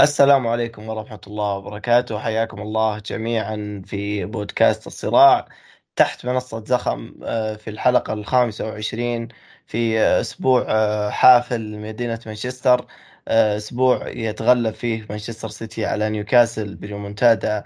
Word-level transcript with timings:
السلام 0.00 0.46
عليكم 0.46 0.88
ورحمة 0.88 1.20
الله 1.26 1.54
وبركاته. 1.56 2.18
حياكم 2.18 2.62
الله 2.62 2.98
جميعا 2.98 3.82
في 3.86 4.24
بودكاست 4.24 4.86
الصراع 4.86 5.48
تحت 5.96 6.26
منصة 6.26 6.64
زخم 6.64 7.14
آه، 7.24 7.54
في 7.56 7.70
الحلقة 7.70 8.12
الخامسة 8.12 8.66
وعشرين 8.66 9.28
في 9.66 10.00
أسبوع 10.00 10.64
آه، 10.68 11.10
حافل 11.10 11.78
مدينة 11.78 12.20
مانشستر. 12.26 12.86
آه، 13.28 13.56
أسبوع 13.56 14.08
يتغلب 14.08 14.74
فيه 14.74 15.06
مانشستر 15.10 15.48
سيتي 15.48 15.86
على 15.86 16.10
نيوكاسل 16.10 16.74
بريمونتادا 16.76 17.64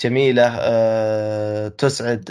جميلة 0.00 0.48
تسعد 1.68 2.24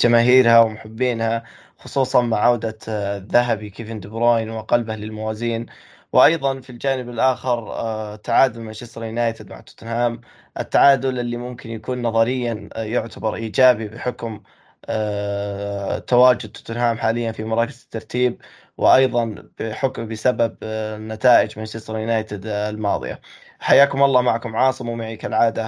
جماهيرها 0.00 0.60
ومحبينها 0.60 1.44
خصوصا 1.78 2.20
مع 2.22 2.38
عودة 2.38 2.78
الذهبي 2.88 3.70
كيفن 3.70 4.00
دي 4.00 4.08
بروين 4.08 4.50
وقلبه 4.50 4.96
للموازين. 4.96 5.66
وأيضا 6.12 6.60
في 6.60 6.70
الجانب 6.70 7.08
الآخر 7.08 7.72
آه، 7.72 8.16
تعادل 8.16 8.60
مانشستر 8.60 9.04
يونايتد 9.04 9.50
مع 9.50 9.60
توتنهام. 9.60 10.20
التعادل 10.60 11.18
اللي 11.18 11.36
ممكن 11.36 11.70
يكون 11.70 12.02
نظريا 12.02 12.68
آه، 12.72 12.82
يعتبر 12.82 13.34
إيجابي 13.34 13.88
بحكم 13.88 14.42
آه، 14.84 15.98
تواجد 15.98 16.52
توتنهام 16.52 16.98
حاليا 16.98 17.32
في 17.32 17.44
مراكز 17.44 17.82
الترتيب 17.84 18.42
وأيضا 18.76 19.50
بحكم 19.58 20.08
بسبب 20.08 20.56
نتائج 21.00 21.58
مانشستر 21.58 21.98
يونايتد 21.98 22.46
الماضية. 22.46 23.20
حياكم 23.60 24.02
الله 24.02 24.20
معكم 24.20 24.56
عاصم 24.56 24.88
ومعي 24.88 25.16
كالعادة 25.16 25.64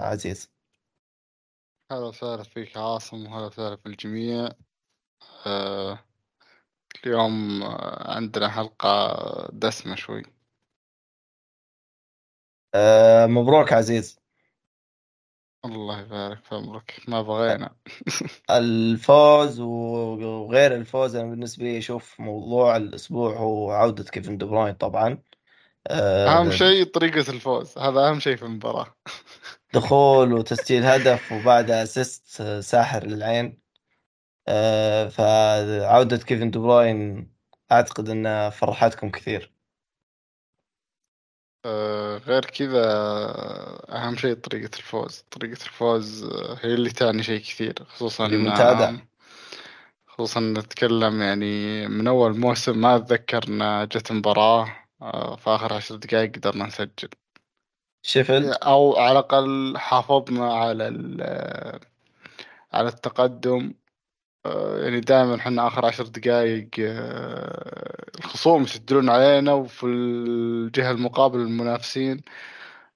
عزيز. 0.00 0.52
هلا 1.92 2.06
وسهلا 2.06 2.42
فيك 2.42 2.76
عاصم 2.76 3.26
وهلا 3.26 3.46
وسهلا 3.46 3.76
في 3.76 3.86
الجميع. 3.86 4.48
أه 5.46 5.98
اليوم 7.06 7.62
عندنا 8.16 8.48
حلقة 8.48 9.48
دسمة 9.52 9.94
شوي. 9.94 10.22
أه 12.74 13.26
مبروك 13.26 13.72
عزيز. 13.72 14.20
الله 15.64 16.00
يبارك 16.00 16.44
في 16.44 16.54
عمرك. 16.54 17.02
ما 17.08 17.22
بغينا. 17.22 17.76
الفوز 18.50 19.60
وغير 19.60 20.74
الفوز 20.76 21.16
أنا 21.16 21.30
بالنسبة 21.30 21.64
لي 21.64 21.78
أشوف 21.78 22.20
موضوع 22.20 22.76
الأسبوع 22.76 23.36
هو 23.36 23.70
عودة 23.70 24.04
كيفن 24.04 24.38
دي 24.38 24.44
بروين 24.44 24.74
طبعا. 24.74 25.22
أه 25.88 26.28
أهم 26.28 26.50
شيء 26.50 26.84
طريقة 26.84 27.30
الفوز. 27.30 27.78
هذا 27.78 28.08
أهم 28.08 28.20
شيء 28.20 28.36
في 28.36 28.42
المباراة. 28.42 28.96
دخول 29.74 30.32
وتسجيل 30.32 30.84
هدف 30.84 31.32
وبعد 31.32 31.70
assist 31.70 32.42
ساحر 32.60 33.06
للعين. 33.06 33.46
آه، 33.46 33.61
فعودة 35.08 36.16
كيفن 36.16 36.50
دي 36.50 36.58
بروين 36.58 37.32
أعتقد 37.72 38.08
إنها 38.08 38.50
فرحتكم 38.50 39.10
كثير. 39.10 39.52
آه، 41.64 42.16
غير 42.18 42.44
كذا 42.44 42.84
أهم 43.88 44.16
شيء 44.16 44.34
طريقة 44.34 44.76
الفوز. 44.76 45.24
طريقة 45.30 45.62
الفوز 45.64 46.24
هي 46.62 46.74
اللي 46.74 46.90
تعني 46.90 47.22
شيء 47.22 47.40
كثير 47.40 47.74
خصوصا 47.84 48.26
المنتدى 48.26 48.98
خصوصا 50.06 50.40
نتكلم 50.40 51.22
يعني 51.22 51.88
من 51.88 52.06
أول 52.06 52.38
موسم 52.38 52.80
ما 52.80 52.96
أتذكر 52.96 53.48
ان 53.48 53.88
جت 53.88 54.12
مباراة 54.12 54.76
آه، 55.02 55.36
في 55.36 55.50
آخر 55.50 55.72
عشر 55.72 55.96
دقائق 55.96 56.36
قدرنا 56.36 56.66
نسجل. 56.66 57.08
شيفيلد؟ 58.02 58.56
أو 58.62 58.96
على 58.96 59.12
الأقل 59.12 59.78
حافظنا 59.78 60.54
على 60.54 60.84
على 62.72 62.88
التقدم 62.88 63.58
آه، 63.64 63.81
يعني 64.44 65.00
دائما 65.00 65.34
إحنا 65.36 65.66
آخر 65.66 65.86
عشر 65.86 66.06
دقائق 66.06 66.68
آه، 66.80 68.04
الخصوم 68.18 68.62
يسجلون 68.62 69.08
علينا 69.10 69.52
وفي 69.52 69.86
الجهة 69.86 70.90
المقابل 70.90 71.40
المنافسين 71.40 72.22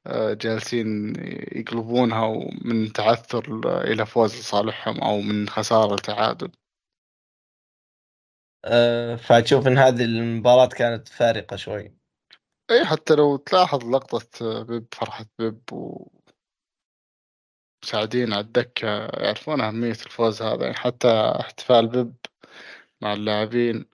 آه، 0.07 0.33
جالسين 0.35 1.15
يقلبونها 1.53 2.51
من 2.65 2.93
تعثر 2.93 3.61
إلى 3.85 4.07
فوز 4.07 4.41
لصالحهم 4.41 5.01
أو 5.01 5.21
من 5.21 5.49
خسارة 5.49 5.95
لتعادل. 5.95 6.51
فتشوف 9.19 9.67
إن 9.67 9.79
هذه 9.79 10.05
المباراة 10.05 10.67
كانت 10.67 11.09
فارقة 11.09 11.57
شوي. 11.57 11.97
اي 12.71 12.85
حتى 12.85 13.15
لو 13.15 13.37
تلاحظ 13.37 13.85
لقطة 13.85 14.63
بيب 14.63 14.87
فرحة 14.93 15.27
بيب 15.39 15.73
و 15.73 16.16
مساعدين 17.87 18.33
على 18.33 18.41
الدكة 18.41 18.89
يعرفون 19.07 19.61
أهمية 19.61 19.91
الفوز 19.91 20.43
هذا 20.43 20.63
يعني 20.63 20.75
حتى 20.75 21.09
احتفال 21.41 21.89
بيب 21.89 22.15
مع 23.01 23.13
اللاعبين 23.13 23.87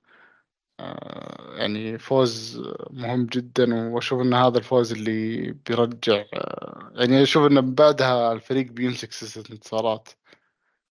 آه، 0.80 1.54
يعني 1.56 1.98
فوز 1.98 2.62
مهم 2.90 3.26
جدا 3.26 3.88
وأشوف 3.90 4.20
أن 4.20 4.34
هذا 4.34 4.58
الفوز 4.58 4.92
اللي 4.92 5.52
بيرجع 5.52 6.24
آه، 6.34 6.92
يعني 6.94 7.22
أشوف 7.22 7.46
أن 7.46 7.74
بعدها 7.74 8.32
الفريق 8.32 8.66
بيمسك 8.72 9.12
سلسلة 9.12 9.44
انتصارات 9.50 10.08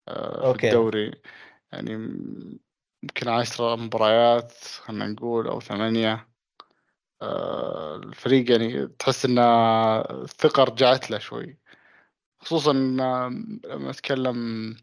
آه، 0.09 0.53
في 0.53 0.65
الدوري. 0.65 1.12
يعني 1.72 1.93
يمكن 3.03 3.28
عشرة 3.28 3.76
مباريات 3.76 4.53
خلينا 4.53 5.06
نقول 5.06 5.49
أو 5.49 5.61
ثمانية 5.61 6.28
الفريق 7.22 8.50
يعني 8.50 8.87
تحس 8.87 9.25
أن 9.25 9.38
الثقة 9.38 10.65
رجعت 10.65 11.11
له 11.11 11.19
شوي. 11.19 11.64
خصوصا 12.44 12.72
لما 12.72 13.91
أتكلم 13.91 14.77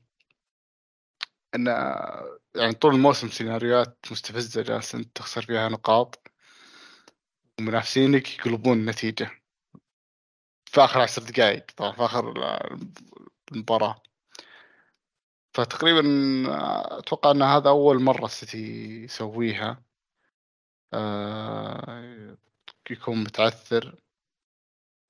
إن 1.55 1.67
يعني 2.55 2.73
طول 2.73 2.95
الموسم 2.95 3.29
سيناريوهات 3.29 3.97
مستفزة 4.11 4.61
جالس 4.61 4.95
أنت 4.95 5.15
تخسر 5.15 5.41
فيها 5.41 5.69
نقاط 5.69 6.31
ومنافسينك 7.59 8.39
يقلبون 8.39 8.77
النتيجة 8.77 9.41
في 10.65 10.81
آخر 10.83 11.01
عشر 11.01 11.21
دقائق 11.23 11.65
طبعا 11.77 11.91
في 11.91 12.05
آخر 12.05 12.33
المباراة. 13.51 14.01
فتقريبا 15.53 16.01
أتوقع 16.99 17.31
إن 17.31 17.41
هذا 17.41 17.69
أول 17.69 18.01
مرة 18.01 18.25
السيتي 18.25 18.57
يسويها. 19.03 19.83
آه، 20.93 22.37
يكون 22.89 23.23
متعثر 23.23 24.01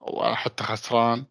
أو 0.02 0.36
حتى 0.36 0.64
خسران. 0.64 1.26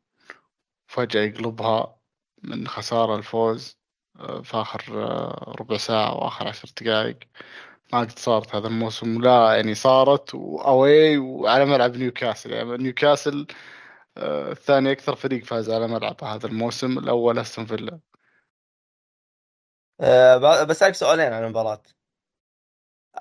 فجأة 0.91 1.21
يقلبها 1.23 2.01
من 2.43 2.69
خسارة 2.69 3.17
لفوز 3.17 3.79
آه، 4.21 4.43
في 4.43 4.57
آخر 4.57 4.83
آه، 5.05 5.55
ربع 5.61 5.77
ساعة 5.77 6.15
وآخر 6.15 6.49
عشر 6.49 6.69
دقائق. 6.81 7.19
ما 7.93 8.01
قد 8.01 8.19
صارت 8.19 8.55
هذا 8.55 8.69
الموسم. 8.69 9.23
لا 9.23 9.57
يعني 9.57 9.75
صارت 9.75 10.35
وأوي 10.35 11.19
وعلى 11.19 11.65
ملعب 11.65 11.97
نيوكاسل. 11.97 12.53
يعني 12.53 12.77
نيوكاسل 12.77 13.47
آه، 14.17 14.53
الثاني 14.53 14.93
أكثر 14.93 15.17
فريق 15.17 15.45
فاز 15.45 15.71
على 15.71 15.89
ملعبه 15.89 16.35
هذا 16.35 16.47
الموسم 16.47 16.99
الأول 16.99 17.39
أستون 17.39 17.67
فيلا. 17.67 18.01
أه 20.01 20.65
بسألك 20.65 20.95
سؤالين 20.95 21.33
عن 21.33 21.45
المباراة. 21.45 21.83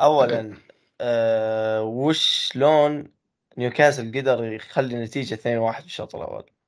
أولا 0.01 0.57
أه 1.01 1.83
وش 1.83 2.55
لون 2.55 3.13
نيوكاسل 3.57 4.17
قدر 4.17 4.43
يخلي 4.43 4.95
النتيجة 4.95 5.35
2-1 5.35 5.81
في 5.81 5.85
الشوط 5.85 6.15
الأول؟ 6.15 6.58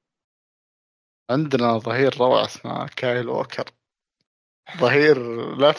عندنا 1.29 1.77
ظهير 1.77 2.17
روعة 2.17 2.45
اسمه 2.45 2.87
كايل 2.87 3.29
ووكر. 3.29 3.71
ظهير 4.77 5.17
لا 5.55 5.75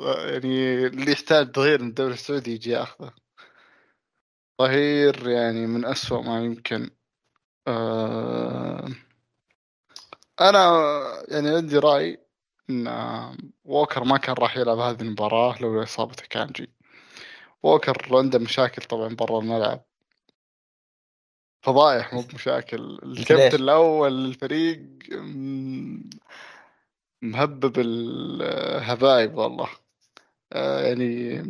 يعني 0.00 0.86
اللي 0.86 1.12
يحتاج 1.12 1.54
ظهير 1.56 1.82
من 1.82 1.88
الدوري 1.88 2.14
السعودي 2.14 2.52
يجي 2.52 2.70
ياخذه. 2.70 3.12
ظهير 4.62 5.28
يعني 5.28 5.66
من 5.66 5.84
أسوأ 5.84 6.22
ما 6.22 6.44
يمكن. 6.44 6.90
آه 7.68 8.88
أنا 10.40 10.62
يعني 11.28 11.48
عندي 11.56 11.78
رأي 11.78 12.26
إن 12.70 12.88
ووكر 13.64 14.04
ما 14.04 14.16
كان 14.18 14.34
راح 14.34 14.56
يلعب 14.56 14.78
هذه 14.78 15.02
المباراة 15.02 15.62
لو 15.62 15.82
إصابته 15.82 16.22
كانجي. 16.30 16.70
ووكر 17.62 18.16
عنده 18.16 18.38
مشاكل 18.38 18.82
طبعا 18.82 19.08
برا 19.14 19.40
الملعب. 19.40 19.84
فضايح 21.62 22.14
مو 22.14 22.20
بمشاكل. 22.20 22.98
الكابتن 23.02 23.62
الأول 23.62 24.24
للفريق 24.24 24.80
مهبب 27.22 27.72
الهبايب 27.78 29.34
والله. 29.34 29.68
آه 30.52 30.80
يعني 30.80 31.42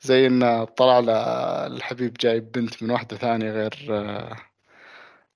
زي 0.00 0.26
انه 0.26 0.64
طلع 0.64 0.98
له 0.98 1.16
الحبيب 1.66 2.14
جايب 2.20 2.52
بنت 2.52 2.82
من 2.82 2.90
واحدة 2.90 3.16
ثانية 3.16 3.50
غير 3.50 3.86
آه 3.90 4.36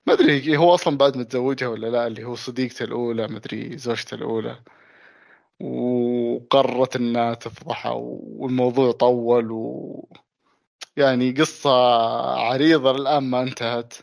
ما 0.07 0.13
أدري 0.13 0.57
هو 0.57 0.73
أصلا 0.73 0.97
بعد 0.97 1.17
متزوجها 1.17 1.67
ولا 1.67 1.87
لا؟ 1.87 2.07
اللي 2.07 2.23
هو 2.23 2.35
صديقته 2.35 2.83
الأولى 2.83 3.27
ما 3.27 3.37
أدري 3.37 3.77
زوجته 3.77 4.15
الأولى. 4.15 4.59
وقررت 5.59 6.95
إنها 6.95 7.33
تفضحه 7.33 7.93
والموضوع 7.93 8.91
طول 8.91 9.51
و 9.51 10.05
يعني 10.97 11.31
قصة 11.31 11.69
عريضة 12.39 12.91
الآن 12.91 13.23
ما 13.23 13.41
انتهت. 13.41 13.93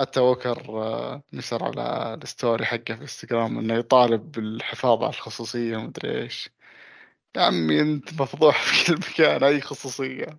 حتى 0.00 0.20
وكر 0.20 0.82
آه، 0.82 1.22
نشر 1.32 1.64
على 1.64 2.14
الستوري 2.22 2.64
حقه 2.64 2.94
في 2.94 3.02
انستغرام 3.02 3.58
إنه 3.58 3.74
يطالب 3.74 4.32
بالحفاظ 4.32 5.02
على 5.02 5.10
الخصوصية 5.12 5.76
ومدري 5.76 6.22
إيش. 6.22 6.50
يا 7.36 7.42
عمي 7.42 7.80
أنت 7.80 8.22
مفضوح 8.22 8.62
في 8.64 8.86
كل 8.86 8.94
مكان 8.98 9.44
أي 9.44 9.60
خصوصية. 9.60 10.38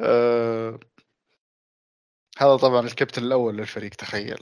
أه 0.00 0.78
هذا 2.38 2.56
طبعا 2.56 2.80
الكابتن 2.86 3.24
الأول 3.24 3.56
للفريق 3.56 3.90
تخيل. 3.90 4.38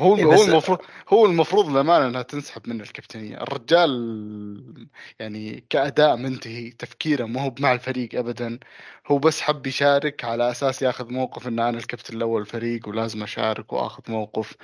هو 0.00 0.16
إيه 0.16 0.24
هو 0.24 0.42
المفروض 0.42 0.78
هو 1.08 1.26
المفروض 1.26 1.68
للامانه 1.70 2.06
إنها 2.06 2.22
تنسحب 2.22 2.68
منه 2.68 2.82
الكابتنية، 2.82 3.42
الرجال 3.42 4.86
يعني 5.18 5.64
كأداء 5.70 6.16
منتهي، 6.16 6.70
تفكيره 6.70 7.24
ما 7.24 7.42
هو 7.42 7.54
مع 7.60 7.72
الفريق 7.72 8.14
ابدا، 8.14 8.58
هو 9.06 9.18
بس 9.18 9.40
حب 9.40 9.66
يشارك 9.66 10.24
على 10.24 10.50
أساس 10.50 10.82
ياخذ 10.82 11.12
موقف 11.12 11.48
ان 11.48 11.58
أنا 11.58 11.78
الكابتن 11.78 12.16
الأول 12.16 12.40
الفريق 12.40 12.88
ولازم 12.88 13.22
أشارك 13.22 13.72
وأخذ 13.72 14.02
موقف 14.08 14.56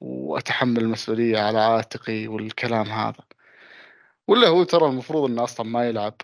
وأتحمل 0.00 0.78
المسؤولية 0.78 1.38
على 1.38 1.58
عاتقي 1.60 2.28
والكلام 2.28 2.86
هذا. 2.86 3.24
ولا 4.28 4.48
هو 4.48 4.64
ترى 4.64 4.86
المفروض 4.86 5.30
إنه 5.30 5.44
أصلا 5.44 5.66
ما 5.66 5.88
يلعب 5.88 6.14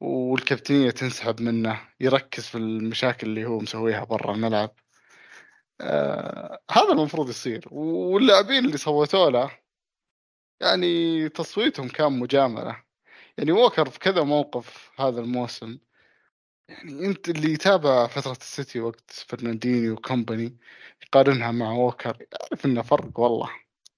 والكابتنية 0.00 0.90
تنسحب 0.90 1.40
منه، 1.40 1.80
يركز 2.00 2.44
في 2.46 2.58
المشاكل 2.58 3.26
اللي 3.26 3.44
هو 3.44 3.58
مسويها 3.58 4.04
برا 4.04 4.34
الملعب. 4.34 4.70
آه 5.80 6.62
هذا 6.70 6.92
المفروض 6.92 7.28
يصير. 7.28 7.68
واللاعبين 7.72 8.64
اللي 8.64 8.76
صوتوا 8.78 9.30
له 9.30 9.50
يعني 10.60 11.28
تصويتهم 11.28 11.88
كان 11.88 12.12
مجاملة. 12.20 12.82
يعني 13.38 13.52
ووكر 13.52 13.90
في 13.90 13.98
كذا 13.98 14.22
موقف 14.22 14.90
هذا 15.00 15.20
الموسم. 15.20 15.78
يعني 16.68 17.06
أنت 17.06 17.28
اللي 17.28 17.52
يتابع 17.52 18.06
فترة 18.06 18.32
السيتي 18.32 18.80
وقت 18.80 19.10
فرنانديني 19.10 19.90
وكومباني 19.90 20.58
يقارنها 21.02 21.50
مع 21.52 21.72
ووكر 21.72 22.26
يعرف 22.32 22.66
إنه 22.66 22.82
فرق 22.82 23.20
والله. 23.20 23.50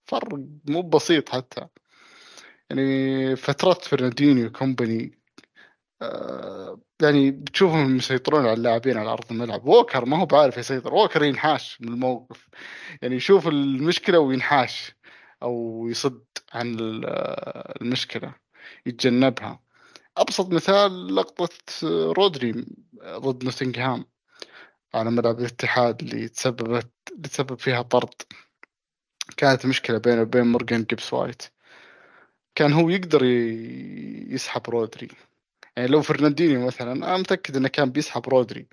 فرق 0.06 0.29
مو 0.69 0.82
بسيط 0.82 1.29
حتى. 1.29 1.69
يعني 2.70 3.37
فترة 3.37 3.73
فرنانديني 3.75 4.46
وكومباني 4.46 5.19
آه 6.02 6.81
يعني 7.03 7.31
بتشوفهم 7.31 7.97
يسيطرون 7.97 8.43
على 8.45 8.53
اللاعبين 8.53 8.97
على 8.97 9.11
أرض 9.11 9.25
الملعب. 9.31 9.67
ووكر 9.67 10.05
ما 10.05 10.19
هو 10.21 10.27
بعارف 10.27 10.57
يسيطر. 10.59 10.95
ووكر 10.95 11.25
ينحاش 11.25 11.81
من 11.81 11.89
الموقف. 11.89 12.49
يعني 13.03 13.17
يشوف 13.17 13.49
المشكلة 13.49 14.19
وينحاش 14.19 14.95
أو 15.43 15.87
يصد 15.91 16.25
عن 16.53 16.75
ال- 16.81 17.05
المشكلة 17.83 18.35
يتجنبها. 18.87 19.61
أبسط 20.17 20.49
مثال 20.53 21.15
لقطة 21.17 21.49
رودري 22.13 22.53
ضد 23.05 23.45
نوتنغهام 23.45 24.05
على 24.95 25.11
ملعب 25.11 25.39
الاتحاد 25.41 26.03
اللي 26.03 26.29
تسببت 26.29 26.93
اللي 27.13 27.29
تسبب 27.29 27.59
فيها 27.59 27.83
طرد. 27.83 28.15
كانت 29.37 29.67
مشكلة 29.67 29.99
بينه 29.99 30.23
وبين 30.23 30.47
مورجان 30.47 30.85
جيبس 30.85 31.13
وايت. 31.13 31.43
كان 32.55 32.73
هو 32.73 32.89
يقدر 32.91 33.25
يسحب 33.25 34.71
رودري. 34.71 35.09
يعني 35.77 35.89
لو 35.89 36.03
فرناندينيو 36.03 36.67
مثلا 36.67 36.93
أنا 36.93 37.17
متأكد 37.17 37.57
إنه 37.57 37.69
كان 37.69 37.91
بيسحب 37.91 38.29
رودري 38.29 38.69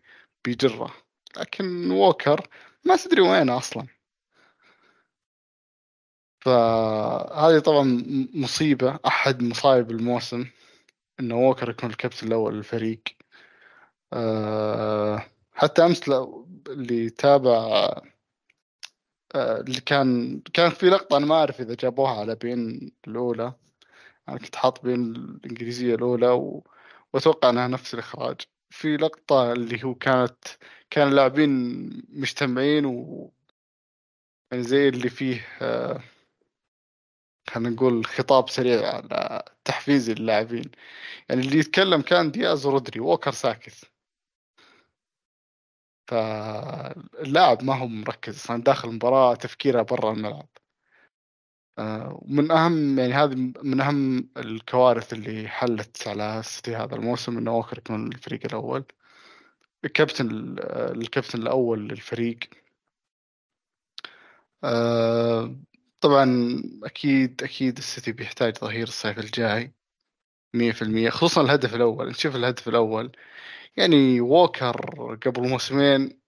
بيجره 0.45 0.93
لكن 1.37 1.91
ووكر 1.91 2.47
ما 2.85 2.95
تدري 2.95 3.21
وينه 3.21 3.57
أصلا. 3.57 3.87
فهذه 6.41 7.59
طبعا 7.59 8.03
مصيبة 8.33 8.99
أحد 9.07 9.43
مصايب 9.43 9.91
الموسم 9.91 10.45
إنه 11.19 11.35
ووكر 11.37 11.69
يكون 11.69 11.89
الكابتن 11.89 12.27
الأول 12.27 12.53
للفريق. 12.55 13.03
أه 14.13 15.25
حتى 15.53 15.95
لو- 16.07 16.47
اللي 16.67 17.09
تابع 17.09 17.51
أه 19.35 19.59
اللي 19.61 19.81
كان 19.81 20.39
كان 20.53 20.69
في 20.69 20.89
لقطة 20.89 21.17
أنا 21.17 21.25
ما 21.25 21.35
أعرف 21.35 21.61
إذا 21.61 21.75
جابوها 21.75 22.19
على 22.19 22.35
بين 22.35 22.91
الأولى. 23.07 23.53
أنا 24.29 24.37
كنت 24.37 24.55
حاط 24.55 24.83
بين 24.85 25.15
الإنجليزية 25.15 25.95
الأولى 25.95 26.27
و... 26.29 26.63
وأتوقع 27.13 27.49
أنها 27.49 27.67
نفس 27.67 27.93
الإخراج. 27.93 28.41
في 28.69 28.97
لقطة 28.97 29.51
اللي 29.53 29.83
هو 29.83 29.95
كانت 29.95 30.37
كان 30.89 31.07
اللاعبين 31.07 31.51
مجتمعين 32.09 32.85
و 32.85 33.31
يعني 34.51 34.63
زي 34.63 34.89
اللي 34.89 35.09
فيه 35.09 35.47
آه، 35.61 36.03
خلينا 37.49 37.69
نقول 37.69 38.05
خطاب 38.05 38.49
سريع 38.49 38.95
على 38.95 39.43
تحفيز 39.65 40.09
اللاعبين. 40.09 40.71
يعني 41.29 41.41
اللي 41.41 41.57
يتكلم 41.59 42.01
كان 42.01 42.31
دياز 42.31 42.65
ورودري 42.65 42.99
ووكر 42.99 43.31
ساكت 43.31 43.91
فاللاعب 46.07 47.63
ما 47.63 47.75
هو 47.75 47.87
مركز 47.87 48.47
داخل 48.51 48.89
المباراة 48.89 49.35
تفكيره 49.35 49.81
برا 49.81 50.11
الملعب. 50.13 50.47
ومن 51.79 52.51
أهم 52.51 52.99
يعني 52.99 53.13
هذه 53.13 53.35
من 53.63 53.81
أهم 53.81 54.29
الكوارث 54.37 55.13
اللي 55.13 55.47
حلت 55.47 56.07
على 56.07 56.39
السيتي 56.39 56.75
هذا 56.75 56.95
الموسم 56.95 57.37
إنه 57.37 57.51
ووكر 57.55 57.77
يكون 57.77 58.07
الفريق 58.07 58.39
الأول. 58.45 58.85
الكابتن 59.85 60.55
الكابتن 60.69 61.41
الأول 61.41 61.87
للفريق. 61.89 62.39
آه، 64.63 65.55
طبعا 66.01 66.55
أكيد 66.83 67.43
أكيد 67.43 67.77
السيتي 67.77 68.11
بيحتاج 68.11 68.57
ظهير 68.57 68.83
الصيف 68.87 69.19
الجاي 69.19 69.73
مية 70.53 70.71
في 70.71 70.81
المية 70.81 71.09
خصوصا 71.09 71.41
الهدف 71.41 71.75
الأول. 71.75 72.09
نشوف 72.09 72.35
الهدف 72.35 72.67
الأول. 72.67 73.11
يعني 73.77 74.21
ووكر 74.21 74.77
قبل 75.25 75.49
موسمين 75.49 76.19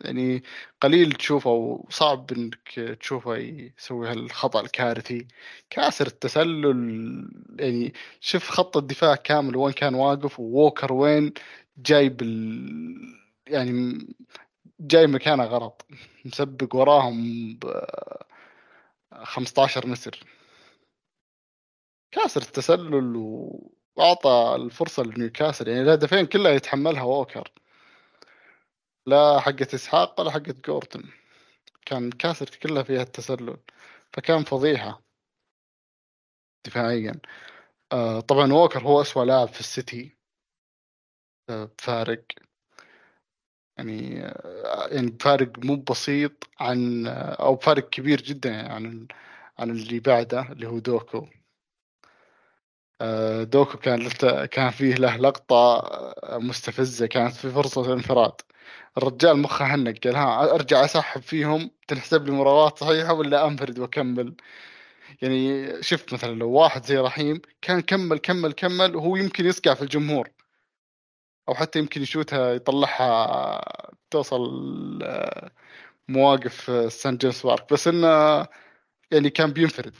يعني 0.00 0.42
قليل 0.80 1.12
تشوفه 1.12 1.50
وصعب 1.50 2.32
إنك 2.32 2.96
تشوفه 3.00 3.36
يسوي 3.36 4.08
هالخطأ 4.08 4.60
الكارثي 4.60 5.26
كاسر 5.70 6.06
التسلل 6.06 7.28
يعني 7.58 7.92
شوف 8.20 8.50
خط 8.50 8.76
الدفاع 8.76 9.14
كامل 9.14 9.56
وين 9.56 9.72
كان 9.72 9.94
واقف 9.94 10.40
ووكر 10.40 10.92
وين 10.92 11.32
جايب 11.78 12.22
ال... 12.22 13.16
يعني 13.46 13.98
جاي 14.80 15.06
مكانه 15.06 15.44
غلط 15.44 15.86
مسبق 16.24 16.76
وراهم 16.76 17.54
ب 17.54 17.84
15 19.24 19.86
متر 19.86 20.20
كاسر 22.12 22.42
التسلل. 22.42 23.16
وأعطى 23.96 24.56
الفرصة 24.56 25.02
لنيوكاسل 25.02 25.68
يعني 25.68 25.82
الهدفين 25.82 26.26
كلها 26.26 26.52
يتحملها 26.52 27.02
ووكر 27.02 27.50
لا 29.06 29.40
حقت 29.40 29.74
إسحاق 29.74 30.20
ولا 30.20 30.30
حقت 30.30 30.66
جوردن 30.66 31.04
كان 31.86 32.10
كاسر 32.12 32.46
كلها 32.62 32.82
فيها 32.82 33.02
التسلل 33.02 33.56
فكان 34.12 34.44
فضيحة. 34.44 35.02
دفاعيا. 36.66 37.20
آه 37.92 38.20
طبعا 38.20 38.52
ووكر 38.52 38.82
هو 38.82 39.00
أسوأ 39.02 39.24
لاعب 39.24 39.48
في 39.48 39.60
السيتي. 39.60 40.16
آه 41.50 41.64
بفارق 41.78 42.24
يعني 43.78 44.24
آه 44.26 44.88
يعني 44.92 45.10
بفارق 45.10 45.58
مو 45.58 45.76
بسيط 45.76 46.32
عن 46.60 47.06
أو 47.06 47.54
بفارق 47.54 47.88
كبير 47.90 48.20
جدا 48.22 48.50
يعني 48.50 48.68
عن 48.74 49.08
عن 49.58 49.70
اللي 49.70 50.00
بعده 50.00 50.52
اللي 50.52 50.66
هو 50.68 50.78
دوكو. 50.78 51.28
دوكو 53.42 53.78
كان 53.78 54.08
كان 54.46 54.70
فيه 54.70 54.94
له 54.94 55.16
لقطة 55.16 55.82
مستفزة 56.38 57.06
كانت 57.06 57.34
في 57.34 57.50
فرصة 57.50 57.92
انفراد. 57.92 58.32
الرجال 58.98 59.38
مخه 59.38 59.64
هنق 59.74 59.94
قال 60.04 60.16
ها 60.16 60.54
أرجع 60.54 60.84
أسحب 60.84 61.22
فيهم 61.22 61.70
تنحسب 61.88 62.26
لي 62.26 62.32
مراوغات 62.32 62.78
صحيحة 62.78 63.12
ولا 63.12 63.46
أنفرد 63.46 63.78
وأكمل؟ 63.78 64.34
يعني 65.22 65.68
شفت 65.82 66.12
مثلا 66.14 66.34
لو 66.34 66.50
واحد 66.50 66.84
زي 66.86 66.98
رحيم 66.98 67.42
كان 67.62 67.80
كمل 67.80 68.18
كمل 68.18 68.52
كمل 68.52 68.96
وهو 68.96 69.16
يمكن 69.16 69.46
يصقع 69.46 69.74
في 69.74 69.82
الجمهور. 69.82 70.30
أو 71.48 71.54
حتى 71.54 71.78
يمكن 71.78 72.02
يشوتها 72.02 72.54
يطلعها 72.54 73.62
توصل 74.10 74.42
آه، 75.02 75.50
مواقف 76.08 76.70
آه، 76.70 76.88
سان 76.88 77.16
جيمس 77.16 77.46
بارك. 77.46 77.72
بس 77.72 77.88
إنه 77.88 78.08
يعني 79.12 79.30
كان 79.30 79.52
بينفرد. 79.52 79.94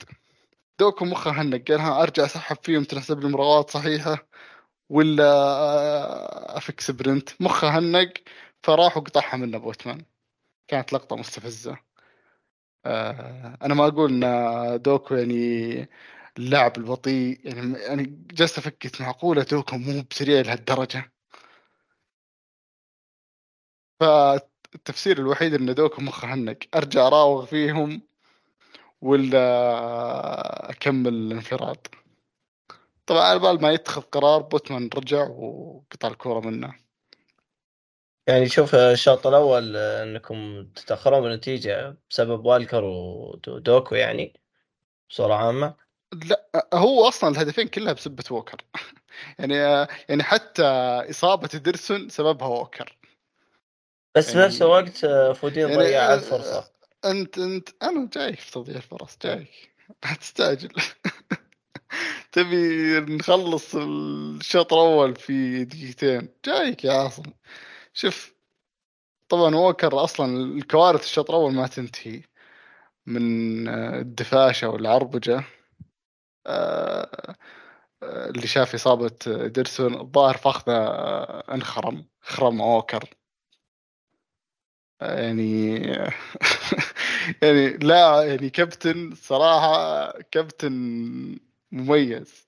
دوكو 0.79 1.05
مخه 1.05 1.31
هنق 1.31 1.61
قال 1.71 1.79
ها 1.79 2.03
أرجع 2.03 2.25
أسحب 2.25 2.57
فيهم 2.63 2.83
تنحسب 2.83 3.19
لي 3.21 3.29
مراوغات 3.29 3.69
صحيحة 3.69 4.27
ولا 4.89 5.23
آه، 5.33 6.57
افك 6.57 6.81
sprint 6.81 7.29
مخه 7.41 7.79
هنق 7.79 8.13
فراح 8.67 8.97
وقطعها 8.97 9.37
منه 9.37 9.57
بوتمان. 9.57 10.05
كانت 10.67 10.93
لقطة 10.93 11.15
مستفزة. 11.15 11.77
آه، 12.85 13.57
أنا 13.61 13.73
ما 13.73 13.87
أقول 13.87 14.23
إن 14.23 14.81
دوكو 14.81 15.15
يعني 15.15 15.89
اللاعب 16.37 16.77
البطيء 16.77 17.39
يعني 17.47 17.79
يعني 17.79 18.03
جالس 18.31 18.57
أفكر 18.57 19.03
معقولة 19.03 19.43
دوكو 19.43 19.77
مو 19.77 20.03
بسريع 20.11 20.41
لهالدرجة؟ 20.41 21.13
فالتفسير 23.99 25.19
الوحيد 25.19 25.53
إن 25.53 25.75
دوكو 25.75 26.01
مخه 26.01 26.33
هنق 26.33 26.57
أرجع 26.75 27.07
أراوغ 27.07 27.45
فيهم 27.45 28.01
ولا 29.01 30.69
أكمل 30.71 31.13
الانفراد. 31.13 31.87
طبعا 33.05 33.21
على 33.21 33.39
بال 33.39 33.61
ما 33.61 33.71
يتخذ 33.71 34.01
قرار 34.01 34.41
بوتمان 34.41 34.89
رجع 34.95 35.27
وقطع 35.29 36.07
الكورة 36.07 36.39
منه. 36.39 36.86
يعني 38.27 38.49
شوف 38.49 38.75
الشوط 38.75 39.27
الأول 39.27 39.75
إنكم 39.77 40.67
تتأخرون 40.75 41.21
بالنتيجة 41.21 41.97
بسبب 42.09 42.45
ووكر 42.45 42.83
ودوكو 42.83 43.95
يعني 43.95 44.39
بصورة 45.09 45.33
عامة. 45.33 45.73
لا 46.25 46.67
هو 46.73 47.07
أصلا 47.07 47.29
الهدفين 47.29 47.67
كلها 47.67 47.93
بسبة 47.93 48.23
ووكر. 48.31 48.57
يعني 49.39 49.55
يعني 50.09 50.23
حتى 50.23 50.63
إصابة 51.09 51.47
إيدرسون 51.47 52.09
سببها 52.09 52.47
ووكر. 52.47 52.97
بس 54.15 54.29
يعني... 54.29 54.41
بنفس 54.41 54.61
الوقت 54.61 55.05
فودين 55.37 55.69
يعني 55.69 55.77
ضيع 55.77 56.17
فرصه 56.17 56.71
أنت 57.05 57.37
أنت 57.37 57.69
أنا 57.83 58.09
جايك 58.13 58.39
في 58.39 58.51
تضييع 58.51 58.77
الفرص 58.77 59.17
جايك. 59.21 59.75
لا 60.03 60.13
تستعجل. 60.13 60.69
تبي 62.31 62.99
نخلص 62.99 63.75
الشوط 63.75 64.73
الأول 64.73 65.15
في 65.15 65.65
دقيقتين. 65.65 66.29
جايك 66.45 66.85
يا 66.85 66.93
عاصم. 66.93 67.23
شوف 67.97 68.33
طبعا 69.29 69.55
ووكر 69.55 70.03
أصلا 70.03 70.37
الكوارث 70.43 71.03
الشوط 71.03 71.29
الأول 71.29 71.53
ما 71.53 71.67
تنتهي 71.67 72.21
من 73.05 73.67
الدفاشه 73.69 74.69
والعربجه 74.69 75.43
آه، 76.47 77.35
آه، 78.03 78.29
اللي 78.29 78.47
شاف 78.47 78.75
إصابة 78.75 79.11
ديرسون 79.47 79.95
الظاهر 80.01 80.37
فخذه 80.37 80.73
انخرم 81.53 82.05
خرم 82.21 82.61
ووكر 82.61 83.09
آه، 85.01 85.19
يعني 85.21 85.77
يعني 87.43 87.69
لا 87.77 88.23
يعني 88.23 88.49
كابتن 88.49 89.15
صراحة 89.15 90.11
كابتن 90.31 90.73
مميز. 91.71 92.45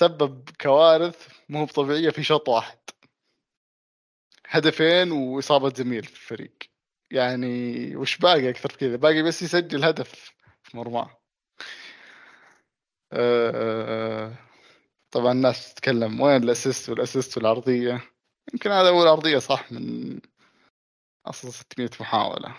سبب 0.00 0.48
كوارث 0.60 1.28
مو 1.48 1.66
طبيعيه 1.66 2.10
في 2.10 2.22
شوط 2.22 2.48
واحد. 2.48 2.78
هدفين 4.52 5.12
وإصابة 5.12 5.72
زميل 5.74 6.04
في 6.04 6.12
الفريق. 6.12 6.52
يعني 7.10 7.96
وش 7.96 8.16
باقي 8.16 8.50
أكثر 8.50 8.72
كذا؟ 8.72 8.96
باقي 8.96 9.22
بس 9.22 9.42
يسجل 9.42 9.84
هدف 9.84 10.32
في 10.62 10.76
مرماه. 10.76 11.20
أه 13.12 14.34
طبعا 15.10 15.32
الناس 15.32 15.74
تتكلم 15.74 16.20
وين 16.20 16.42
الأسيست 16.42 16.88
والأسيست 16.90 17.36
والعرضية. 17.36 18.00
يمكن 18.52 18.70
هذا 18.70 18.88
اول 18.88 19.06
ارضيه 19.06 19.38
صح 19.38 19.72
من 19.72 20.20
أصلا 21.26 21.50
600 21.50 21.90
محاولة. 22.00 22.54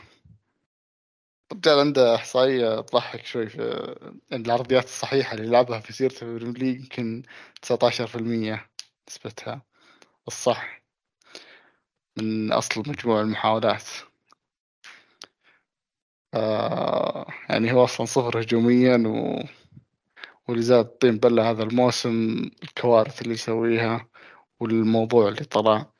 الرجال 1.51 1.79
عنده 1.79 2.15
إحصائية 2.15 2.81
تضحك 2.81 3.25
شوي 3.25 3.49
في 3.49 3.95
العرضيات 4.33 4.85
الصحيحة 4.85 5.33
اللي 5.33 5.47
لعبها 5.47 5.79
في 5.79 5.93
سيرته 5.93 6.17
في 6.17 6.23
البريمير 6.23 6.57
ليج 6.57 6.79
يمكن 6.79 7.23
19% 7.61 8.69
نسبتها. 9.09 9.61
الصح. 10.27 10.82
من 12.17 12.51
اصل 12.51 12.79
مجموع 12.87 13.21
المحاولات. 13.21 13.83
آه 16.33 17.27
يعني 17.49 17.73
هو 17.73 17.83
أصلا 17.83 18.05
صفر 18.05 18.41
هجوميا 18.41 19.03
و 19.07 19.43
ولزاد 20.47 20.85
طين 20.85 21.17
بلة 21.17 21.49
هذا 21.49 21.63
الموسم 21.63 22.41
الكوارث 22.63 23.21
اللي 23.21 23.33
يسويها 23.33 24.07
والموضوع 24.59 25.27
اللي 25.29 25.43
طلع. 25.45 25.93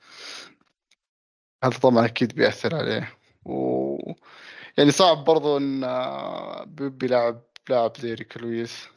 هذا 1.63 1.77
طبعا 1.79 2.05
أكيد 2.05 2.36
بيأثر 2.36 2.75
عليه. 2.75 3.17
و 3.46 3.98
يعني 4.77 4.91
صعب 4.91 5.24
برضو 5.24 5.58
إن 5.58 5.84
آه، 5.84 6.63
بيب 6.63 6.82
يلعب 6.82 7.08
لاعب 7.08 7.98
زي 7.98 8.13
ريكو 8.13 8.38
لويس 8.38 8.88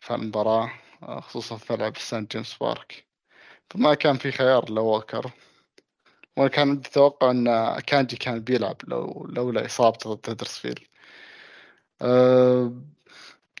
في 0.00 0.14
المباراة 0.14 0.70
آه، 1.02 1.20
خصوصا 1.20 1.56
في 1.56 1.72
ملعب 1.72 1.96
سان 1.98 2.26
جيمس 2.32 2.54
بارك. 2.58 3.06
فما 3.70 3.94
كان 3.94 4.18
في 4.18 4.32
خيار 4.32 4.70
لووكر 4.70 5.32
وأنا 6.38 6.48
كان 6.48 6.68
عندي 6.70 6.90
توقع 6.90 7.30
أن 7.30 7.78
أكانجي 7.86 8.16
كان 8.16 8.40
بيلعب 8.40 8.76
لو 8.88 9.26
لولا 9.30 9.66
إصابته 9.66 10.14
ضد 10.14 10.30
هدرسفيلد. 10.30 10.78
أه 12.02 12.82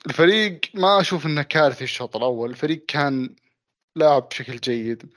الفريق 0.06 0.60
ما 0.74 1.00
أشوف 1.00 1.26
إنه 1.26 1.42
كارثي 1.42 1.84
الشوط 1.84 2.16
الأول. 2.16 2.50
الفريق 2.50 2.84
كان 2.88 3.36
لاعب 3.96 4.28
بشكل 4.28 4.56
جيد. 4.56 5.10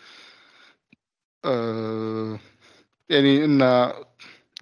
أه 1.46 2.40
يعني 3.10 3.46
إن 3.46 3.62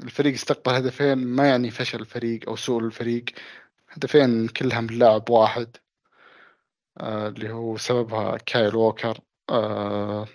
الفريق 0.02 0.34
استقبل 0.34 0.74
هدفين 0.76 1.18
ما 1.18 1.48
يعني 1.50 1.72
فشل 1.72 2.00
الفريق 2.00 2.50
أو 2.50 2.56
سوء 2.56 2.84
الفريق. 2.84 3.26
هدفين 3.90 4.48
كلها 4.48 4.82
من 4.82 5.00
لاعب 5.00 5.30
واحد. 5.30 5.78
أه 6.98 7.28
اللي 7.28 7.52
هو 7.52 7.78
سببها 7.78 8.38
كايل 8.38 8.76
ووكر. 8.76 9.20
أه 9.50 10.28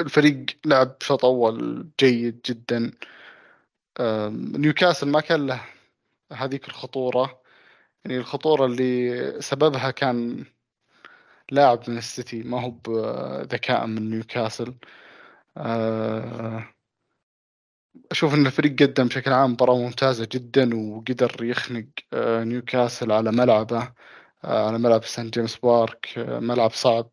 الفريق 0.00 0.46
لعب 0.66 0.96
شوط 1.02 1.24
أول 1.24 1.88
جيد 2.00 2.40
جدا. 2.46 2.92
نيوكاسل 4.58 5.08
ما 5.08 5.20
كان 5.20 5.46
له 5.46 5.60
هذيك 6.32 6.68
الخطورة. 6.68 7.40
يعني 8.04 8.18
الخطورة 8.18 8.66
اللي 8.66 9.42
سببها 9.42 9.90
كان 9.90 10.44
لاعب 11.50 11.90
من 11.90 11.98
السيتي 11.98 12.42
ما 12.42 12.62
هو 12.62 12.70
بذكاء 12.70 13.86
من 13.86 14.10
نيوكاسل. 14.10 14.74
آه، 15.56 16.64
أشوف 18.12 18.34
أن 18.34 18.46
الفريق 18.46 18.82
قدم 18.82 19.08
بشكل 19.08 19.32
عام 19.32 19.52
مباراة 19.52 19.76
ممتازة 19.78 20.28
جدا 20.32 20.76
وقدر 20.76 21.44
يخنق 21.44 21.86
آه، 22.12 22.44
نيوكاسل 22.44 23.12
على 23.12 23.32
ملعبه 23.32 23.92
آه، 24.44 24.66
على 24.68 24.78
ملعب 24.78 25.04
سان 25.04 25.30
جيمس 25.30 25.56
بارك 25.56 26.08
ملعب 26.18 26.70
صعب. 26.72 27.10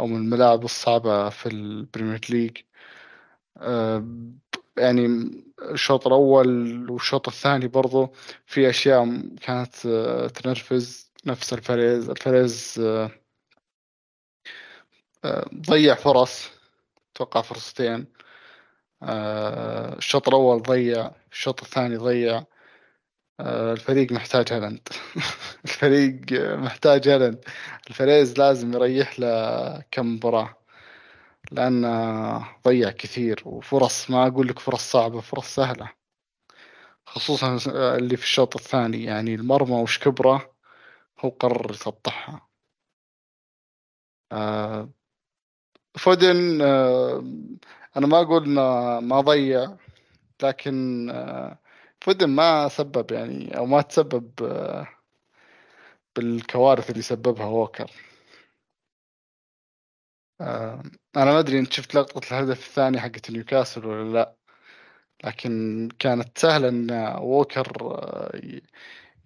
أو 0.00 0.06
من 0.06 0.16
الملاعب 0.16 0.64
الصعبة 0.64 1.28
في 1.28 1.48
البريمير 1.48 2.20
ليج 2.30 2.58
يعني 4.76 5.30
الشوط 5.62 6.06
الأول 6.06 6.90
والشوط 6.90 7.28
الثاني 7.28 7.68
برضو 7.68 8.12
في 8.46 8.70
أشياء 8.70 9.04
كانت 9.42 9.86
آه، 9.86 10.26
تنرفز 10.28 11.12
نفس 11.26 11.52
ألفاريز 11.52 12.10
ألفاريز 12.10 12.80
آه، 12.80 13.10
آه، 15.24 15.50
ضيع 15.70 15.94
فرص 15.94 16.50
أتوقع 17.14 17.42
فرصتين. 17.42 18.06
الشوط 19.98 20.28
الأول 20.28 20.62
ضيع 20.62 21.10
الشوط 21.32 21.62
الثاني 21.62 21.96
ضيع. 21.96 22.44
الفريق 23.40 24.12
محتاج 24.12 24.52
هلند 24.52 24.88
الفريق 25.64 26.20
محتاج 26.58 27.08
هلند 27.08 27.44
ألفاريز 27.90 28.38
لازم 28.38 28.72
يريح 28.74 29.20
له 29.20 29.82
كم 29.90 30.14
مباراة 30.14 30.56
لأن 31.52 31.84
ضيع 32.64 32.90
كثير 32.90 33.42
وفرص 33.46 34.10
ما 34.10 34.26
أقول 34.26 34.48
لك 34.48 34.58
فرص 34.58 34.90
صعبة 34.92 35.20
فرص 35.20 35.54
سهلة. 35.54 35.90
خصوصا 37.06 37.58
اللي 37.96 38.16
في 38.16 38.24
الشوط 38.24 38.56
الثاني 38.56 39.04
يعني 39.04 39.34
المرمى 39.34 39.74
وش 39.82 39.98
كبره 39.98 40.54
هو 41.20 41.28
قرر 41.28 41.70
يسطحها. 41.70 42.48
آه، 44.32 44.88
فودن 45.98 46.60
آه، 46.62 47.24
أنا 47.96 48.06
ما 48.06 48.20
أقول 48.20 48.44
إنه 48.44 49.00
ما 49.00 49.20
ضيع 49.20 49.76
لكن 50.42 51.10
آه، 51.10 51.58
فودن 52.04 52.28
ما 52.30 52.68
سبب 52.68 53.12
يعني 53.12 53.56
أو 53.56 53.66
ما 53.66 53.82
تسبب 53.82 54.30
بالكوارث 56.16 56.90
اللي 56.90 57.02
سببها 57.02 57.46
ووكر. 57.46 57.90
آه 60.40 60.82
أنا 61.16 61.24
ما 61.32 61.38
أدري 61.38 61.58
انت 61.58 61.72
شفت 61.72 61.94
لقطة 61.94 62.28
الهدف 62.28 62.66
الثاني 62.68 63.00
حقت 63.00 63.30
نيوكاسل 63.30 63.86
ولا 63.86 64.12
لا 64.12 64.36
لكن 65.24 65.88
كانت 65.98 66.38
سهلة 66.38 66.68
إن 66.68 66.90
ووكر 67.22 67.72
آه، 67.82 68.40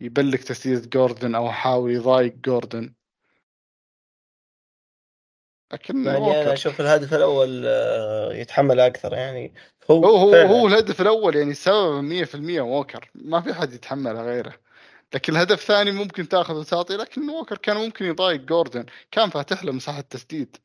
يبلغ 0.00 0.38
تسديد 0.38 0.90
جوردن 0.90 1.34
أو 1.34 1.46
يحاول 1.46 1.92
يضايق 1.92 2.34
جوردن. 2.36 2.94
لكن 5.72 6.06
يعني 6.06 6.42
أنا 6.42 6.52
أشوف 6.52 6.80
الهدف 6.80 7.14
الأول 7.14 7.62
آه، 7.66 8.32
يتحمل 8.32 8.80
أكثر 8.80 9.12
يعني 9.12 9.52
هو 9.90 10.06
هو 10.06 10.34
هو, 10.34 10.34
هو 10.34 10.66
الهدف 10.66 11.00
الأول 11.00 11.36
يعني 11.36 11.54
سبب 11.54 12.02
100% 12.02 12.60
ووكر 12.60 13.10
ما 13.14 13.40
في 13.40 13.54
حد 13.54 13.72
يتحمله 13.72 14.22
غيره. 14.22 14.54
لكن 15.14 15.32
الهدف 15.32 15.60
الثاني 15.60 15.90
ممكن 15.90 16.28
تأخذ 16.28 16.54
وتعطي 16.54 16.96
لكن 16.96 17.30
ووكر 17.30 17.58
كان 17.58 17.76
ممكن 17.76 18.04
يضايق 18.04 18.40
جوردن. 18.40 18.86
كان 19.10 19.30
فاتح 19.30 19.64
له 19.64 19.72
مساحة 19.72 20.00
تسديد. 20.00 20.56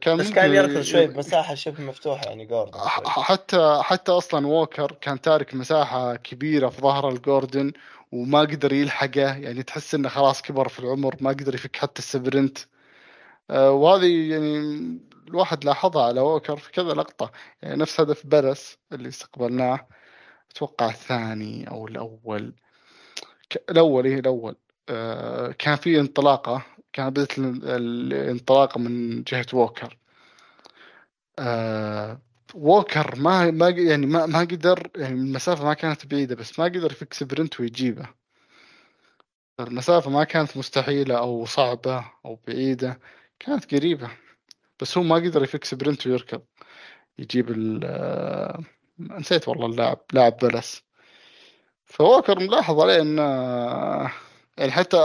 كان 0.00 0.16
بس 0.16 0.30
كان 0.30 0.54
يركض 0.54 0.80
شوي 0.80 1.06
بمساحه 1.06 1.54
شبه 1.54 1.84
مفتوحة 1.84 2.24
يعني 2.24 2.46
جوردن 2.46 2.78
حتى 3.06 3.80
حتى 3.82 4.12
أصلا 4.12 4.46
ووكر 4.46 4.92
كان 5.00 5.20
تارك 5.20 5.54
مساحة 5.54 6.16
كبيرة 6.16 6.68
في 6.68 6.80
ظهره 6.80 7.08
جوردن 7.08 7.72
وما 8.12 8.40
قدر 8.40 8.72
يلحقه. 8.72 9.36
يعني 9.36 9.62
تحس 9.62 9.94
إنه 9.94 10.08
خلاص 10.08 10.42
كبر 10.42 10.68
في 10.68 10.78
العمر 10.78 11.16
ما 11.20 11.30
قدر 11.30 11.54
يفك 11.54 11.76
حتى 11.76 11.98
ال 11.98 12.06
sprint. 12.06 12.58
وهذه 13.50 14.30
يعني 14.30 14.58
الواحد 15.28 15.64
لاحظها 15.64 16.06
على 16.06 16.20
ووكر 16.20 16.56
في 16.56 16.72
كذا 16.72 16.92
لقطة. 16.92 17.32
يعني 17.62 17.76
نفس 17.76 18.00
هدف 18.00 18.26
بالاس 18.26 18.78
اللي 18.92 19.08
استقبلناه 19.08 19.88
أتوقع 20.50 20.86
الثاني 20.88 21.70
أو 21.70 21.88
الأول. 21.88 22.54
الأول 23.70 24.06
إيه 24.06 24.18
الأول. 24.20 24.56
آه 24.88 25.52
كان 25.52 25.76
في 25.76 26.00
انطلاقة 26.00 26.62
كانت 26.92 27.10
بدأت 27.10 27.38
الانطلاقة 27.38 28.78
من 28.80 29.22
جهة 29.22 29.46
ووكر. 29.52 29.98
آه 31.38 32.20
ووكر 32.54 33.16
ما 33.18 33.50
ما 33.50 33.68
يعني 33.68 34.06
ما 34.06 34.26
ما 34.26 34.40
قدر 34.40 34.90
يعني 34.96 35.14
المسافة 35.14 35.64
ما 35.64 35.74
كانت 35.74 36.06
بعيدة 36.06 36.34
بس 36.36 36.58
ما 36.58 36.64
قدر 36.64 36.92
يفك 36.92 37.14
sprint 37.14 37.60
ويجيبه. 37.60 38.08
المسافة 39.60 40.10
ما 40.10 40.24
كانت 40.24 40.56
مستحيلة 40.56 41.18
أو 41.18 41.44
صعبة 41.46 42.04
أو 42.26 42.38
بعيدة. 42.46 43.00
كانت 43.40 43.74
قريبة 43.74 44.10
بس 44.80 44.98
هو 44.98 45.04
ما 45.04 45.16
قدر 45.16 45.42
يفك 45.44 45.64
sprint 45.64 46.06
ويركض 46.06 46.42
يجيب 47.18 47.50
ال 47.50 47.80
آه، 47.84 48.60
نسيت 48.98 49.48
والله 49.48 49.66
اللاعب 49.66 49.98
لاعب 50.12 50.36
بالاس. 50.36 50.82
فووكر 51.86 52.38
ملاحظ 52.38 52.80
عليه 52.80 53.00
انه 53.02 53.22
يعني 54.58 54.72
حتى 54.72 54.96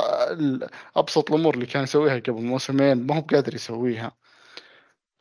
أبسط 0.95 1.31
الأمور 1.31 1.53
اللي 1.53 1.65
كان 1.65 1.83
يسويها 1.83 2.19
قبل 2.19 2.41
موسمين 2.41 3.07
ما 3.07 3.17
هو 3.17 3.21
بقادر 3.21 3.55
يسويها. 3.55 4.11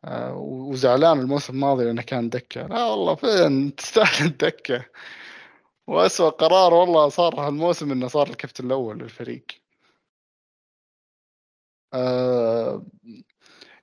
آه، 0.04 0.34
وزعلان 0.36 1.20
الموسم 1.20 1.54
الماضي 1.54 1.84
لأنه 1.84 2.02
كان 2.02 2.28
دكة. 2.28 2.66
لا 2.66 2.84
والله 2.84 3.14
فين 3.14 3.74
تستاهل 3.76 4.26
الدكة. 4.26 4.84
واسوء 5.86 6.30
قرار 6.30 6.74
والله 6.74 7.08
صار 7.08 7.34
هالموسم 7.40 7.92
إنه 7.92 8.08
صار 8.08 8.28
الكابتن 8.28 8.66
الأول 8.66 8.98
للفريق. 8.98 9.46
آه 9.48 9.63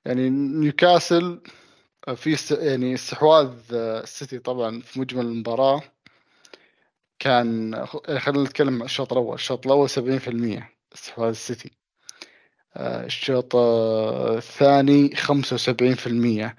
يعني 0.04 0.30
نيوكاسل 0.30 1.42
في 2.16 2.36
يعني 2.50 2.94
استحواذ 2.94 3.50
السيتي 3.74 4.38
طبعا 4.38 4.80
في 4.80 5.00
مجمل 5.00 5.26
المباراة 5.26 5.82
كان 7.18 7.86
خلينا 8.18 8.44
نتكلم 8.44 8.74
عن 8.74 8.82
الشوط 8.82 9.12
الأول. 9.12 9.34
الشوط 9.34 9.66
في 10.18 10.28
المية 10.28 10.72
استحواذ 10.94 11.28
السيتي. 11.28 11.72
آه، 12.76 13.04
الشوط 13.04 13.56
الثاني 13.56 15.16
خمسة 15.16 15.54
وسبعين 15.54 15.94
في 15.94 16.06
المية. 16.06 16.56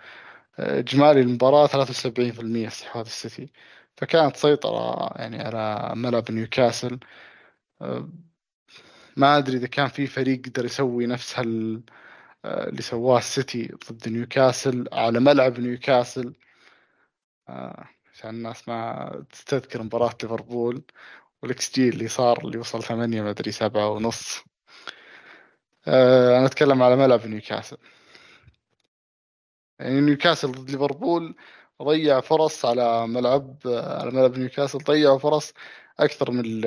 آه، 0.60 0.79
إجمالي 0.79 1.22
المباراة 1.22 1.67
ثلاثة 1.67 1.89
وسبعين 1.91 2.31
في 2.31 2.39
المية 2.41 2.67
استحواذ 2.67 3.05
السيتي. 3.05 3.51
فكانت 3.98 4.36
سيطرة 4.38 5.13
يعني 5.15 5.41
على 5.43 5.93
ملعب 5.95 6.31
نيوكاسل. 6.31 7.00
آه، 7.81 8.10
ما 9.17 9.38
أدري 9.38 9.58
إذا 9.58 9.67
كان 9.67 9.88
في 9.88 10.08
فريق 10.08 10.46
قدر 10.46 10.65
يسوي 10.65 11.05
نفس 11.08 11.39
هال 11.39 11.84
اللي 12.46 12.82
سواه 12.82 13.17
السيتي 13.17 13.75
ضد 13.91 14.10
نيوكاسل 14.10 14.88
على 14.93 15.20
ملعب 15.20 15.60
نيوكاسل. 15.60 16.34
عشان 18.13 18.29
الناس 18.29 18.67
ما 18.70 19.25
تستذكر 19.32 19.84
مباراة 19.84 20.13
ليفربول 20.24 20.84
والإكس 21.41 21.74
جي 21.75 21.89
اللي 21.89 22.08
صار 22.08 22.46
اللي 22.46 22.58
وصل 22.58 22.84
ثمانية 22.84 23.22
ما 23.22 23.29
أدري 23.29 23.51
سبعة 23.51 23.89
ونص. 23.89 24.43
آه، 25.88 26.38
أنا 26.38 26.46
أتكلم 26.46 26.84
على 26.84 26.96
ملعب 26.96 27.27
نيوكاسل. 27.27 27.77
يعني 29.79 30.01
نيوكاسل 30.01 30.51
ضد 30.51 30.72
ليفربول 30.72 31.36
ضيع 31.84 32.20
فرص 32.22 32.65
على 32.65 33.08
ملعب 33.08 33.58
على 33.65 34.12
ملعب 34.12 34.38
نيوكاسل 34.38 34.79
ضيعوا 34.79 35.20
فرص 35.20 35.53
أكثر 36.00 36.32
من 36.32 36.62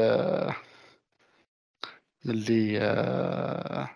اللي 2.30 2.78
آه، 2.80 3.90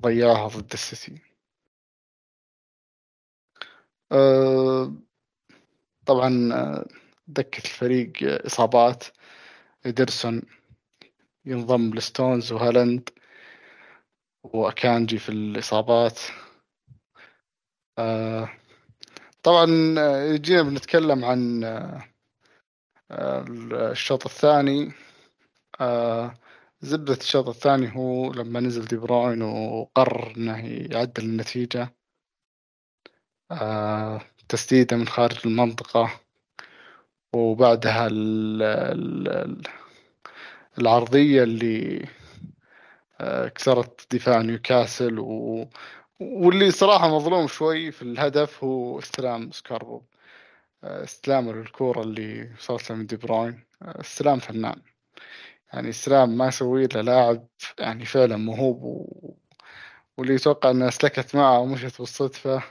ضيعها 0.00 0.48
ضد 0.48 0.72
السيتي. 0.72 1.18
آه، 4.12 4.92
طبعا 6.06 6.50
دكة 7.26 7.58
الفريق 7.58 8.12
إصابات. 8.46 9.04
إدرسون 9.86 10.42
ينضم 11.44 11.94
لستونز 11.94 12.52
وهالاند. 12.52 13.10
وأكانجي 14.44 15.18
في 15.18 15.28
الإصابات. 15.28 16.20
آه، 17.98 18.48
طبعا 19.42 19.66
جينا 20.36 20.62
بنتكلم 20.62 21.24
عن 21.24 21.64
آه، 23.10 23.44
الشوط 23.92 24.26
الثاني. 24.26 24.92
آه، 25.80 26.34
زبدة 26.84 27.14
الشوط 27.14 27.48
الثاني 27.48 27.96
هو 27.96 28.32
لما 28.32 28.60
نزل 28.60 28.84
دي 28.84 28.96
بروين 28.96 29.42
وقرر 29.42 30.32
إنه 30.36 30.58
يعدل 30.66 31.24
النتيجة. 31.24 31.94
تسديدة 34.48 34.96
من 34.96 35.08
خارج 35.08 35.38
المنطقة. 35.46 36.20
وبعدها 37.32 38.08
العرضية 40.78 41.42
اللي 41.42 42.08
آه، 43.20 43.48
كسرت 43.48 44.14
دفاع 44.14 44.42
نيوكاسل 44.42 45.18
و... 45.18 45.68
واللي 46.20 46.70
صراحة 46.70 47.16
مظلوم 47.16 47.46
شوي 47.48 47.92
في 47.92 48.02
الهدف 48.02 48.64
هو 48.64 48.98
استلام 48.98 49.50
سكاربو. 49.50 50.02
آه، 50.84 51.04
استلامه 51.04 51.52
للكورة 51.52 52.02
اللي 52.02 52.50
وصلت 52.58 52.92
من 52.92 53.06
دي 53.06 53.16
بروين. 53.16 53.64
آه، 53.82 54.00
استلام 54.00 54.38
فنان. 54.38 54.82
يعني 55.74 55.88
استلام 55.88 56.38
ما 56.38 56.48
يسويه 56.48 56.86
إلا 56.86 57.02
لاعب 57.02 57.48
يعني 57.78 58.04
فعلا 58.04 58.36
موهوب 58.36 58.82
و... 58.82 59.34
واللي 60.18 60.34
يتوقع 60.34 60.70
إنها 60.70 60.90
سلكت 60.90 61.34
معه 61.36 61.60
ومشت 61.60 61.98
بالصدفة 61.98 62.62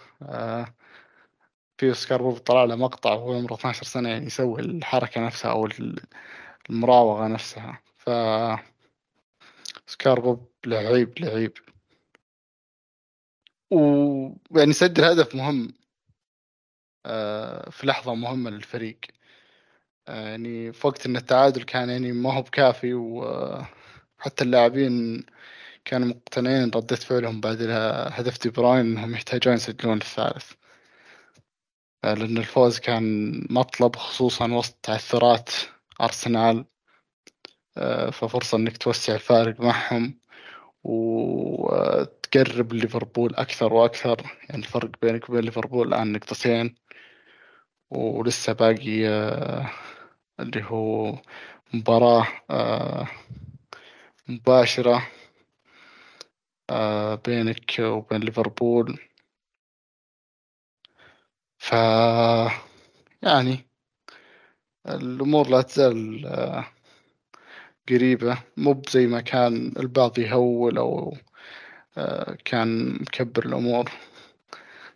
في 1.78 1.94
سكاربو 1.94 2.38
طلع 2.38 2.64
له 2.64 2.76
مقطع 2.76 3.14
وهو 3.14 3.34
عمره 3.38 3.54
12 3.54 3.84
سنة 3.84 4.10
يعني 4.10 4.26
يسوي 4.26 4.62
الحركة 4.62 5.26
نفسها 5.26 5.52
أو 5.52 5.70
المراوغة 6.70 7.28
نفسها. 7.28 7.82
ف 7.98 8.10
سكاربو 9.88 10.38
لعيب 10.66 11.20
لعيب. 11.20 11.54
ويعني 13.72 14.74
سجل 14.74 15.04
هدف 15.04 15.36
مهم 15.36 15.74
آه، 17.06 17.70
في 17.70 17.88
لحظة 17.88 18.16
مهمة 18.16 18.50
للفريق. 18.50 19.00
آه، 19.02 19.23
يعني 20.08 20.74
في 20.74 20.88
وقت 20.88 21.06
إن 21.06 21.18
التعادل 21.18 21.64
كان 21.64 21.90
يعني 21.90 22.12
ما 22.12 22.34
هو 22.34 22.42
بكافي 22.42 22.94
وحتى 22.94 24.44
اللاعبين 24.44 25.26
كانوا 25.86 26.08
مقتنعين 26.08 26.72
ردة 26.76 26.96
فعلهم 26.96 27.42
بعد 27.42 27.62
هدف 28.12 28.44
دي 28.44 28.50
براين 28.50 28.86
إنهم 28.86 29.14
يحتاجون 29.14 29.54
يسجلون 29.54 29.98
الثالث 29.98 30.52
لأن 32.04 32.38
الفوز 32.38 32.80
كان 32.80 33.34
مطلب 33.50 33.96
خصوصا 33.96 34.54
وسط 34.54 34.76
تعثرات 34.84 35.50
أرسنال. 36.02 36.66
آه، 37.78 38.10
ففرصة 38.10 38.58
إنك 38.58 38.78
توسع 38.78 39.16
الفارق 39.16 39.60
معهم 39.62 40.20
وتقرب 40.84 42.74
ليفربول 42.74 43.36
أكثر 43.36 43.74
وأكثر. 43.74 44.22
يعني 44.50 44.64
الفرق 44.64 44.92
بينك 45.02 45.30
وبين 45.30 45.42
ليفربول 45.44 45.88
الآن 45.88 46.12
نقطتين 46.12 46.76
ولسه 47.92 48.54
باقي 48.54 49.08
آه، 49.08 49.70
اللي 50.40 50.64
هو 50.64 51.16
مباراة 51.74 52.28
آه، 52.50 53.08
مباشرة 54.28 55.08
بينك 57.26 57.80
وبين 57.80 58.22
ليفربول. 58.22 59.00
ف 61.58 61.74
يعني 63.24 63.68
الأمور 64.88 65.50
لا 65.50 65.62
تزال 65.62 66.26
آه، 66.26 66.66
قريبة. 67.90 68.38
مو 68.58 68.82
زي 68.90 69.08
ما 69.08 69.22
كان 69.22 69.74
البعض 69.80 70.20
يهول 70.20 70.78
أو 70.78 71.18
آه، 71.98 72.38
كان 72.46 72.94
مكبر 72.94 73.46
الأمور. 73.46 73.92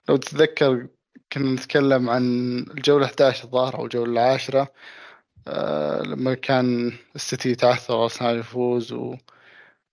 لو 0.09 0.17
تتذكر 0.17 0.87
كنا 1.33 1.53
نتكلم 1.55 2.09
عن 2.09 2.23
الجولة 2.59 3.07
11 3.07 3.43
الظاهر 3.45 3.75
أو 3.79 3.85
الجولة 3.85 4.11
العاشرة. 4.11 4.61
آه، 4.61 4.71
لما 6.05 6.33
كان 6.33 6.93
السيتي 7.15 7.49
يتعثر 7.49 8.03
أرسنال 8.03 8.39
يفوز 8.39 8.93
و 8.93 9.15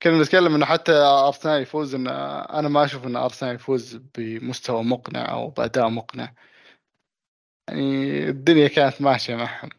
كنا 0.02 0.22
نتكلم 0.22 0.54
إنه 0.54 0.66
حتى 0.66 0.92
أرسنال 0.92 1.62
يفوز 1.62 1.94
إن 1.94 2.08
أنا 2.08 2.68
ما 2.68 2.84
أشوف 2.84 3.06
إن 3.06 3.16
أرسنال 3.16 3.54
يفوز 3.54 3.96
بمستوى 4.18 4.84
مقنع 4.84 5.32
أو 5.32 5.50
بأداء 5.50 5.88
مقنع. 5.88 6.34
يعني 7.68 8.28
الدنيا 8.28 8.68
كانت 8.68 9.02
ماشية 9.02 9.36
معهم. 9.36 9.70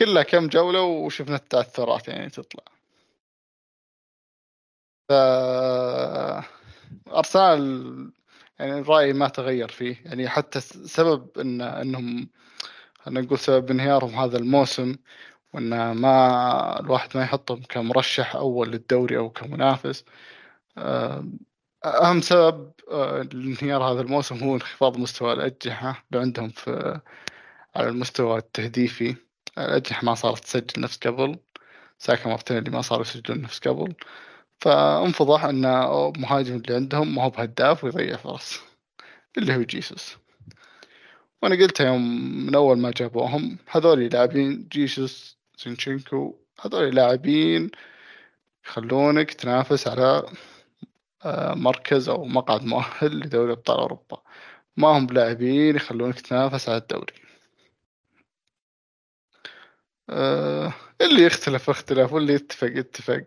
كلها 0.00 0.22
كم 0.22 0.48
جولة 0.48 0.82
وشفنا 0.82 1.36
التأثرات 1.36 2.08
يعني 2.08 2.30
تطلع. 2.30 2.64
ف 5.08 5.12
أرسنال 7.08 8.12
يعني 8.58 8.80
رأيي 8.80 9.12
ما 9.12 9.28
تغير 9.28 9.68
فيه. 9.68 9.96
يعني 10.04 10.28
حتى 10.28 10.60
سبب 10.60 11.38
إن 11.38 11.60
إنهم 11.60 12.28
خلينا 13.08 13.20
نقول 13.26 13.38
سبب 13.38 13.70
انهيارهم 13.70 14.14
هذا 14.14 14.38
الموسم 14.38 14.96
وإن 15.54 15.92
ما 15.92 16.80
الواحد 16.80 17.16
ما 17.16 17.22
يحطهم 17.22 17.62
كمرشح 17.62 18.36
أول 18.36 18.70
للدوري 18.70 19.16
أو 19.18 19.30
كمنافس. 19.30 20.04
أهم 21.84 22.20
سبب 22.20 22.72
لانهيار 23.32 23.82
آه، 23.82 23.92
هذا 23.92 24.00
الموسم 24.00 24.36
هو 24.44 24.54
انخفاض 24.54 24.98
مستوى 24.98 25.32
الأجنحة. 25.32 26.06
اللي 26.12 26.22
عندهم 26.22 26.48
في 26.48 27.00
على 27.76 27.88
المستوى 27.88 28.38
التهديفي 28.38 29.16
الأجنحة 29.58 30.04
ما 30.04 30.14
صارت 30.14 30.44
تسجل 30.44 30.82
نفس 30.82 30.98
قبل 30.98 31.38
ساكا 31.98 32.28
مارتينيلي 32.28 32.70
ما 32.70 32.82
صاروا 32.82 33.04
يسجلون 33.04 33.42
نفس 33.42 33.58
قبل. 33.68 33.94
فانفضح 34.60 35.44
أن 35.44 35.64
المهاجم 35.64 36.56
اللي 36.56 36.74
عندهم 36.74 37.14
ما 37.14 37.24
هو 37.24 37.30
بهداف 37.30 37.84
ويضيع 37.84 38.16
فرص 38.16 38.60
اللي 39.38 39.56
هو 39.56 39.62
جيسوس. 39.62 40.16
وأنا 41.42 41.54
قلتها 41.54 41.86
يوم 41.86 42.46
من 42.46 42.54
أول 42.54 42.78
ما 42.78 42.90
جابوهم 42.96 43.58
هذول 43.70 44.04
لاعبين 44.04 44.68
جيسوس 44.72 45.38
زينشينكو 45.64 46.38
هذول 46.60 46.94
لاعبين 46.94 47.70
يخلونك 48.64 49.32
تنافس 49.34 49.88
على 49.88 50.22
آه، 51.24 51.54
مركز 51.54 52.08
أو 52.08 52.24
مقعد 52.24 52.64
مؤهل 52.64 53.20
لدوري 53.20 53.52
أبطال 53.52 53.78
أوروبا. 53.78 54.22
ما 54.76 54.88
هم 54.88 55.06
بلاعبين 55.06 55.76
يخلونك 55.76 56.20
تنافس 56.20 56.68
على 56.68 56.78
الدوري. 56.78 57.14
آه، 60.10 60.72
اللي 61.00 61.22
يختلف 61.22 61.70
اختلف 61.70 62.12
واللي 62.12 62.34
يتفق 62.34 62.66
يتفق. 62.78 63.24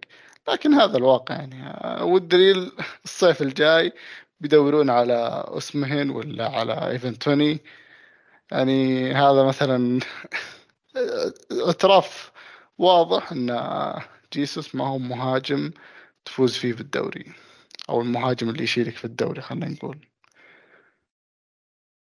لكن 0.50 0.74
هذا 0.74 0.98
الواقع 0.98 1.36
يعني. 1.36 1.64
آه، 1.68 2.04
والدليل 2.06 2.72
الصيف 3.06 3.42
الجاي 3.42 3.94
بيدورون 4.40 4.90
على 4.90 5.46
اسمهن 5.48 6.10
ولا 6.10 6.50
على 6.50 6.90
إيفن 6.92 7.20
توني. 7.20 7.60
يعني 8.52 9.12
هذا 9.14 9.44
مثلا 9.44 10.00
اعتراف 11.68 12.32
واضح 12.78 13.32
إن 13.32 13.50
جيسوس 14.34 14.76
ما 14.76 14.88
هو 14.88 14.98
مهاجم 14.98 15.72
تفوز 16.26 16.58
فيه 16.58 16.74
بالدوري 16.74 17.26
أو 17.90 18.02
المهاجم 18.02 18.50
اللي 18.50 18.64
يشيلك 18.64 18.96
في 18.98 19.06
الدوري 19.06 19.42
خلينا 19.42 19.70
نقول. 19.70 20.08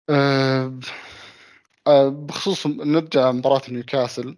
أه, 0.10 0.80
أه، 1.88 2.10
بخصوص 2.10 2.68
نرجع 2.68 3.32
مباراة 3.32 3.62
نيوكاسل. 3.70 4.38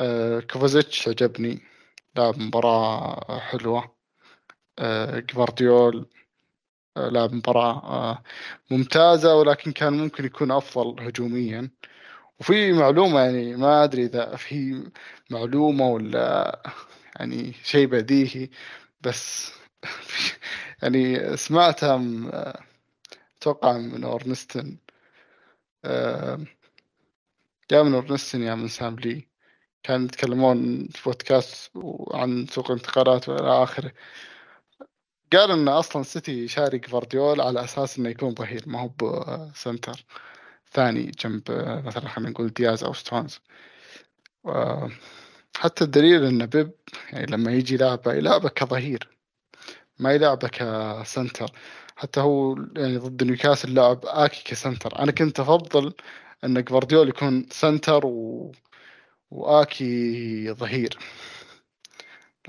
أه 0.00 0.40
كوفازيتش 0.40 1.08
عجبني 1.08 1.60
لعب 2.16 2.38
مباراة 2.38 3.38
حلوة. 3.40 3.96
أه 4.78 5.20
جوارديول 5.20 5.96
أه 5.98 6.23
لعب 6.96 7.32
مباراة 7.34 7.84
أه 7.84 8.22
ممتازة 8.70 9.36
ولكن 9.36 9.72
كان 9.72 9.92
ممكن 9.92 10.24
يكون 10.24 10.50
أفضل 10.50 11.02
هجوميا. 11.06 11.70
وفي 12.40 12.72
معلومة 12.72 13.20
يعني 13.20 13.56
ما 13.56 13.84
أدري 13.84 14.04
إذا 14.06 14.36
في 14.36 14.84
معلومة 15.30 15.88
ولا 15.88 16.62
يعني 17.16 17.52
شيء 17.64 17.86
بديهي 17.86 18.50
بس 19.00 19.52
يعني 20.82 21.36
سمعتها 21.36 21.96
أتوقع 23.38 23.78
من 23.78 24.04
أورنستن 24.04 24.76
يا 27.72 27.82
من 27.82 27.94
أورنستن 27.94 28.42
يا 28.42 28.54
من 28.54 28.68
سام 28.68 28.96
لي. 28.96 29.28
كانوا 29.82 30.04
يتكلمون 30.06 30.88
في 30.88 31.02
بودكاست 31.04 31.72
عن 32.14 32.46
سوق 32.46 32.70
الانتقالات 32.70 33.28
وإلى 33.28 33.62
آخره. 33.62 33.92
قال 35.36 35.50
إن 35.50 35.68
أصلا 35.68 36.02
سيتي 36.02 36.48
شاري 36.48 36.78
جوارديول 36.78 37.40
على 37.40 37.64
أساس 37.64 37.98
إنه 37.98 38.08
يكون 38.08 38.34
ظهير 38.34 38.62
ما 38.66 38.80
هو 38.80 38.88
ب 38.88 39.05
center 39.05 40.04
ثاني 40.72 41.10
جنب 41.10 41.42
مثلا 41.86 42.08
خلينا 42.08 42.30
نقول 42.30 42.48
دياز 42.48 42.84
أو 42.84 42.92
ستونز 42.92 43.40
حتى 45.56 45.84
الدليل 45.84 46.24
إن 46.24 46.46
بيب 46.46 46.72
يعني 47.12 47.26
لما 47.26 47.52
يجي 47.52 47.74
يلعبه 47.74 48.12
يلعبه 48.14 48.48
كظهير 48.48 49.08
ما 49.98 50.12
يلعبه 50.12 50.48
ك 50.48 50.63
center 50.63 51.50
حتى 51.96 52.20
هو 52.20 52.56
يعني 52.76 52.96
ضد 52.96 53.22
نيوكاسل 53.22 53.74
لعب 53.74 54.00
آكي 54.04 54.44
ك 54.44 54.52
center 54.52 54.98
أنا 54.98 55.12
كنت 55.12 55.40
أفضل 55.40 55.94
إن 56.44 56.64
جوارديول 56.64 57.08
يكون 57.08 57.46
center 57.50 58.06
و... 58.06 58.52
وآكي 59.30 60.52
ظهير. 60.52 60.98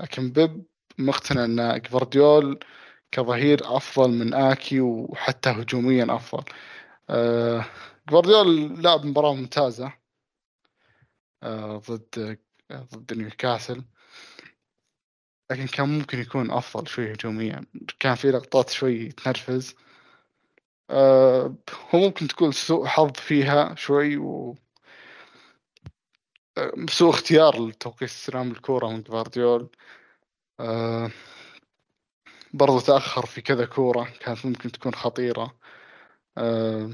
لكن 0.00 0.30
بيب 0.32 0.64
مقتنع 0.98 1.44
إن 1.44 1.82
جوارديول 1.90 2.60
كظهير 3.12 3.76
أفضل 3.76 4.10
من 4.10 4.34
آكي 4.34 4.80
وحتى 4.80 5.50
هجوميا 5.50 6.06
أفضل. 6.16 6.44
آه 7.10 7.64
جوارديول 8.10 8.82
لعب 8.82 9.06
مباراة 9.06 9.34
ممتازة 9.34 9.92
آه 11.42 11.76
ضد 11.90 12.38
ضد 12.72 13.12
نيوكاسل 13.18 13.84
لكن 15.50 15.66
كان 15.66 15.88
ممكن 15.98 16.18
يكون 16.20 16.50
أفضل 16.50 16.88
شوي 16.88 17.12
هجوميا. 17.12 17.66
كان 18.00 18.14
في 18.14 18.30
لقطات 18.30 18.70
شوي 18.70 19.08
تنرفز. 19.12 19.74
آه 20.90 21.56
هو 21.94 21.98
ممكن 22.00 22.28
تكون 22.28 22.52
سوء 22.52 22.86
حظ 22.86 23.12
فيها 23.12 23.74
شوي 23.74 24.16
و 24.16 24.56
آه، 26.58 26.72
سوء 26.90 27.10
اختيار 27.10 27.66
لتوقيت 27.66 28.10
استلام 28.10 28.50
الكورة 28.50 28.88
من 28.88 29.02
جوارديول 29.02 29.68
آه 30.60 31.10
برضو 32.54 32.80
تأخر 32.80 33.26
في 33.26 33.40
كذا 33.40 33.66
كورة 33.66 34.04
كانت 34.20 34.46
ممكن 34.46 34.72
تكون 34.72 34.94
خطيرة. 34.94 35.56
آه 36.38 36.90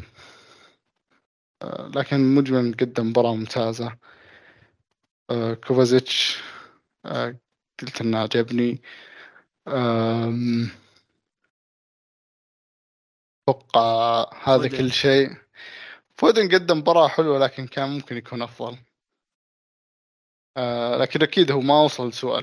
لكن 1.96 2.34
مجمل 2.34 2.76
قدم 2.80 3.08
مباراة 3.10 3.34
ممتازة. 3.34 3.98
آه، 5.30 5.54
كوفازيتش 5.54 6.42
آه، 7.06 7.38
قلت 7.82 8.00
إنه 8.00 8.18
عجبني. 8.18 8.82
أتوقع 13.48 14.30
هذا 14.44 14.68
كل 14.68 14.92
شيء. 14.92 15.30
فودن 16.16 16.54
قدم 16.54 16.78
مباراة 16.78 17.08
حلوة 17.08 17.38
لكن 17.38 17.66
كان 17.66 17.88
ممكن 17.90 18.16
يكون 18.16 18.42
أفضل. 18.42 18.78
آه، 20.56 20.96
لكن 20.96 21.22
أكيد 21.22 21.50
هو 21.52 21.60
ما 21.60 21.80
وصل 21.80 22.08
لسوء 22.08 22.38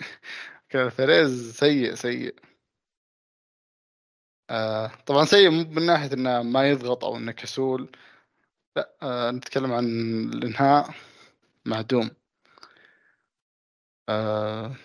الفريز 0.74 0.86
الفريز 0.86 1.56
سيء 1.58 1.94
سيء. 1.94 2.34
آه 4.50 4.86
طبعا 5.06 5.24
سيء 5.24 5.50
مو 5.50 5.64
من 5.64 5.86
ناحية 5.86 6.12
إنه 6.14 6.42
ما 6.42 6.70
يضغط 6.70 7.04
أو 7.04 7.16
إنه 7.16 7.32
كسول. 7.32 7.96
لا 8.76 8.96
آه 9.02 9.30
نتكلم 9.30 9.72
عن 9.72 9.84
الإنهاء 10.34 10.94
معدوم 11.66 12.10
آه 14.08 14.76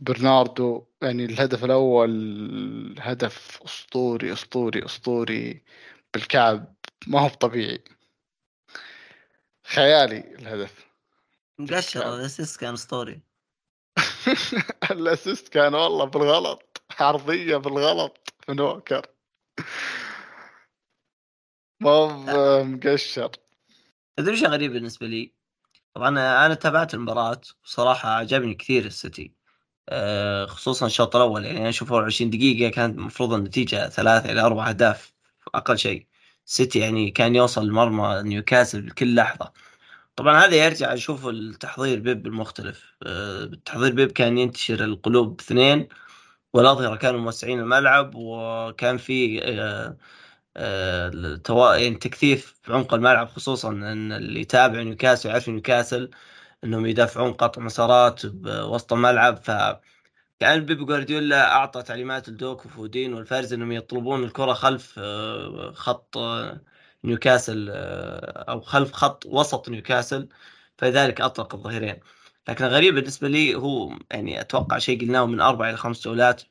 برناردو 0.00 0.86
يعني 1.02 1.24
الهدف 1.24 1.64
الأول 1.64 2.94
هدف 2.98 3.62
أسطوري 3.64 4.32
أسطوري 4.32 4.84
أسطوري 4.84 5.62
بالكعب. 6.14 6.74
ما 7.06 7.20
هو 7.20 7.28
طبيعي. 7.28 7.84
خيالي 9.66 10.34
الهدف 10.34 10.86
الاسيست 11.60 12.60
كان 12.60 12.72
أسطوري؟ 12.74 13.22
ال 14.90 14.98
assist 14.98 15.48
كان 15.48 15.74
والله 15.74 16.04
بالغلط 16.04 16.82
عرضية 17.00 17.56
بالغلط 17.56 18.32
من 18.48 18.60
ووكر. 18.60 19.06
ما 21.80 22.62
مقشر. 22.62 23.30
تدري 24.16 24.30
إيش 24.34 24.44
غريب 24.44 24.72
بالنسبة 24.72 25.06
لي؟ 25.06 25.34
طبعا 25.94 26.08
أنا 26.46 26.54
تابعت 26.54 26.94
المباراة 26.94 27.40
وصراحة 27.64 28.08
عجبني 28.10 28.54
كثير 28.54 28.84
السيتي. 28.86 29.32
خصوصا 30.46 30.86
الشوط 30.86 31.16
الأول. 31.16 31.44
يعني 31.44 31.58
أنا 31.58 31.68
أشوف 31.68 31.92
20 31.92 32.30
دقيقة 32.30 32.70
كانت 32.70 32.98
المفروض 32.98 33.32
النتيجة 33.32 33.88
ثلاثة 33.88 34.32
إلى 34.32 34.40
أربع 34.40 34.68
أهداف. 34.68 35.14
أقل 35.54 35.78
شيء. 35.78 36.06
سيتي 36.44 36.78
يعني 36.78 37.10
كان 37.10 37.34
يوصل 37.34 37.66
لمرمى 37.68 38.22
نيوكاسل 38.22 38.82
بكل 38.82 39.14
لحظة. 39.14 39.52
طبعا 40.16 40.38
هذا 40.46 40.56
يرجع 40.66 40.94
أشوف 40.94 41.26
التحضير 41.26 42.00
بيب 42.00 42.26
المختلف 42.26 42.96
آه، 43.06 43.44
تحضير 43.64 43.92
بيب 43.94 44.12
كان 44.12 44.38
ينتشر 44.38 44.84
القلوب 44.84 45.40
اثنين 45.40 45.88
والأظهرة 46.54 46.96
كانوا 46.96 47.20
موسعين 47.20 47.60
الملعب 47.60 48.12
وكان 48.14 48.96
في 48.98 49.40
آه، 49.44 49.96
آه، 50.56 51.76
يعني 51.76 51.94
تكثيف 51.96 52.60
في 52.62 52.72
عمق 52.74 52.94
الملعب 52.94 53.28
خصوصا 53.28 53.70
إن 53.70 54.12
اللي 54.12 54.40
يتابع 54.40 54.82
نيوكاسل 54.82 55.28
يعرف 55.30 55.48
نيوكاسل 55.48 56.10
إنهم 56.64 56.86
يدافعون 56.86 57.32
قطع 57.32 57.62
مسارات 57.62 58.26
بوسط 58.26 58.92
الملعب. 58.92 59.36
ف 59.36 59.50
كان 60.40 60.66
بيب 60.66 60.86
جوارديولا 60.86 61.52
أعطى 61.52 61.82
تعليمات 61.82 62.28
لدوك 62.28 62.66
وفودين 62.66 63.14
والفارز 63.14 63.52
إنهم 63.52 63.72
يطلبون 63.72 64.24
الكرة 64.24 64.52
خلف 64.52 65.00
خط 65.74 66.18
نيوكاسل 67.04 67.68
أو 68.48 68.60
خلف 68.60 68.92
خط 68.92 69.26
وسط 69.26 69.68
نيوكاسل 69.68 70.28
فلذلك 70.78 71.20
أطلق 71.20 71.54
الظهيرين. 71.54 71.96
لكن 72.48 72.64
الغريب 72.64 72.94
بالنسبة 72.94 73.28
لي 73.28 73.54
هو 73.54 73.98
يعني 74.10 74.40
أتوقع 74.40 74.78
شيء 74.78 75.00
قلناه 75.00 75.26
من 75.26 75.40
أربع 75.40 75.68
إلى 75.68 75.76
خمس 75.76 76.04
جولات 76.04 76.42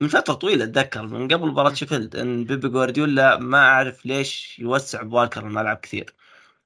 من 0.00 0.08
فترة 0.08 0.34
طويلة 0.34 0.64
أتذكر 0.64 1.06
من 1.06 1.28
قبل 1.28 1.48
مباراة 1.48 1.74
شيفيلد 1.74 2.16
إن 2.16 2.44
بيب 2.44 2.68
جوارديولا 2.68 3.38
ما 3.38 3.58
أعرف 3.58 4.06
ليش 4.06 4.58
يوسع 4.58 5.02
بووكر 5.02 5.46
الملعب 5.46 5.76
كثير. 5.76 6.14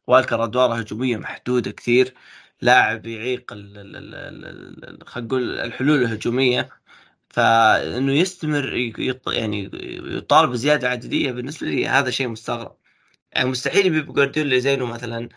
ووكر 0.06 0.44
أدواره 0.44 0.74
هجومية 0.74 1.16
محدودة 1.16 1.70
كثير 1.70 2.14
لاعب 2.62 3.06
يعيق 3.06 3.50
خلينا 5.06 5.24
نقول 5.24 5.60
الحلول 5.60 6.02
الهجومية 6.02 6.68
فإنه 7.30 8.12
يستمر 8.12 8.74
يعني 9.26 9.70
يطالب 10.16 10.50
بزيادة 10.50 10.88
عددية 10.88 11.32
بالنسبة 11.32 11.66
لي 11.66 11.88
هذا 11.88 12.10
شيء 12.10 12.28
مستغرب. 12.28 12.76
يعني 13.32 13.48
مستحيل 13.48 13.90
بيب 13.90 14.12
جوارديولا 14.12 14.58
زينه 14.58 14.86
مثلا 14.86 15.28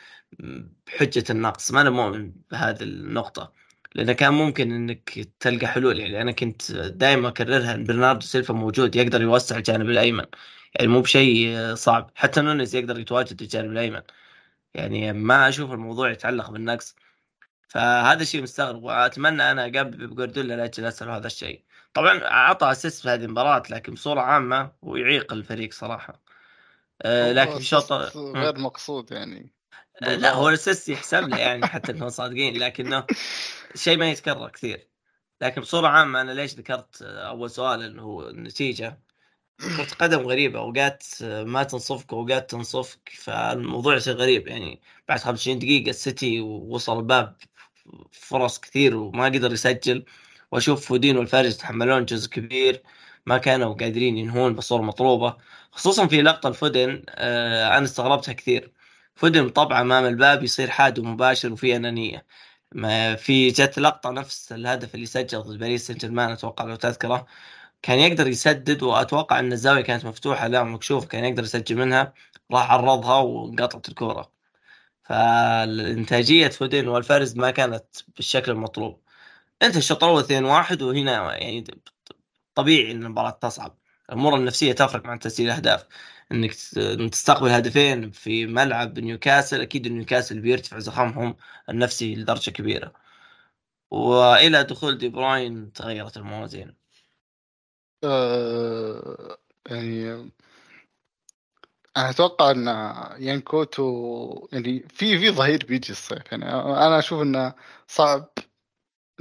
بحجة 0.87 1.23
النقص. 1.29 1.71
ما 1.71 1.81
أنا 1.81 1.89
مؤمن 1.89 2.33
بهذه 2.51 2.83
النقطة 2.83 3.53
لأنه 3.95 4.13
كان 4.13 4.33
ممكن 4.33 4.71
إنك 4.71 5.27
تلقى 5.39 5.67
حلول. 5.67 5.99
يعني 5.99 6.21
أنا 6.21 6.31
كنت 6.31 6.71
دائما 6.71 7.27
أكررها 7.27 7.75
إن 7.75 7.83
برناردو 7.83 8.21
سيلفا 8.25 8.53
موجود 8.53 8.95
يقدر 8.95 9.21
يوسع 9.21 9.57
الجانب 9.57 9.89
الأيمن. 9.89 10.25
يعني 10.75 10.87
مو 10.87 11.01
بشيء 11.01 11.75
صعب. 11.75 12.11
حتى 12.15 12.41
نونيز 12.41 12.75
يقدر 12.75 12.99
يتواجد 12.99 13.41
الجانب 13.41 13.71
الأيمن. 13.71 14.01
يعني 14.73 15.13
ما 15.13 15.49
أشوف 15.49 15.71
الموضوع 15.71 16.11
يتعلق 16.11 16.51
بالنقص. 16.51 16.95
فهذا 17.69 18.21
الشيء 18.21 18.41
مستغرب 18.41 18.83
وأتمنى 18.83 19.51
أنا 19.51 19.63
أقابل 19.65 20.07
جوارديولا 20.07 20.53
لأجل 20.55 20.85
أسأل 20.85 21.09
هذا 21.09 21.27
الشيء. 21.27 21.63
طبعا 21.93 22.25
أعطى 22.25 22.71
assist 22.71 23.01
في 23.01 23.09
هذه 23.09 23.25
المباراة 23.25 23.63
لكن 23.69 23.93
بصورة 23.93 24.21
عامة 24.21 24.71
هو 24.83 24.95
يعيق 24.95 25.33
الفريق 25.33 25.73
صراحة. 25.73 26.28
لكن 27.05 27.57
في 27.57 27.63
شوط 27.63 27.91
غير 28.15 28.59
مقصود 28.59 29.11
يعني. 29.11 29.53
أه 30.01 30.15
لا 30.15 30.33
هو 30.33 30.49
ال 30.49 30.55
assist 30.55 30.89
يحسب 30.89 31.27
له 31.27 31.37
يعني 31.47 31.67
حتى 31.67 31.91
نكون 31.93 32.09
صادقين 32.09 32.57
لكنه 32.57 33.05
شيء 33.75 33.97
ما 33.97 34.11
يتكرر 34.11 34.49
كثير. 34.49 34.89
لكن 35.41 35.61
بصورة 35.61 35.87
عامة 35.87 36.21
أنا 36.21 36.31
ليش 36.31 36.53
ذكرت 36.53 37.01
أول 37.01 37.49
سؤال 37.49 37.83
إنه 37.83 38.03
هو 38.03 38.29
النتيجة؟ 38.29 38.99
كرة 39.59 39.87
قدم 39.99 40.19
غريبة 40.19 40.59
أوقات 40.59 41.03
ما 41.23 41.63
تنصفك 41.63 42.13
واوقات 42.13 42.51
تنصفك 42.51 43.09
فالموضوع 43.09 43.95
يصير 43.95 44.15
غريب 44.15 44.47
يعني. 44.47 44.81
بعد 45.07 45.19
25 45.19 45.59
دقيقة 45.59 45.89
السيتي 45.89 46.41
وصل 46.41 46.97
الباب 46.97 47.35
فرص 48.11 48.59
كثير 48.59 48.95
وما 48.95 49.25
قدر 49.25 49.51
يسجل. 49.51 50.05
وأشوف 50.51 50.87
فودين 50.87 51.17
والفارس 51.17 51.55
يتحملون 51.55 52.05
جزء 52.05 52.29
كبير. 52.29 52.83
ما 53.25 53.37
كانوا 53.37 53.73
قادرين 53.73 54.17
ينهون 54.17 54.55
بالصورة 54.55 54.81
المطلوبة 54.81 55.37
خصوصا 55.71 56.07
في 56.07 56.21
لقطة 56.21 56.47
الفودن 56.49 57.03
آه 57.09 57.77
أنا 57.77 57.85
استغربتها 57.85 58.33
كثير. 58.33 58.71
فودن 59.15 59.49
طبعا 59.49 59.81
أمام 59.81 60.05
الباب 60.05 60.43
يصير 60.43 60.69
حاد 60.69 60.99
ومباشر 60.99 61.53
وفي 61.53 61.75
أنانية. 61.75 62.25
ما 62.75 63.15
في 63.15 63.47
جت 63.49 63.79
لقطة 63.79 64.09
نفس 64.11 64.51
الهدف 64.51 64.95
اللي 64.95 65.05
سجل 65.05 65.41
ضد 65.41 65.59
باريس 65.59 65.87
سان 65.87 65.97
جيرمان 65.97 66.31
أتوقع 66.31 66.65
لو 66.65 66.75
تذكره. 66.75 67.27
كان 67.81 67.99
يقدر 67.99 68.27
يسدد 68.27 68.83
وأتوقع 68.83 69.39
أن 69.39 69.51
الزاوية 69.53 69.81
كانت 69.81 70.05
مفتوحة 70.05 70.47
لا 70.47 70.63
مكشوفة 70.63 71.07
كان 71.07 71.25
يقدر 71.25 71.43
يسجل 71.43 71.75
منها. 71.77 72.13
راح 72.51 72.71
عرضها 72.71 73.17
وانقطعت 73.17 73.89
الكوره 73.89 74.31
فالإنتاجية 75.03 76.47
فودين 76.47 76.87
والفاريز 76.87 77.35
ما 77.37 77.51
كانت 77.51 77.85
بالشكل 78.15 78.51
المطلوب. 78.51 79.01
أنت 79.61 79.77
الشوط 79.77 80.03
الأول 80.03 80.21
2 80.23 80.45
1 80.45 80.81
وهنا 80.81 81.37
يعني 81.37 81.65
طبيعي 82.61 82.91
إن 82.91 83.03
المباراة 83.03 83.29
تصعب 83.29 83.77
الأمور 84.09 84.35
النفسية 84.35 84.73
تفرق 84.73 85.05
مع 85.05 85.15
تسجيل 85.15 85.47
الأهداف. 85.49 85.87
إنك 86.31 86.53
تستقبل 87.11 87.49
هدفين 87.49 88.11
في 88.11 88.45
ملعب 88.45 88.99
نيوكاسل 88.99 89.61
أكيد 89.61 89.87
نيوكاسل 89.87 90.39
بيرتفع 90.41 90.79
زخمهم 90.79 91.35
النفسي 91.69 92.15
لدرجة 92.15 92.51
كبيرة. 92.51 92.93
وإلى 93.91 94.63
دخول 94.63 94.97
دي 94.97 95.09
بروين 95.09 95.73
تغيرت 95.73 96.17
الموازين. 96.17 96.75
آه 98.03 99.37
يعني 99.69 100.31
أنا 101.97 102.09
أتوقع 102.09 102.51
إن 102.51 102.67
يانكوتو 103.23 104.47
يعني 104.51 104.79
في 104.89 105.19
في 105.19 105.31
ظهير 105.31 105.65
بيجي 105.65 105.91
الصيف. 105.91 106.31
يعني 106.31 106.45
أنا 106.53 106.99
أشوف 106.99 107.21
إنه 107.21 107.53
صعب 107.87 108.29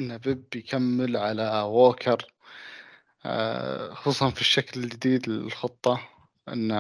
ان 0.01 0.18
بيب 0.18 0.44
يكمل 0.55 1.16
على 1.16 1.62
ووكر. 1.62 2.38
خصوصا 3.95 4.31
في 4.31 4.41
الشكل 4.41 4.81
الجديد 4.81 5.29
للخطة 5.29 6.01
إن 6.49 6.73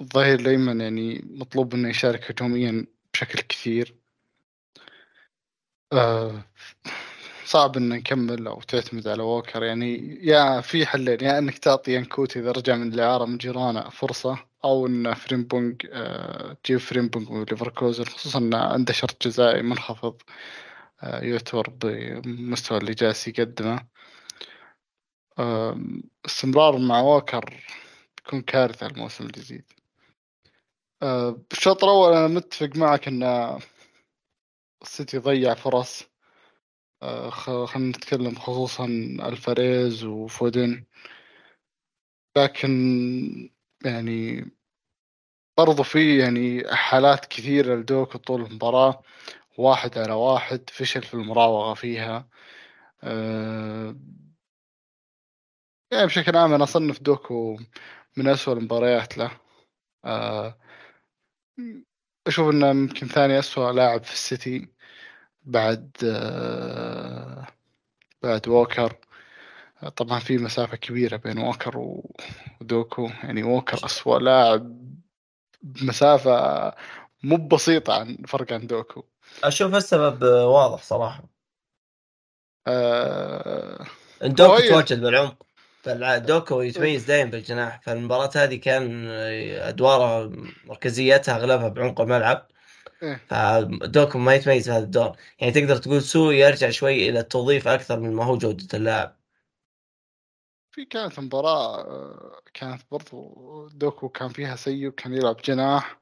الظهير 0.00 0.40
الايمن 0.40 0.80
يعني 0.80 1.24
مطلوب 1.30 1.74
إنه 1.74 1.88
يشارك 1.88 2.30
هجوميا 2.30 2.86
بشكل 3.14 3.40
كثير. 3.40 3.94
آه 5.92 6.44
صعب 7.44 7.76
ان 7.76 7.88
نكمل 7.88 8.46
أو 8.46 8.60
تعتمد 8.60 9.08
على 9.08 9.22
ووكر. 9.22 9.62
يعني 9.62 10.18
يا 10.26 10.60
في 10.60 10.86
حلين 10.86 11.20
يا 11.20 11.38
إنك 11.38 11.58
تعطي 11.58 11.94
يان 11.94 12.08
كوتو 12.08 12.36
إذا 12.36 12.50
رجع 12.52 12.76
من 12.76 12.92
الإعارة 12.92 13.24
من 13.24 13.38
جيرونا 13.38 13.90
فرصة 13.90 14.38
أو 14.64 14.86
إن 14.86 15.14
فريمبونج 15.14 15.86
آه، 15.92 16.56
تجيب 16.64 16.78
فريمبونج 16.78 17.30
من 17.30 17.44
ليفركوزن 17.44 18.04
خصوصا 18.04 18.38
انه 18.38 18.58
عنده 18.58 18.92
شرط 18.92 19.26
جزائي 19.26 19.62
منخفض 19.62 20.22
آه، 21.02 21.20
يعتبر 21.20 21.70
بمستوى 21.70 22.78
اللي 22.78 22.94
جالس 22.94 23.28
يقدمه. 23.28 23.97
استمرار 26.26 26.78
مع 26.78 27.00
ووكر 27.00 27.54
بيكون 28.16 28.42
كارثة 28.42 28.86
الموسم 28.86 29.26
الجديد 29.26 29.64
آه، 31.02 31.30
بالشوط 31.50 31.84
الأول 31.84 32.12
أنا 32.12 32.28
متفق 32.28 32.76
معك 32.76 33.08
أن 33.08 33.22
السيتي 34.82 35.18
ضيع 35.18 35.54
فرص. 35.54 36.04
آه، 37.02 37.30
خلينا 37.30 37.88
نتكلم 37.88 38.34
خصوصا 38.34 38.84
ألفاريز 39.22 40.04
وفودن 40.04 40.84
لكن 42.36 43.50
يعني 43.84 44.50
برضو 45.58 45.82
في 45.82 46.18
يعني 46.18 46.74
حالات 46.76 47.26
كثيرة 47.26 47.74
لدوكو 47.76 48.18
طول 48.18 48.42
المباراة. 48.42 49.02
واحد 49.58 49.98
على 49.98 50.12
واحد 50.12 50.70
فشل 50.70 51.02
في 51.02 51.14
المراوغة 51.14 51.74
فيها. 51.74 52.28
أه 53.02 53.96
يعني 55.90 56.06
بشكل 56.06 56.36
عام 56.36 56.52
أنا 56.54 56.64
أصنف 56.64 57.02
دوكو 57.02 57.58
من 58.16 58.28
أسوأ 58.28 58.54
المباريات 58.54 59.18
له. 59.18 59.30
أه 60.04 60.58
أشوف 62.26 62.50
إنه 62.50 62.68
يمكن 62.68 63.06
ثاني 63.06 63.38
أسوأ 63.38 63.72
لاعب 63.72 64.04
في 64.04 64.12
السيتي 64.12 64.68
بعد 65.42 65.96
آه، 66.04 67.46
بعد 68.22 68.48
ووكر. 68.48 68.96
طبعا 69.96 70.18
في 70.18 70.38
مسافة 70.38 70.76
كبيرة 70.76 71.16
بين 71.16 71.38
ووكر 71.38 72.00
ودوكو. 72.60 73.10
يعني 73.22 73.42
ووكر 73.42 73.84
أسوأ 73.84 74.18
لاعب 74.18 74.88
بمسافة 75.62 76.74
مو 77.22 77.48
بسيطة 77.48 78.00
عن 78.00 78.16
فرق 78.28 78.52
عن 78.52 78.66
دوكو. 78.66 79.04
أشوف 79.44 79.74
السبب 79.74 80.22
واضح 80.24 80.82
صراحة. 80.82 81.24
أه... 82.66 83.86
دوكو 84.22 84.62
تواجد 84.62 85.00
بالعمق. 85.00 85.47
دوكو 86.18 86.60
يتميز 86.60 87.04
دائما 87.04 87.30
بالجناح 87.30 87.80
فالمباراة 87.82 88.30
هذه 88.36 88.56
كان 88.56 89.06
أدواره 89.60 90.32
مركزيتها 90.64 91.36
أغلبها 91.36 91.68
بعمق 91.68 92.00
الملعب. 92.00 92.48
إيه. 93.02 93.20
فدوكو 93.28 94.24
ما 94.24 94.34
يتميز 94.34 94.64
في 94.64 94.70
هذا 94.70 94.84
الدور. 94.84 95.16
يعني 95.40 95.52
تقدر 95.52 95.76
تقول 95.76 96.02
سوءه 96.02 96.30
يرجع 96.30 96.70
شوي 96.70 97.08
إلى 97.08 97.20
التوظيف 97.20 97.68
أكثر 97.68 98.00
من 98.00 98.12
ما 98.12 98.24
هو 98.24 98.38
جودة 98.38 98.78
اللاعب. 98.78 99.16
في 100.70 100.84
كانت 100.84 101.20
مباراة 101.20 102.42
كانت 102.54 102.82
برضو 102.90 103.68
دوكو 103.72 104.08
كان 104.08 104.28
فيها 104.28 104.56
سيء 104.56 104.86
وكان 104.88 105.14
يلعب 105.14 105.36
جناح. 105.44 105.98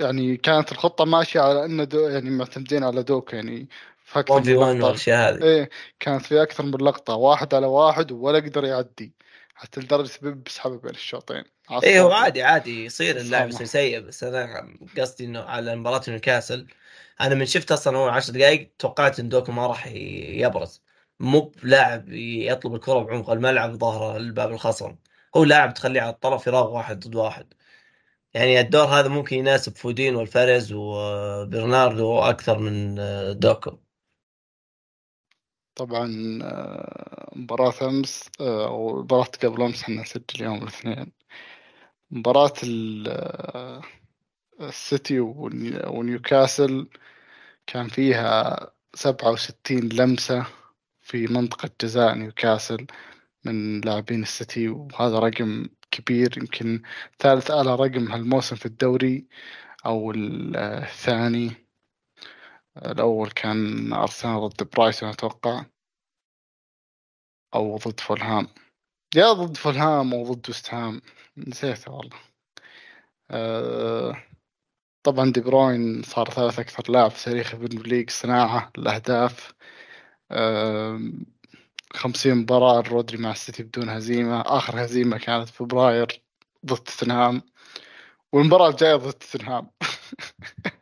يعني 0.00 0.36
كانت 0.36 0.72
الخطة 0.72 1.04
ماشية 1.04 1.40
على 1.40 1.64
إنه 1.64 1.88
يعني 1.92 2.30
معتمدين 2.30 2.84
على 2.84 3.02
دوكو 3.02 3.36
يعني 3.36 3.68
أكثر 4.16 4.40
من 4.40 4.82
والأشياء 4.82 5.34
هذه. 5.34 5.42
إيه 5.42 5.70
كانت 6.00 6.26
في 6.26 6.42
أكثر 6.42 6.64
من 6.64 6.70
لقطة 6.70 7.14
واحد 7.14 7.54
على 7.54 7.66
واحد 7.66 8.12
ولا 8.12 8.38
يقدر 8.38 8.64
يعدي 8.64 9.12
حتى 9.54 9.80
لدرجة 9.80 10.10
بيب 10.22 10.48
سحبه 10.48 10.78
بين 10.78 10.90
الشوطين. 10.90 11.44
إيه 11.82 12.00
هو 12.00 12.12
عادي 12.12 12.42
عادي 12.42 12.84
يصير 12.84 13.16
اللاعب 13.16 13.48
يصير 13.48 13.66
سيء 13.66 14.00
بس 14.00 14.24
أنا 14.24 14.76
قصدي 14.98 15.24
إنه 15.24 15.40
على 15.40 15.76
مباراة 15.76 16.02
نيوكاسل 16.08 16.66
أنا 17.20 17.34
من 17.34 17.46
شفت 17.46 17.72
أصلا 17.72 17.98
أول 17.98 18.10
10 18.10 18.32
دقائق 18.32 18.70
توقعت 18.78 19.20
إن 19.20 19.28
دوكو 19.28 19.52
ما 19.52 19.66
راح 19.66 19.86
يبرز. 19.86 20.82
مو 21.20 21.40
بلاعب 21.40 22.04
يطلب 22.08 22.74
الكرة 22.74 22.98
بعمق 22.98 23.30
الملعب 23.30 23.78
ظهره 23.78 24.16
لباب 24.16 24.50
الخصم. 24.52 24.96
هو 25.36 25.44
لاعب 25.44 25.74
تخليه 25.74 26.00
على 26.00 26.10
الطرف 26.10 26.46
يراوغ 26.46 26.72
واحد 26.72 27.00
ضد 27.00 27.14
واحد. 27.14 27.54
يعني 28.34 28.60
الدور 28.60 28.84
هذا 28.84 29.08
ممكن 29.08 29.36
يناسب 29.36 29.76
فودين 29.76 30.16
والفاريز 30.16 30.72
وبرناردو 30.72 32.18
أكثر 32.18 32.58
من 32.58 32.94
دوكو. 33.38 33.81
طبعا 35.74 36.38
آه، 36.42 37.32
مباراة 37.36 37.72
أمس 37.82 38.30
آه، 38.40 38.66
أو 38.68 39.02
مباراة 39.02 39.24
قبل 39.44 39.62
أمس 39.62 39.82
إحنا 39.82 40.02
نسجل 40.02 40.44
يوم 40.44 40.62
الاثنين. 40.62 41.12
مباراة 42.10 42.52
السيتي 44.60 45.20
ونيوكاسل 45.20 46.88
كان 47.66 47.88
فيها 47.88 48.70
سبعة 48.94 49.30
وستين 49.32 49.88
لمسة 49.88 50.46
في 51.00 51.26
منطقة 51.26 51.70
جزاء 51.82 52.14
نيوكاسل 52.14 52.86
من 53.44 53.80
لاعبين 53.80 54.22
السيتي 54.22 54.68
وهذا 54.68 55.18
رقم 55.18 55.66
كبير. 55.90 56.38
يمكن 56.38 56.82
ثالث 57.18 57.50
أعلى 57.50 57.74
رقم 57.74 58.12
هالموسم 58.12 58.56
في 58.56 58.66
الدوري 58.66 59.26
أو 59.86 60.12
الثاني. 60.16 61.61
الأول 62.76 63.30
كان 63.30 63.92
أرسنال 63.92 64.40
ضد 64.48 64.68
برايتون 64.76 65.08
أتوقع. 65.08 65.64
أو 67.54 67.76
ضد 67.76 68.00
فولهام. 68.00 68.48
يا 69.16 69.32
ضد 69.32 69.56
فولهام 69.56 70.14
أو 70.14 70.32
ضد 70.34 70.50
وست 70.50 70.74
هام. 70.74 71.02
نسيته 71.36 71.92
والله. 71.92 72.18
أه 73.30 74.16
طبعا 75.04 75.32
دي 75.32 75.40
بروين 75.40 76.02
صار 76.02 76.30
ثالث 76.30 76.58
أكثر 76.58 76.92
لاعب 76.92 77.10
في 77.10 77.24
تاريخ 77.24 77.54
البريمير 77.54 78.06
صناعة 78.10 78.72
الأهداف. 78.78 79.54
أه 80.30 81.00
خمسين 81.94 82.34
مباراة 82.34 82.80
رودري 82.80 83.18
مع 83.18 83.30
السيتي 83.32 83.62
بدون 83.62 83.88
هزيمة. 83.90 84.40
آخر 84.40 84.84
هزيمة 84.84 85.18
كانت 85.18 85.48
في 85.48 85.54
فبراير 85.56 86.22
ضد 86.66 86.78
توتنهام. 86.78 87.42
والمباراة 88.32 88.70
الجاية 88.70 88.96
ضد 88.96 89.12
توتنهام. 89.12 89.70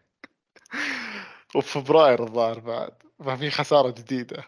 وفي 1.57 1.69
فبراير 1.69 2.23
الظاهر 2.25 2.61
بعد. 2.61 3.03
ففي 3.19 3.51
خسارة 3.51 3.91
جديدة. 3.91 4.45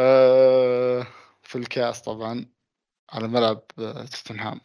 أه 0.00 1.06
في 1.42 1.58
الكاس 1.58 2.02
طبعا 2.02 2.46
على 3.12 3.28
ملعب 3.28 3.66
توتنهام. 4.12 4.60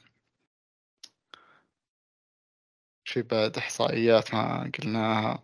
في 3.06 3.22
بعد 3.22 3.58
إحصائيات 3.58 4.34
ما 4.34 4.72
قلناها. 4.80 5.44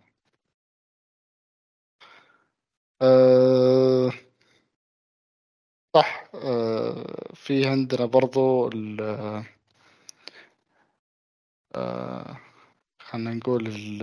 أه 3.02 4.10
صح 5.94 6.24
أه 6.34 7.34
في 7.34 7.66
عندنا 7.66 8.06
برضو 8.06 8.68
ال 8.68 9.00
أه 11.74 12.36
خلنا 13.10 13.34
نقول 13.34 13.66
ال 13.66 14.02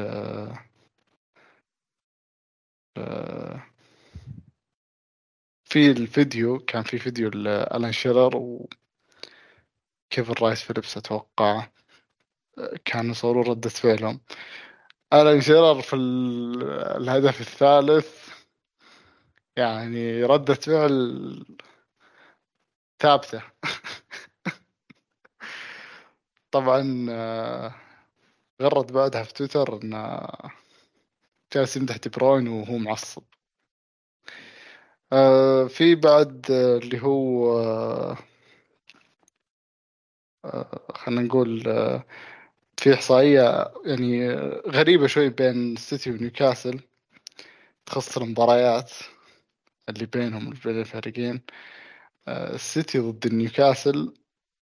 أه 2.97 3.63
في 5.65 5.91
الفيديو 5.91 6.59
كان 6.59 6.83
في 6.83 6.97
فيديو 6.99 7.29
لألان 7.29 7.91
شيرر 7.91 8.37
وكيفن 8.37 8.73
رايس 10.41 10.61
فيليبس 10.61 10.97
أتوقع 10.97 11.67
كانوا 12.85 13.11
يصورون 13.11 13.47
ردة 13.47 13.69
فعلهم. 13.69 14.21
ألان 15.13 15.41
شيرر 15.41 15.81
في 15.81 15.95
الهدف 15.95 17.41
الثالث 17.41 18.29
يعني 19.57 20.23
ردة 20.23 20.53
فعل 20.53 21.45
ثابتة. 22.99 23.41
طبعا 26.51 27.05
آه، 27.09 27.75
غرد 28.61 28.91
بعدها 28.93 29.23
في 29.23 29.33
تويتر 29.33 29.81
انه 29.83 30.27
جالس 31.53 31.77
يمدح 31.77 31.97
دي 31.97 32.09
بروين 32.09 32.47
وهو 32.47 32.77
معصب. 32.77 33.23
آه 35.13 35.67
في 35.67 35.95
بعد 35.95 36.51
اللي 36.51 37.01
هو 37.03 37.51
آه 40.45 40.93
خلينا 40.95 41.21
نقول 41.21 41.67
آه 41.67 42.03
في 42.77 42.93
إحصائية 42.93 43.73
يعني 43.85 44.29
غريبة 44.67 45.07
شوي 45.07 45.29
بين 45.29 45.75
سيتي 45.75 46.11
ونيوكاسل 46.11 46.79
تخص 47.85 48.17
المباريات 48.17 48.91
اللي 49.89 50.05
بينهم 50.05 50.49
بين 50.65 50.79
الفريقين. 50.79 51.41
السيتي 52.27 52.99
ضد 52.99 53.27
نيوكاسل 53.33 54.13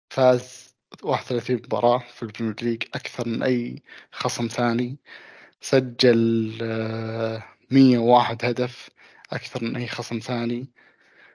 فاز 0.09 0.66
31 1.03 1.55
مباراة 1.55 1.99
في 1.99 2.23
البريمير 2.23 2.55
ليج 2.61 2.83
أكثر 2.95 3.27
من 3.27 3.43
أي 3.43 3.83
خصم 4.11 4.47
ثاني. 4.47 4.97
سجل 5.61 6.57
آه 6.61 7.43
101 7.71 8.45
هدف 8.45 8.89
أكثر 9.33 9.63
من 9.63 9.75
أي 9.75 9.87
خصم 9.87 10.19
ثاني. 10.19 10.67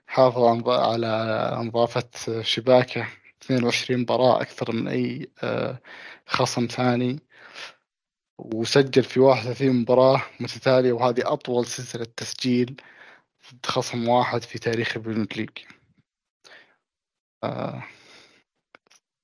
حافظ 0.07 0.69
على 0.69 1.51
نظافة 1.65 2.43
شباكه. 2.43 3.09
22 3.43 4.01
مباراة 4.01 4.43
أكثر 4.43 4.73
من 4.73 4.89
أي 4.89 5.31
آه، 5.43 5.81
خصم 6.27 6.67
ثاني. 6.67 7.21
وسجل 8.39 9.05
في 9.05 9.21
31 9.21 9.73
مباراة 9.73 10.23
متتالية 10.41 10.93
وهذه 10.93 11.33
أطول 11.33 11.67
سلسلة 11.67 12.07
تسجيل 12.17 12.77
ضد 13.53 13.67
خصم 13.67 14.09
واحد 14.09 14.43
في 14.43 14.59
تاريخ 14.59 14.97
البريمير 14.97 15.29
ليج. 15.37 15.51
آه، 17.45 17.83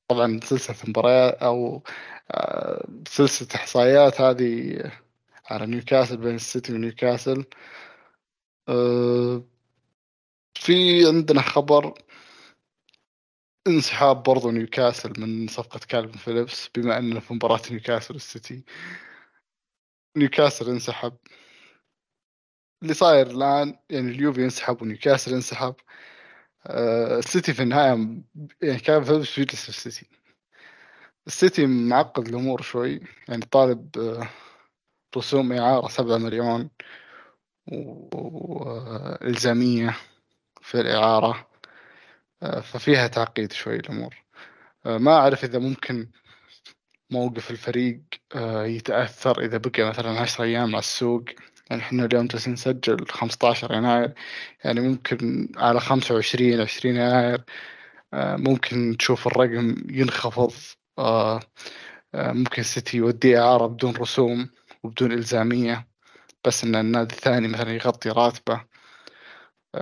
طبعا 0.09 0.41
سلسلة 0.45 0.77
مباريات 0.89 1.35
أو 1.35 1.83
آه، 2.31 2.89
سلسلة 3.09 3.49
إحصائيات 3.55 4.21
هذه 4.21 4.79
على 5.51 5.67
نيوكاسل 5.67 6.17
بين 6.17 6.35
السيتي 6.35 6.73
ونيوكاسل. 6.75 7.45
في 10.55 11.07
عندنا 11.09 11.43
خبر 11.43 11.95
انسحاب 13.67 14.23
برضو 14.23 14.51
نيوكاسل 14.51 15.21
من 15.21 15.49
صفقة 15.49 15.81
كالفن 15.89 16.19
فيليبس 16.19 16.69
بما 16.75 16.99
أنه 16.99 17.21
في 17.21 17.35
مباراة 17.35 17.61
نيوكاسل 17.71 18.15
والسيتي. 18.15 18.65
نيوكاسل 20.17 20.71
انسحب. 20.71 21.17
اللي 22.83 22.95
صاير 22.95 23.27
الآن 23.31 23.79
يعني 23.91 24.11
اليوفي 24.11 24.43
ينسحب 24.43 24.83
ونيوكاسل 24.83 25.33
ينسحب 25.33 25.75
آه 25.75 25.85
السيتي 26.67 27.55
في 27.55 27.63
النهاية 27.63 28.23
يعني 28.63 28.79
كان 28.79 29.05
فيليبس 29.05 29.39
بيجلس 29.39 29.63
في 29.63 29.69
السيتي. 29.69 30.07
السيتي 31.27 31.67
معقد 31.67 32.29
الأمور 32.29 32.63
شوي 32.63 33.01
يعني 33.29 33.43
طالب 33.51 33.99
آه 33.99 34.29
رسوم 35.17 35.53
إعارة 35.53 35.89
سبعة 35.89 36.17
مليون 36.19 36.71
وإلزامية 38.13 39.97
في 40.63 40.81
الإعارة 40.81 41.49
آه، 42.43 42.61
ففيها 42.61 43.07
تعقيد 43.07 43.53
شوي 43.53 43.77
الأمور. 43.77 44.15
آه، 44.87 44.99
ما 44.99 45.13
أعرف 45.13 45.45
إذا 45.45 45.59
ممكن 45.59 46.09
موقف 47.11 47.51
الفريق 47.51 48.01
آه، 48.35 48.65
يتأثر 48.65 49.41
إذا 49.45 49.59
بقى 49.59 49.89
مثلا 49.89 50.21
عشر 50.21 50.45
أيام 50.45 50.69
على 50.69 50.79
السوق. 50.79 51.25
يعني 51.71 51.83
إحنا 51.83 52.05
اليوم 52.05 52.27
جالسين 52.27 52.53
نسجل 52.53 53.07
خمسة 53.09 53.49
عشر 53.49 53.75
يناير 53.75 54.15
يعني 54.65 54.81
ممكن 54.81 55.49
على 55.57 55.81
خمسة 55.81 56.15
وعشرين 56.15 56.61
عشرين 56.61 56.97
يناير 56.97 57.45
ممكن 58.15 58.97
تشوف 58.99 59.27
الرقم 59.27 59.75
ينخفض 59.91 60.53
ممكن 62.15 62.61
السيتي 62.63 62.97
يوديه 62.97 63.43
إعارة 63.43 63.67
بدون 63.67 63.97
رسوم 63.97 64.51
وبدون 64.83 65.13
إلزامية 65.13 65.89
بس 66.47 66.65
إن 66.65 66.75
النادي 66.75 67.15
الثاني 67.15 67.49
مثلا 67.49 67.71
يغطي 67.75 68.11
راتبه 68.11 68.65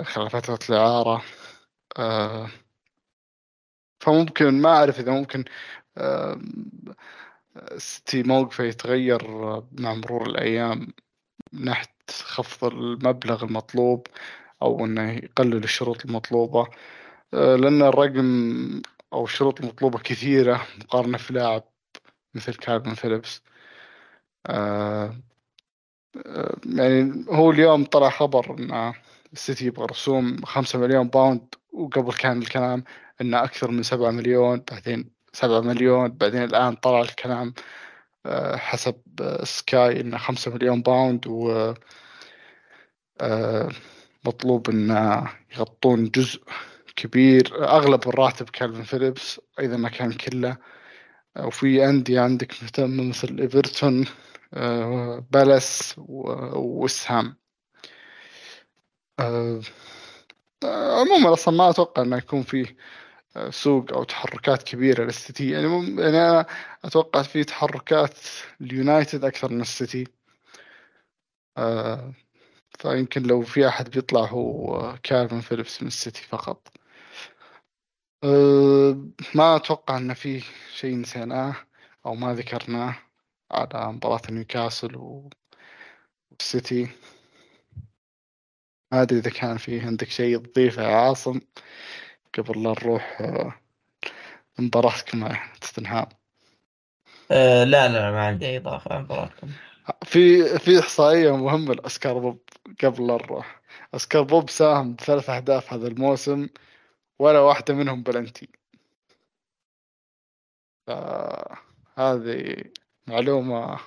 خلال 0.03 0.31
فترة 0.31 0.59
الإعارة 0.71 1.23
آه، 1.99 2.49
فممكن 4.01 4.61
ما 4.63 4.69
أعرف 4.71 5.01
إذا 5.01 5.13
ممكن 5.13 5.45
آه، 5.99 6.41
ستي 7.77 8.23
موقفه 8.23 8.65
يتغير 8.65 9.23
مع 9.73 9.95
مرور 9.95 10.27
الأيام. 10.27 10.93
من 11.53 11.65
ناحية 11.65 11.89
خفض 12.11 12.75
المبلغ 12.75 13.45
المطلوب 13.45 14.07
أو 14.63 14.85
إنه 14.85 15.13
يقلل 15.13 15.65
الشروط 15.65 16.05
المطلوبة. 16.05 16.69
آه، 17.35 17.57
لأن 17.57 17.83
الرقم 17.83 18.83
أو 19.13 19.25
الشروط 19.25 19.61
المطلوبة 19.61 19.99
كثيرة 19.99 20.67
مقارنة 20.81 21.19
في 21.19 21.33
لاعب 21.33 21.65
مثل 22.35 22.55
كالفن 22.55 22.95
فيليبس 22.95 23.43
يعني 26.67 27.25
هو 27.31 27.51
اليوم 27.51 27.85
طلع 27.85 28.11
خبر 28.11 28.57
إن 28.59 28.93
السيتي 29.33 29.67
يبغى 29.67 29.87
رسوم 29.87 30.45
خمسة 30.45 30.79
مليون 30.79 31.09
pound 31.09 31.55
وقبل 31.73 32.13
كان 32.13 32.39
الكلام 32.39 32.85
إنه 33.21 33.45
أكثر 33.45 33.71
من 33.71 33.83
سبعة 33.83 34.11
مليون 34.11 34.65
بعدين 34.71 35.11
سبعة 35.33 35.61
مليون 35.61 36.09
بعدين 36.09 36.43
الآن 36.43 36.75
طلع 36.75 37.01
الكلام 37.01 37.49
آه، 37.49 37.63
حسب 38.57 38.97
سكاي 39.45 40.01
إنه 40.01 40.19
خمسة 40.19 40.55
مليون 40.55 40.83
pound 40.83 41.27
و 41.27 41.75
آه، 43.21 43.69
مطلوب 44.25 44.71
ان 44.71 44.91
يغطون 45.57 46.11
جزء 46.11 46.43
كبير. 46.97 47.65
أغلب 47.69 48.09
الراتب 48.09 48.51
كالفن 48.51 48.83
فيليبس 48.83 49.41
إذا 49.61 49.77
ما 49.77 49.89
كان 49.89 50.13
كله. 50.13 50.57
وفي 51.39 51.89
أندية 51.89 52.21
عندك 52.21 52.63
مهتمة 52.63 53.03
مثل 53.03 53.39
إيفرتون 53.41 54.07
آه، 54.55 55.27
بالاس 55.31 55.95
وست 55.99 56.81
هام 56.81 57.37
عموما 60.65 61.33
أصلا 61.33 61.57
ما 61.57 61.71
أتوقع 61.71 62.03
إنه 62.03 62.17
يكون 62.17 62.43
فيه 62.43 62.65
آه، 62.65 62.75
سوق 63.51 63.93
أو 63.93 64.05
تحركات 64.05 64.63
كبيرة 64.63 65.05
للسيتي 65.05 65.51
يعني, 65.51 65.67
يعني 66.03 66.19
أنا 66.31 66.47
أتوقع 66.85 67.23
في 67.23 67.45
تحركات 67.45 68.15
اليونايتد 68.61 69.25
أكثر 69.25 69.53
من 69.53 69.61
السيتي 69.61 70.07
آه 71.59 72.13
فيمكن 72.79 73.23
لو 73.23 73.43
في 73.43 73.69
أحد 73.69 73.91
بيطلع 73.91 74.21
هو 74.25 74.99
كالفن 75.03 75.41
فيليبس 75.41 75.83
من 75.83 75.89
السيتي 75.89 76.23
فقط. 76.23 76.69
آه 78.25 79.07
ما 79.35 79.57
أتوقع 79.57 79.97
إن 79.97 80.15
في 80.15 80.43
شيء 80.75 80.97
نسيناه 80.97 81.57
أو 82.07 82.15
ما 82.15 82.35
ذكرناه 82.35 82.97
على 83.53 83.93
مباراة 83.93 84.21
نيوكاسل 84.31 84.97
والسيتي 86.41 86.89
ما 88.93 89.03
أدري 89.03 89.19
إذا 89.19 89.31
كان 89.31 89.57
فيه 89.57 89.87
عندك 89.87 90.09
شيء 90.11 90.39
تضيفه 90.39 90.83
يا 90.83 90.97
عاصم. 90.97 91.41
قبل 92.39 92.63
لا 92.63 92.71
نروح 92.71 93.23
مباراتكم 94.59 95.19
مع 95.19 95.53
توتنهام 95.61 96.07
أه 97.31 97.65
لا 97.65 97.89
لا 97.89 98.11
ما 98.11 98.27
عندي 98.27 98.47
أي 98.47 98.57
إضافة 98.57 98.95
عن 98.95 99.03
مباراتكم 99.03 99.49
في 100.05 100.59
في 100.59 100.81
إحصائية 100.81 101.37
مهمة 101.37 101.75
لأسكار 101.75 102.19
بوب 102.19 102.41
قبل 102.85 103.07
لا 103.07 103.15
نروح. 103.15 103.63
أسكار 103.95 104.23
بوب 104.23 104.51
ساهم 104.51 104.95
بثلاث 104.95 105.31
أهداف 105.31 105.73
هذا 105.73 105.89
الموسم 105.89 106.49
ولا 107.19 107.41
واحدة 107.41 107.75
منهم 107.75 108.03
بلنتي. 108.03 108.49
هذه 111.99 112.65
معلومة 113.07 113.81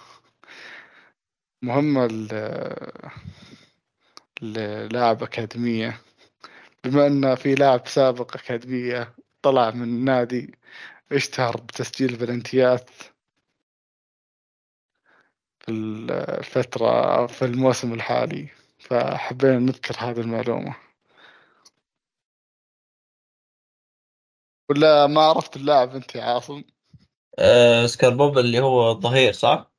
مهمة 1.61 2.07
ل- 2.07 3.01
للاعب 4.41 5.23
أكاديمية. 5.23 6.01
بما 6.83 7.07
أن 7.07 7.35
في 7.35 7.55
لاعب 7.55 7.87
سابق 7.87 8.35
أكاديمية 8.35 9.15
طلع 9.41 9.71
من 9.71 9.83
النادي 9.83 10.57
اشتهر 11.11 11.57
بتسجيل 11.57 12.17
بلنتيات 12.17 12.89
في 15.59 15.71
الفترة 15.71 17.27
في 17.27 17.45
الموسم 17.45 17.93
الحالي 17.93 18.49
فحبينا 18.79 19.59
نذكر 19.59 19.95
هذه 19.97 20.19
المعلومة 20.19 20.75
ولا 24.69 25.07
ما 25.07 25.21
عرفت 25.21 25.55
اللاعب 25.55 25.95
أنت 25.95 26.15
يا 26.15 26.23
عاصم 26.23 26.63
سكار 27.85 28.15
بوب 28.15 28.37
اللي 28.37 28.59
هو 28.59 28.91
الظهير 28.91 29.33
صح؟ 29.33 29.71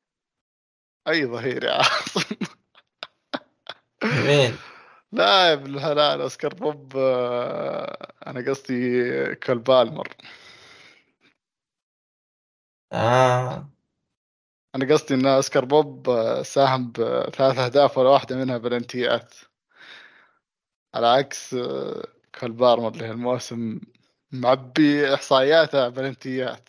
أي 1.09 1.27
ظهير 1.27 1.65
يا 1.65 1.73
عاصم 1.73 2.37
مين؟ 4.27 4.70
لا 5.13 5.49
يا 5.49 5.53
ابن 5.53 5.75
الحلال 5.75 6.21
اوسكار 6.21 6.55
بوب 6.55 6.97
آه، 6.97 8.13
أنا 8.27 8.51
قصدي 8.51 9.35
كول 9.35 9.59
بالمر 9.59 10.09
آه. 12.93 13.71
أنا 14.75 14.95
قصدي 14.95 15.15
إن 15.15 15.27
اوسكار 15.27 15.65
بوب 15.65 16.09
آه، 16.11 16.43
ساهم 16.43 16.93
بثلاث 16.93 17.59
أهداف 17.59 17.99
ولا 17.99 18.09
واحدة 18.09 18.37
منها 18.37 18.59
بلنتيات 18.59 19.35
على 20.95 21.07
عكس 21.07 21.55
آه، 21.55 22.05
كول 22.41 22.53
بالمر 22.53 22.89
اللي 22.89 23.07
هالموسم 23.07 23.81
معبي 24.33 25.15
إحصائياته 25.15 25.89
بلنتيات 25.89 26.69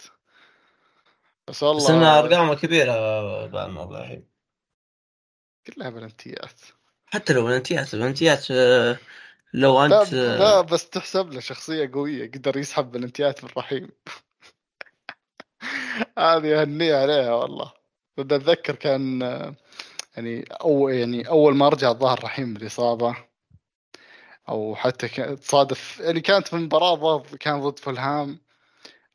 بس 1.48 1.64
والله 1.64 1.84
بس 1.84 1.90
إنها 1.90 2.20
ارقامه 2.20 2.56
كبيرة 2.56 2.94
بالمر 3.46 4.02
الحين 4.02 4.28
كلها 5.68 5.90
بلنتيات 5.90 6.62
حتى 7.14 7.34
لو 7.34 7.46
بلنتيات 7.46 7.94
البلنتيات 7.94 8.52
آه، 8.52 8.98
لو 9.54 9.86
لا 9.86 10.02
انت 10.02 10.14
آه، 10.14 10.38
لا 10.38 10.62
بس 10.62 10.90
تحسب 10.90 11.34
له 11.34 11.40
شخصية 11.40 11.92
قوية 11.94 12.32
قدر 12.32 12.58
يسحب 12.58 12.92
بلنتيات 12.92 13.44
من 13.44 13.50
رحيم. 13.58 13.90
هذه 16.20 16.64
هنية 16.64 16.96
عليها 16.96 17.34
والله. 17.34 17.74
بدي 18.18 18.36
أتذكر 18.36 18.76
كان 18.76 19.24
آه، 19.24 19.56
يعني 20.18 20.46
أو 20.62 20.90
يعني 20.90 21.30
أول 21.30 21.56
ما 21.56 21.70
رجع 21.70 21.92
الظاهر 21.92 22.24
رحيم 22.24 22.48
من 22.48 22.58
الإصابة 22.58 23.16
أو 24.50 24.76
حتى 24.76 25.08
تصادف 25.36 26.00
يعني 26.00 26.22
كانت 26.22 26.48
في 26.48 26.56
مباراه 26.56 26.96
ضد 26.96 27.36
كان 27.36 27.62
ضد 27.62 27.80
فولهام 27.80 28.40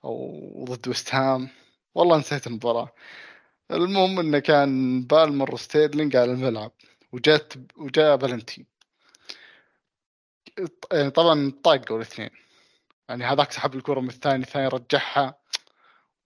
أو 0.04 0.64
ضد 0.68 0.88
وست 0.88 1.14
هام. 1.14 1.48
والله 1.94 2.18
نسيت 2.18 2.46
المباراة. 2.46 2.88
المهم 3.70 4.18
إنه 4.18 4.38
كان 4.38 5.02
بالمر 5.02 5.54
وستيرلينج 5.54 6.16
على 6.16 6.32
الملعب. 6.32 6.72
وجات 7.12 7.52
وجاء 7.76 8.16
بلنتي 8.16 8.66
يعني 10.92 11.10
طبعا 11.10 11.52
طاقوا 11.64 11.96
الاثنين 11.96 12.30
يعني 13.08 13.24
هذاك 13.24 13.52
سحب 13.52 13.74
الكرة 13.74 14.00
من 14.00 14.08
الثاني 14.08 14.44
الثاني 14.44 14.68
رجعها 14.68 15.38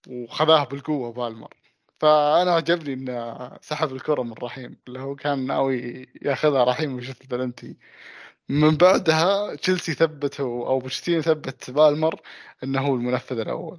وخذاها 0.08 0.64
بالقوة 0.64 1.12
بالمر. 1.12 1.54
فأنا 2.00 2.54
عجبني 2.54 2.92
إنه 2.94 3.50
سحب 3.62 3.92
الكرة 3.92 4.22
من 4.22 4.32
رحيم 4.32 4.76
اللي 4.88 5.00
هو 5.00 5.14
كان 5.16 5.46
ناوي 5.46 6.08
ياخذها 6.22 6.64
رحيم 6.64 6.94
ويشوف 6.94 7.22
البلنتي 7.22 7.76
من 8.48 8.76
بعدها 8.76 9.54
تشيلسي 9.54 9.94
ثبته 9.94 10.42
أو 10.42 10.78
بوتشيتينو 10.78 11.22
ثبت 11.22 11.70
بالمر 11.70 12.20
إنه 12.64 12.80
هو 12.80 12.94
المنفذ 12.94 13.38
الأول. 13.38 13.78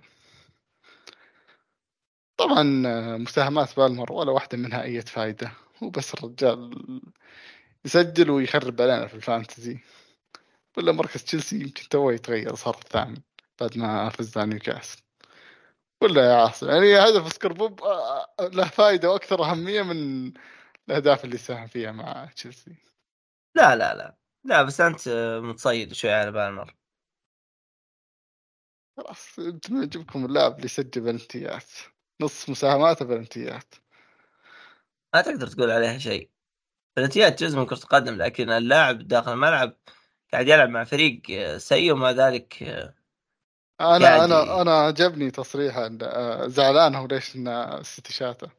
طبعا 2.38 2.64
مساهمات 3.18 3.76
بالمر 3.78 4.14
ولا 4.14 4.32
واحدة 4.32 4.58
منها 4.58 4.84
أي 4.84 5.02
فائدة 5.02 5.52
هو 5.84 5.90
بس 5.90 6.14
الرجال 6.14 7.02
يسجل 7.86 8.30
ويخرب 8.30 8.82
علينا 8.82 9.08
في 9.08 9.14
ال 9.14 9.21
fantasy. 9.21 9.80
ولا 10.78 10.92
مركز 10.92 11.24
تشيلسي 11.24 11.60
يمكن 11.62 11.90
تو 11.90 12.10
يتغير 12.10 12.56
صار 12.56 12.76
الثامن 12.76 13.18
بعد 13.62 13.78
ما 13.78 14.10
فز 14.10 14.38
على 14.38 14.50
نيوكاسل 14.50 15.02
ولا 16.02 16.26
يا 16.26 16.36
عاصم 16.36 16.70
يعني 16.70 16.98
هدف 16.98 17.34
سكربوب 17.34 17.82
آه، 17.84 18.28
آه، 18.40 18.48
له 18.48 18.68
فائدة 18.68 19.12
وأكثر 19.12 19.44
أهمية 19.44 19.82
من 19.82 20.34
الأهداف 20.90 21.26
اللي 21.26 21.38
ساهم 21.38 21.68
فيها 21.68 21.92
مع 21.92 22.26
تشيلسي. 22.26 22.76
لا 23.56 23.76
لا 23.76 23.96
لا 23.96 24.18
لا 24.46 24.64
بس 24.64 24.82
أنت 24.82 25.10
متصيد 25.44 25.94
شوي 25.94 26.12
على 26.12 26.32
بالمر. 26.32 26.76
خلاص 28.98 29.40
أنتم 29.40 29.78
يعجبكم 29.78 30.26
اللاعب 30.26 30.56
اللي 30.56 30.66
يسجل 30.66 31.02
بلنتيات 31.02 31.70
نص 32.22 32.50
مساهماته 32.50 33.06
بلنتيات. 33.06 33.76
ما 35.14 35.22
تقدر 35.22 35.48
تقول 35.48 35.72
عليها 35.72 35.98
شيء. 35.98 36.30
بلنتيات 36.98 37.44
جزء 37.44 37.58
من 37.60 37.66
كرة 37.66 37.78
القدم 37.78 38.16
لكن 38.16 38.50
اللاعب 38.50 39.08
داخل 39.08 39.34
الملعب 39.34 39.78
قاعد 40.34 40.48
يلعب 40.48 40.70
مع 40.70 40.84
فريق 40.84 41.22
آه، 41.32 41.58
سيء 41.58 41.92
ومع 41.94 42.12
ذلك 42.12 42.64
آه، 42.64 42.94
أنا 43.82 44.26
أنا 44.26 44.40
ي- 44.40 44.62
أنا 44.62 44.72
عجبني 44.80 45.32
تصريحه 45.32 45.90
آه، 46.04 46.48
زعلان 46.48 46.96
هو 46.96 47.06
ليش 47.08 47.36
إن 47.36 47.48
السيتي 47.48 48.14
شاته. 48.14 48.50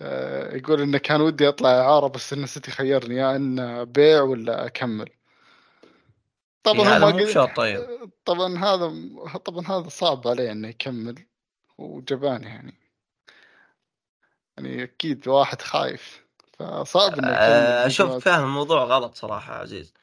آه، 0.00 0.56
يقول 0.56 0.80
انه 0.82 0.98
كان 0.98 1.20
ودي 1.20 1.48
اطلع 1.48 1.70
إعارة 1.70 2.06
بس 2.08 2.32
إن 2.32 2.42
السيتي 2.44 2.70
خيرني 2.70 3.16
يا 3.16 3.36
إن 3.36 3.84
بيع 3.84 4.22
ولا 4.22 4.66
أكمل. 4.66 5.08
طبعا 6.62 6.88
هذا 6.88 7.04
هم 7.10 7.16
مو 7.16 7.24
قل- 7.42 7.54
طيب. 7.54 7.86
طبعا 8.24 8.58
هذا 8.58 8.92
طبعا 9.44 9.66
هذا 9.66 9.88
صعب 9.88 10.28
عليه 10.28 10.52
إنه 10.52 10.68
يكمل 10.68 11.26
وجبان 11.78 12.42
يعني. 12.44 12.74
يعني 14.66 14.82
أكيد 14.84 15.28
واحد 15.28 15.62
خايف 15.62 16.24
فصعب 16.58 17.18
إنه 17.18 17.28
آه، 17.28 17.86
أشوف 17.86 18.10
ما- 18.10 18.18
فاهم 18.18 18.44
الموضوع 18.44 18.84
غلط 18.84 19.14
صراحة 19.14 19.54
يا 19.54 19.58
عزيز. 19.58 19.94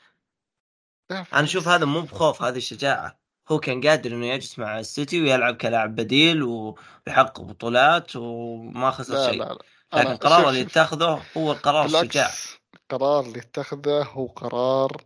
أنا 1.12 1.26
أشوف 1.34 1.68
هذا 1.68 1.86
مو 1.86 2.02
بخوف 2.02 2.42
هذه 2.42 2.60
شجاعة. 2.60 3.20
هو 3.52 3.60
كان 3.60 3.88
قادر 3.88 4.12
إنه 4.12 4.26
يجلس 4.26 4.60
مع 4.60 4.80
السيتي 4.80 5.22
ويلعب 5.22 5.56
كلاعب 5.58 5.96
بديل 5.96 6.44
ويحقق 6.44 7.42
بطولات 7.42 8.16
وما 8.16 8.92
خسر 8.92 9.30
شيء. 9.32 9.40
لا 9.40 9.54
لا. 9.54 9.60
لكن 10.00 10.12
القرار 10.12 10.50
اللي. 10.50 10.62
اتخذه 10.62 11.24
هو 11.38 11.52
القرار 11.52 11.86
الشجاع 11.86 12.32
القرار 12.76 13.26
اللي 13.26 13.40
اتخذه 13.40 14.04
هو 14.04 14.26
قرار 14.26 15.04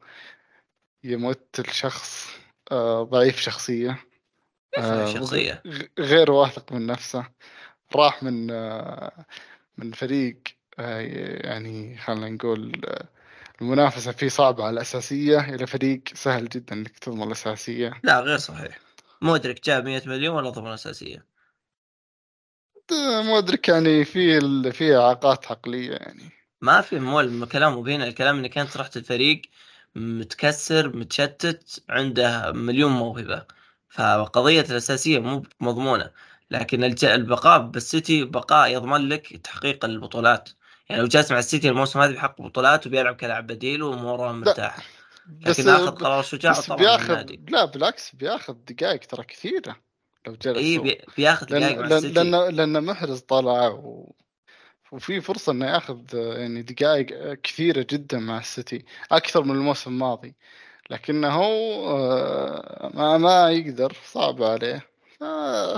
يمت 1.04 1.60
الشخص 1.60 2.30
آه، 2.72 3.04
ضعيف 3.04 3.40
شخصية 3.40 4.06
آه، 4.78 5.06
شخصية. 5.14 5.64
غ- 5.68 5.88
غير 6.00 6.32
واثق 6.32 6.72
من 6.72 6.86
نفسه. 6.88 7.26
راح 7.96 8.24
من 8.24 8.52
آه، 8.52 9.26
من 9.78 9.92
فريق 9.92 10.38
آه، 10.80 11.00
يعني 11.48 11.98
خلينا 11.98 12.30
نقول 12.30 12.82
آه، 12.86 13.08
المنافسة 13.62 14.12
فيه 14.12 14.28
صعبة 14.30 14.64
على 14.64 14.74
الأساسية 14.74 15.40
إلى 15.56 15.68
فريق 15.68 16.02
سهل 16.14 16.50
جدا 16.50 16.76
إنك 16.76 17.00
تضمن 17.00 17.24
الأساسية. 17.24 17.94
لا 18.04 18.20
غير 18.20 18.38
صحيح. 18.38 18.80
مودريك 19.22 19.66
جاب 19.66 19.86
100 19.86 20.02
مليون 20.06 20.36
ولا 20.36 20.50
ضمن 20.50 20.72
اساسية 20.72 21.26
آه، 22.92 23.22
مودريك 23.22 23.70
يعني 23.70 24.06
فيه 24.06 24.38
ال- 24.38 24.74
فيه 24.74 25.02
إعاقات 25.02 25.52
عقلية 25.52 25.92
يعني. 25.92 26.30
ما 26.62 26.82
في 26.82 27.00
مول 27.00 27.46
كلام 27.50 27.74
مو 27.74 27.86
هنا 27.86 28.08
الكلام 28.08 28.38
إنك 28.40 28.58
أنت 28.58 28.78
رحت 28.78 28.98
الفريق 28.98 29.42
متكسر 29.96 30.96
متشتت 30.96 31.84
عنده 31.90 32.52
مليون 32.52 32.92
موهبة. 32.92 33.46
فقضية 33.90 34.62
الأساسية 34.62 35.20
مو 35.20 35.44
مضمونة. 35.60 36.12
لكن 36.52 36.84
البقاء 37.04 37.62
بالسيتي 37.62 38.24
بقاء 38.24 38.74
يضمن 38.74 39.10
لك 39.10 39.38
تحقيق 39.38 39.86
البطولات. 39.86 40.50
يعني 40.90 41.02
لو 41.02 41.08
جالس 41.08 41.32
مع 41.32 41.40
السيتي 41.40 41.70
الموسم 41.70 42.00
هذا 42.00 42.12
بيحقق 42.12 42.42
بطولات 42.42 42.88
وبيلعب 42.88 43.16
كلاعب 43.16 43.48
بديل 43.48 43.84
وأموره 43.84 44.32
مرتاحة 44.32 44.84
بس 45.28 45.60
لكن 45.60 45.70
آخذ 45.70 45.92
قرار 45.92 46.24
شجاع 46.24 46.54
طبعا 46.54 46.78
بياخذ 46.78 47.36
لا 47.50 47.66
بالعكس 47.66 48.16
بياخذ 48.16 48.54
دقائق 48.54 49.00
ترى 49.00 49.24
كثيرة 49.24 49.76
لو 50.28 50.36
جلس 50.36 50.58
إي 50.58 51.02
بياخذ 51.18 51.46
دقائق 51.46 51.80
مع 51.80 51.86
لأن 51.86 51.98
السيتي. 51.98 52.14
لأن 52.14 52.56
لأن 52.56 52.84
محرز 52.84 53.20
طلع 53.20 53.68
و... 53.68 54.16
وفي 54.92 55.22
فرصة 55.22 55.52
إنه 55.52 55.66
ياخذ 55.66 56.00
يعني 56.14 56.62
دقائق 56.62 57.34
كثيرة 57.34 57.86
جدا 57.90 58.20
مع 58.20 58.40
السيتي 58.40 58.86
أكثر 59.12 59.44
من 59.44 59.56
الموسم 59.56 59.92
الماضي. 59.92 60.36
لكنه 60.90 61.42
آه، 61.44 62.92
ما 62.94 63.18
ما 63.18 63.52
يقدر 63.52 63.94
صعب 64.06 64.44
عليه. 64.44 64.91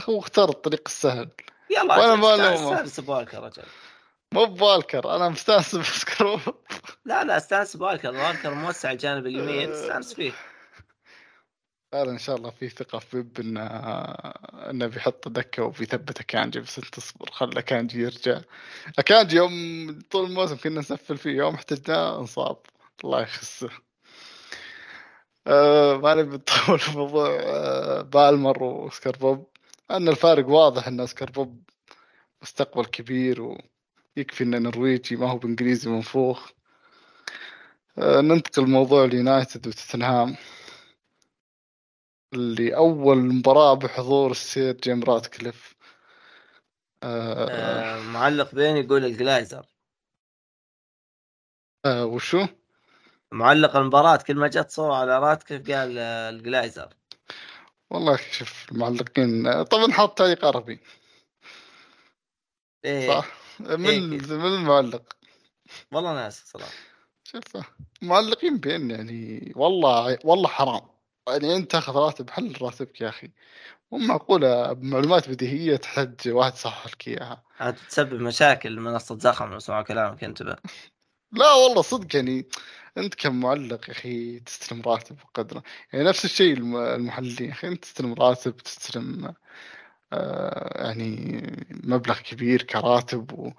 هو 0.09 0.19
اختار 0.19 0.49
الطريق 0.49 0.81
السهل. 0.85 1.29
يلا 1.69 2.13
أجل، 2.13 2.21
ما 2.21 2.89
بوالكر 2.99 3.43
رجل 3.43 3.63
مو 4.33 4.45
بوالكر 4.45 5.15
أنا 5.15 5.29
مستانس 5.29 5.75
بسكروب 5.95 6.39
لا 7.05 7.23
لا 7.23 7.37
استانس 7.37 7.77
بوالكر 7.77 8.15
والكر 8.15 8.53
موسع 8.53 8.91
الجانب 8.91 9.27
اليمين 9.27 9.71
استانس 9.71 10.13
فيه. 10.13 10.33
قال 11.93 12.09
إن 12.09 12.17
شاء 12.17 12.35
الله 12.35 12.49
في 12.49 12.69
ثقة 12.69 12.99
في 12.99 13.21
بيب 13.21 13.39
انه 13.39 13.61
انه 14.69 14.87
بيحط 14.87 15.27
دكة 15.27 15.63
وبيثبت 15.63 16.19
أكانجي 16.19 16.59
بس 16.59 16.77
أنت 16.77 16.87
تصبر 16.87 17.31
خلى 17.31 17.59
أكانجي 17.59 18.01
يرجع. 18.01 18.41
أكانجي 18.99 19.35
يوم 19.35 19.53
طول 20.11 20.25
الموسم 20.25 20.57
كنا 20.57 20.79
نسفل 20.79 21.17
فيه 21.17 21.31
يوم 21.37 21.55
احتجناه 21.55 22.19
انصاب. 22.19 22.57
الله 23.03 23.21
يخسه 23.21 23.69
آه 25.47 25.97
ما 25.97 26.13
نبي 26.13 26.35
نطول 26.35 26.79
في 26.79 26.97
موضوع 26.97 27.29
آه 27.41 28.01
بالمر 28.01 28.63
وأوسكار 28.63 29.19
بوب 29.19 29.47
ان 29.91 30.07
الفارق 30.09 30.47
واضح 30.47 30.87
إن 30.87 31.07
أوسكار 31.07 31.42
بوب 31.42 31.63
مستقبل 32.41 32.85
كبير 32.85 33.41
و... 33.41 33.61
يكفي 34.17 34.43
إنه 34.43 34.57
نرويجي 34.57 35.15
ما 35.15 35.31
هو 35.31 35.37
بإنجليزي 35.37 35.89
منفوخ 35.89 36.51
آه، 37.97 38.21
ننتقل 38.21 38.63
لموضوع 38.63 39.05
اليونايتد 39.05 39.67
وتوتنهام 39.67 40.35
اللي 42.33 42.75
أول 42.75 43.17
مباراة 43.17 43.73
بحضور 43.73 44.31
السير 44.31 44.73
جيم 44.73 45.03
راتكليف. 45.03 45.75
معلق 48.13 48.55
بين 48.55 48.77
يقول 48.77 49.05
الجلايزر. 49.05 49.65
وشو؟ 51.85 52.47
معلق 53.33 53.75
المباراة 53.75 54.17
كل 54.17 54.35
ما 54.35 54.47
جت 54.47 54.71
صورة 54.71 54.93
على 54.93 55.19
راتكليف 55.19 55.71
قال 55.71 55.97
آه 55.97 56.29
الجلايزر. 56.29 56.89
والله 57.89 58.19
شوف 58.31 58.71
المعلقين 58.71 59.63
طبعا 59.63 59.91
حاط 59.91 60.17
تعليق 60.17 60.45
عربي 60.45 60.79
إيه. 62.85 63.07
صح؟ 63.07 63.27
من 63.59 63.85
إيه. 63.85 63.99
من 64.37 64.45
المعلق؟ 64.45 65.03
والله 65.91 66.13
ناس 66.13 66.43
صراحة. 66.45 66.71
شوف 67.23 67.57
معلقين 68.01 68.57
بين 68.57 68.91
يعني 68.91 69.53
والله 69.55 70.17
والله 70.23 70.47
حرام. 70.47 70.81
يعني 71.27 71.55
أنت 71.55 71.71
تاخذ 71.71 71.95
راتب 71.95 72.29
حل 72.29 72.53
راتبك 72.61 73.01
يا 73.01 73.09
أخي. 73.09 73.31
مو 73.91 73.99
معقولة 73.99 74.73
بمعلومات 74.73 75.29
بديهية 75.29 75.75
تحتاج 75.75 76.15
واحد 76.27 76.53
يصحح 76.53 76.87
لك 76.87 77.07
اياها 77.07 77.43
تسبب 77.89 78.21
مشاكل 78.21 78.79
منصة 78.79 79.19
زخم 79.19 79.51
لو 79.51 79.59
سمعوا 79.59 79.83
كلامك 79.83 80.23
انتبه 80.23 80.55
لا 81.39 81.53
والله 81.53 81.81
صدق 81.81 82.15
يعني 82.15 82.47
أنت 82.97 83.15
كمعلق 83.15 83.89
يا 83.89 83.93
أخي 83.93 84.39
تستلم 84.39 84.81
راتب 84.81 85.15
بقدره؟ 85.17 85.63
يعني 85.93 86.05
نفس 86.05 86.25
الشيء 86.25 86.53
الم- 86.53 86.77
المحللين 86.77 87.47
يا 87.47 87.51
أخي. 87.51 87.67
أنت 87.67 87.83
تستلم 87.85 88.13
راتب 88.13 88.55
تستلم 88.57 89.33
آه 90.13 90.83
يعني 90.87 91.41
مبلغ 91.71 92.19
كبير 92.19 92.61
كراتب 92.63 93.33
و 93.33 93.51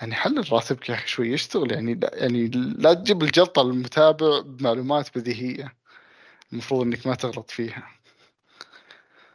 يعني 0.00 0.14
حلل 0.14 0.52
راتبك 0.52 0.88
يا 0.88 0.94
أخي 0.94 1.08
شوي. 1.08 1.32
يشتغل 1.32 1.72
يعني 1.72 1.94
لا 1.94 2.10
يعني 2.14 2.48
لا 2.78 2.94
تجيب 2.94 3.22
الجلطة 3.22 3.62
للمتابع 3.62 4.40
بمعلومات 4.40 5.18
بديهية. 5.18 5.76
المفروض 6.52 6.82
إنك 6.86 7.06
ما 7.06 7.14
تغلط 7.14 7.50
فيها. 7.50 7.88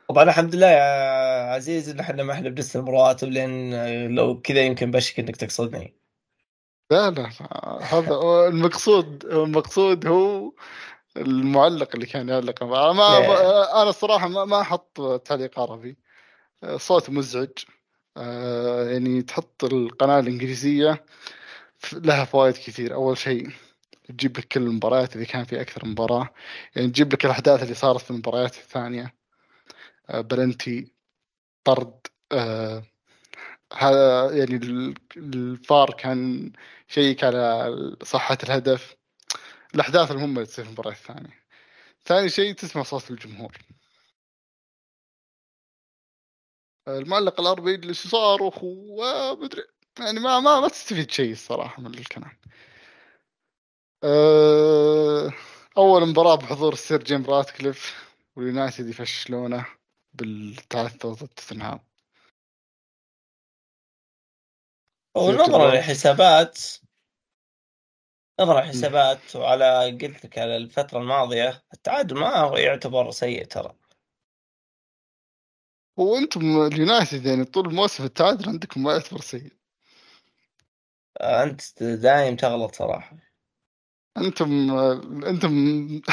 طبعا 0.10 0.24
الحمد 0.24 0.56
لله 0.56 0.68
يا 0.68 1.54
عزيز 1.54 1.90
إن 1.90 2.00
إحنا 2.00 2.24
ما 2.24 2.34
إحنا 2.34 2.50
بنستلم 2.50 2.90
رواتب 2.90 3.28
لأن 3.30 3.72
لو 4.16 4.42
كذا 4.42 4.62
يمكن 4.66 4.92
بشك 4.92 5.20
إنك 5.20 5.36
تقصدني. 5.36 5.96
لا 6.92 7.10
لا 7.10 7.30
هذا 7.82 8.16
المقصود. 8.48 9.26
المقصود 9.26 10.08
هو 10.08 10.52
المعلق 11.18 11.90
اللي 11.94 12.06
كان 12.06 12.30
يعلق. 12.30 12.64
ما, 12.64 12.94
ما 12.94 13.18
إيه. 13.18 13.82
أنا 13.82 13.90
الصراحة 13.90 14.28
ما 14.28 14.46
ما 14.46 14.62
أحط 14.62 15.22
تعليق 15.26 15.60
عربي. 15.60 15.98
صوت 16.76 17.10
مزعج. 17.10 17.50
آه، 18.18 18.90
يعني 18.90 19.22
تحط 19.22 19.64
القناة 19.64 20.20
الإنجليزية 20.20 21.06
لها 21.94 22.26
فوائد 22.26 22.54
كثير. 22.54 22.94
أول 22.94 23.18
شيء 23.18 23.50
تجيب 24.10 24.38
لك 24.38 24.48
كل 24.48 24.62
المباريات 24.62 25.16
اذا 25.16 25.26
كان 25.26 25.44
في 25.44 25.62
أكثر 25.62 25.86
من 25.86 25.92
مباراة. 25.92 26.30
يعني 26.76 26.88
تجيب 26.88 27.14
لك 27.14 27.26
الأحداث 27.26 27.64
اللي 27.64 27.74
صارت 27.74 28.02
في 28.02 28.12
المباريات 28.12 28.56
الثانية. 28.56 29.16
آه، 30.10 30.22
بلنتي 30.22 30.94
طرد 31.64 32.08
آه، 32.32 32.84
هذا 33.74 34.32
يعني 34.38 34.56
ال- 34.56 34.96
الفار 35.18 35.94
كان 35.94 36.52
شيك 36.88 37.24
على 37.24 37.72
صحة 38.04 38.38
الهدف. 38.44 38.96
الأحداث 39.76 40.12
المهمة 40.12 40.34
اللي 40.36 40.46
تصير 40.46 40.66
في 40.66 40.70
المباراة 40.72 40.92
الثانية. 40.92 41.44
ثاني 42.06 42.30
شيء 42.30 42.54
تسمع 42.54 42.84
صوت 42.84 43.12
الجمهور. 43.12 43.58
المعلق 46.88 47.40
العربي 47.42 47.76
اللي 47.76 47.94
صارخ 47.94 48.60
ومدري 48.64 49.64
يعني 50.00 50.20
ما 50.20 50.40
ما 50.40 50.60
ما 50.60 50.68
تستفيد 50.68 51.12
شيء 51.12 51.32
الصراحة 51.32 51.82
من 51.82 51.94
الكلام. 51.96 52.38
أه، 54.04 55.34
أول 55.78 56.08
مباراة 56.10 56.36
بحضور 56.36 56.74
السير 56.74 57.04
جيم 57.04 57.26
راتكليف 57.26 58.08
واليونايتد 58.36 58.88
يفشلونه 58.90 59.66
بالتعثر 60.14 61.14
ضد 61.14 61.28
توتنهام. 61.28 61.87
ونظرا 65.18 65.72
للحسابات 65.72 66.60
نظرا 68.40 68.62
للحسابات 68.62 69.36
وعلى 69.36 69.98
قلت 70.02 70.26
لك 70.26 70.38
على 70.38 70.58
الفترة 70.58 71.00
الماضية 71.00 71.64
التعادل 71.74 72.16
ما 72.16 72.52
يعتبر 72.56 73.12
سيء 73.12 73.46
ترى. 73.46 73.76
وأنتم 75.98 76.42
اليونايتد 76.42 77.26
يعني 77.26 77.46
طول 77.46 77.68
الموسم 77.68 78.04
التعادل 78.04 78.50
عندكم 78.50 78.84
ما 78.84 78.94
يعتبر 78.94 79.22
سيء. 79.22 79.54
أنت 81.22 81.84
دايم 81.84 82.36
تغلط 82.36 82.76
صراحة. 82.76 83.18
أنتم 84.18 84.72
أنتم 85.26 85.52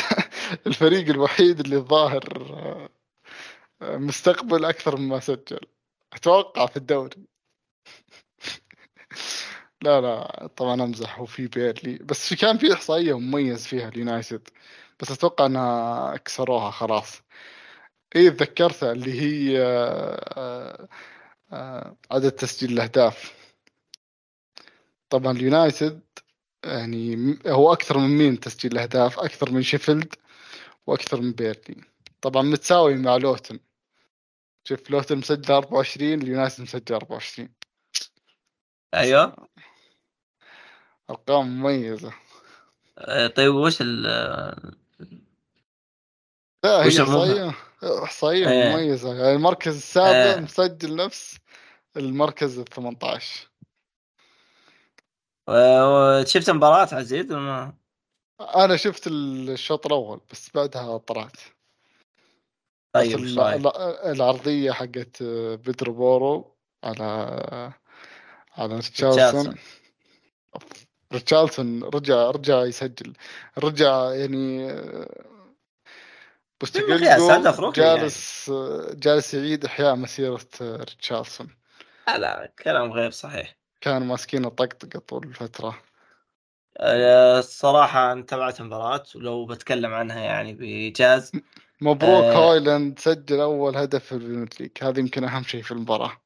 الفريق 0.67 1.09
الوحيد 1.09 1.61
اللي 1.61 1.77
ظاهر 1.77 2.25
مستقبل 3.83 4.65
أكثر 4.65 4.97
مما 4.97 5.21
سجل. 5.21 5.61
أتوقع 6.13 6.67
في 6.67 6.77
الدوري. 6.77 7.27
لا 9.83 10.01
لا 10.01 10.47
طبعا 10.57 10.75
أمزح 10.85 11.21
وفي 11.21 11.47
بيرنلي 11.47 11.99
بس 11.99 12.29
في 12.29 12.37
كان 12.37 12.59
في 12.59 12.73
إحصائية 12.73 13.19
مميز 13.19 13.67
فيها 13.67 13.89
اليونايتد 13.89 14.49
بس 15.01 15.11
أتوقع 15.13 15.47
إنها 15.47 16.17
كسروها 16.17 16.71
خلاص. 16.71 17.23
إيه 18.17 18.31
تذكرتها 18.31 18.93
اللي 18.93 19.21
هي 19.21 19.63
آه، 19.63 20.89
آه، 21.53 21.97
عدد 22.11 22.31
تسجيل 22.33 22.73
الأهداف. 22.73 23.35
طبعا 25.11 25.33
اليونايتد 25.33 26.01
يعني 26.65 27.17
هو 27.47 27.73
أكثر 27.73 27.99
من 27.99 28.09
مين 28.19 28.41
تسجيل 28.41 28.73
الأهداف؟ 28.73 29.19
أكثر 29.21 29.51
من 29.53 29.63
شيفيلد 29.63 30.15
وأكثر 30.87 31.21
من 31.21 31.33
بيرنلي 31.33 31.77
طبعا 32.21 32.43
متساوي 32.43 32.95
مع 32.95 33.17
لوتن. 33.17 33.61
شوف 34.65 34.91
لوتن 34.91 35.19
مسجل 35.19 35.55
24 35.55 36.23
اليونايتد 36.23 36.63
مسجل 36.63 36.95
24 36.95 37.49
أيوه 38.95 39.49
أرقام 41.11 41.47
مميزة 41.47 42.13
آه، 42.99 43.27
طيب 43.27 43.55
وش 43.55 43.81
ال 43.81 44.03
لا 46.65 46.83
هي؟ 46.83 46.89
احصائيه 46.89 47.55
احصائيه. 48.03 48.47
مميزة 48.47 49.15
يعني 49.15 49.33
المركز 49.33 49.77
السابع 49.77 50.35
إيه. 50.35 50.41
مسجل 50.41 50.97
نفس 50.97 51.39
المركز 51.97 52.59
ال 52.59 52.65
18 52.65 53.51
آه، 55.49 56.25
شفت 56.25 56.51
مباراة 56.51 56.89
عزيز 56.93 57.33
ولا؟ 57.33 57.73
أنا 58.41 58.77
شفت 58.77 59.07
الشوط 59.07 59.87
الأول 59.87 60.21
بس 60.31 60.51
بعدها 60.55 60.97
طلعت 60.99 61.37
طيب 62.95 63.19
العرضية 64.05 64.73
حقت 64.73 65.23
بيدرو 65.23 65.93
بورو 65.93 66.57
على 66.85 67.75
على 68.57 68.75
ريتشاردسون 68.75 69.55
ريتشاردسون 71.13 71.85
رجع 71.85 72.31
رجع 72.31 72.65
يسجل. 72.65 73.13
رجع 73.59 74.11
يعني 74.11 74.73
هدف 74.73 75.09
بوستيكوجلو 76.61 77.29
ركني 77.29 77.85
يعني. 77.85 78.01
جالس 78.01 78.51
جالس 78.93 79.35
يعيد 79.35 79.65
إحياء 79.65 79.97
مسيرة 79.97 80.47
ريتشاردسون 80.61 81.49
لا 82.09 82.19
لا 82.19 82.53
كلام 82.59 82.93
غير 82.93 83.11
صحيح. 83.11 83.57
كانوا 83.81 84.07
ماسكين 84.07 84.45
الطقطقة 84.45 84.99
طول 84.99 85.27
الفترة. 85.27 85.83
آه، 86.77 87.39
الصراحة 87.39 88.13
أنا 88.13 88.23
تابعت 88.23 88.61
المباراة 88.61 89.05
ولو 89.15 89.47
بتكلم 89.47 89.95
عنها 89.95 90.21
يعني 90.21 90.55
بإيجاز 90.55 91.33
مبروك 91.81 92.25
آه. 92.25 92.35
هويلاند 92.35 92.99
سجل 92.99 93.41
أول 93.41 93.77
هدف 93.77 94.05
في 94.05 94.13
البريمير 94.13 94.49
ليج. 94.61 94.71
هذا 94.83 95.01
يمكن 95.01 95.25
أهم 95.25 95.43
شيء 95.43 95.63
في 95.63 95.73
المباراة. 95.73 96.13
آه، 96.13 96.24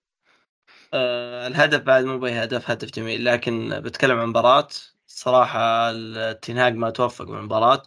الهدف 0.95 1.81
بعد 1.83 2.05
مو 2.05 2.19
بي 2.19 2.31
هدف 2.33 2.71
هدف 2.71 2.91
جميل 2.91 3.25
لكن 3.25 3.81
بتكلم 3.81 4.19
عن 4.19 4.29
مباراة 4.29 4.69
صراحة 5.07 5.91
التنهاج 5.91 6.75
ما 6.75 6.91
توفق 6.91 7.25
بالمباراة 7.25 7.83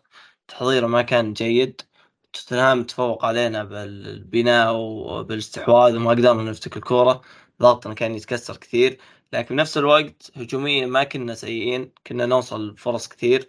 تحضيره 0.47 0.87
ما 0.87 1.01
كان 1.01 1.33
جيد 1.33 1.81
توتنهام 2.33 2.83
تفوق 2.83 3.25
علينا 3.25 3.63
بالبناء 3.63 4.75
وبالاستحواذ 4.75 5.95
وما 5.95 6.09
قدرنا 6.11 6.43
نفتك 6.51 6.77
الكورة 6.77 7.21
ضغطنا 7.61 7.93
كان 7.93 8.15
يتكسر 8.15 8.57
كثير 8.57 8.99
لكن 9.33 9.55
بنفس 9.55 9.77
الوقت 9.77 10.31
هجوميا 10.35 10.85
ما 10.85 11.03
كنا 11.03 11.33
سيئين 11.35 11.93
كنا 12.07 12.25
نوصل 12.25 12.77
فرص 12.77 13.07
كثير 13.07 13.47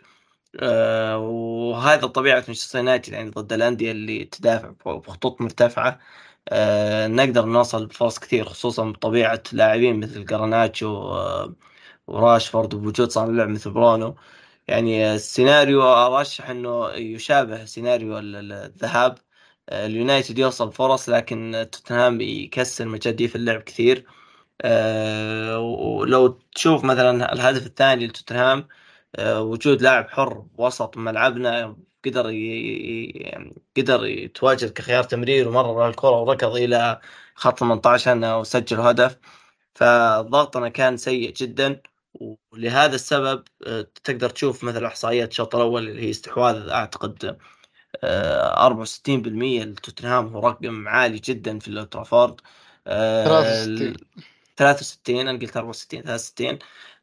آه، 0.60 1.18
وهذا 1.18 2.06
طبيعة 2.06 2.44
مانشستر 2.48 2.78
يونايتد 2.78 3.12
يعني 3.12 3.30
ضد 3.30 3.52
الأندية 3.52 3.90
اللي 3.92 4.24
تدافع 4.24 4.70
بخطوط 4.86 5.40
مرتفعة. 5.40 6.00
آه، 6.48 7.06
نقدر 7.06 7.44
نوصل 7.46 7.86
بفرص 7.86 8.18
كثير 8.18 8.44
خصوصا 8.44 8.90
بطبيعة 8.90 9.42
لاعبين 9.52 10.00
مثل 10.00 10.24
جراناتشو 10.24 10.86
آه، 10.96 11.54
وراشفورد 12.06 12.74
وبوجود 12.74 13.10
صانع 13.10 13.32
لعب 13.38 13.48
مثل 13.48 13.70
برونو. 13.70 14.16
يعني 14.68 15.14
السيناريو 15.14 15.82
أرشح 15.82 16.50
إنه 16.50 16.90
يشابه 16.90 17.64
سيناريو 17.64 18.18
ال- 18.18 18.36
ال- 18.36 18.52
الذهاب. 18.52 19.18
آه، 19.68 19.86
اليونايتد 19.86 20.38
يوصل 20.38 20.72
فرص 20.72 21.08
لكن 21.08 21.66
توتنهام 21.72 22.20
يكسر 22.20 22.84
مجدي 22.88 23.28
في 23.28 23.36
اللعب 23.36 23.60
كثير. 23.62 24.06
ولو 25.58 26.28
تشوف 26.54 26.84
مثلا 26.84 27.32
الهدف 27.32 27.66
الثاني 27.66 28.06
لتوتنهام 28.06 28.68
وجود 29.20 29.82
لاعب 29.82 30.08
حر 30.10 30.46
وسط 30.58 30.96
ملعبنا 30.96 31.76
قدر 32.06 32.30
يعني 32.30 33.62
قدر 33.76 34.06
يتواجد 34.06 34.72
كخيار 34.72 35.04
تمرير 35.04 35.48
ومرر 35.48 35.88
الكرة 35.88 36.20
وركض 36.20 36.56
إلى 36.56 37.00
خط 37.34 37.58
18 37.60 38.38
وسجل 38.38 38.80
هدف. 38.80 39.18
فضغطنا 39.74 40.68
كان 40.68 40.96
سيء 40.96 41.32
جدا 41.32 41.82
ولهذا 42.52 42.94
السبب 42.94 43.44
آه، 43.66 43.86
تقدر 44.04 44.30
تشوف 44.30 44.64
مثل 44.64 44.84
إحصائيات 44.84 45.30
الشوط 45.30 45.54
الأول 45.54 45.88
اللي 45.88 46.02
هي 46.02 46.10
استحواذ 46.10 46.68
أعتقد 46.68 47.38
64% 48.04 49.64
لتوتنهام 49.64 50.26
هو 50.36 50.48
رقم 50.48 50.88
عالي 50.88 51.18
جدا 51.18 51.58
في 51.58 51.68
الترافورد 51.68 52.40
63 53.24 53.96
63 54.56 55.28
أنا 55.28 55.38
قلت 55.38 55.56
64 55.56 56.02
63 56.02 56.58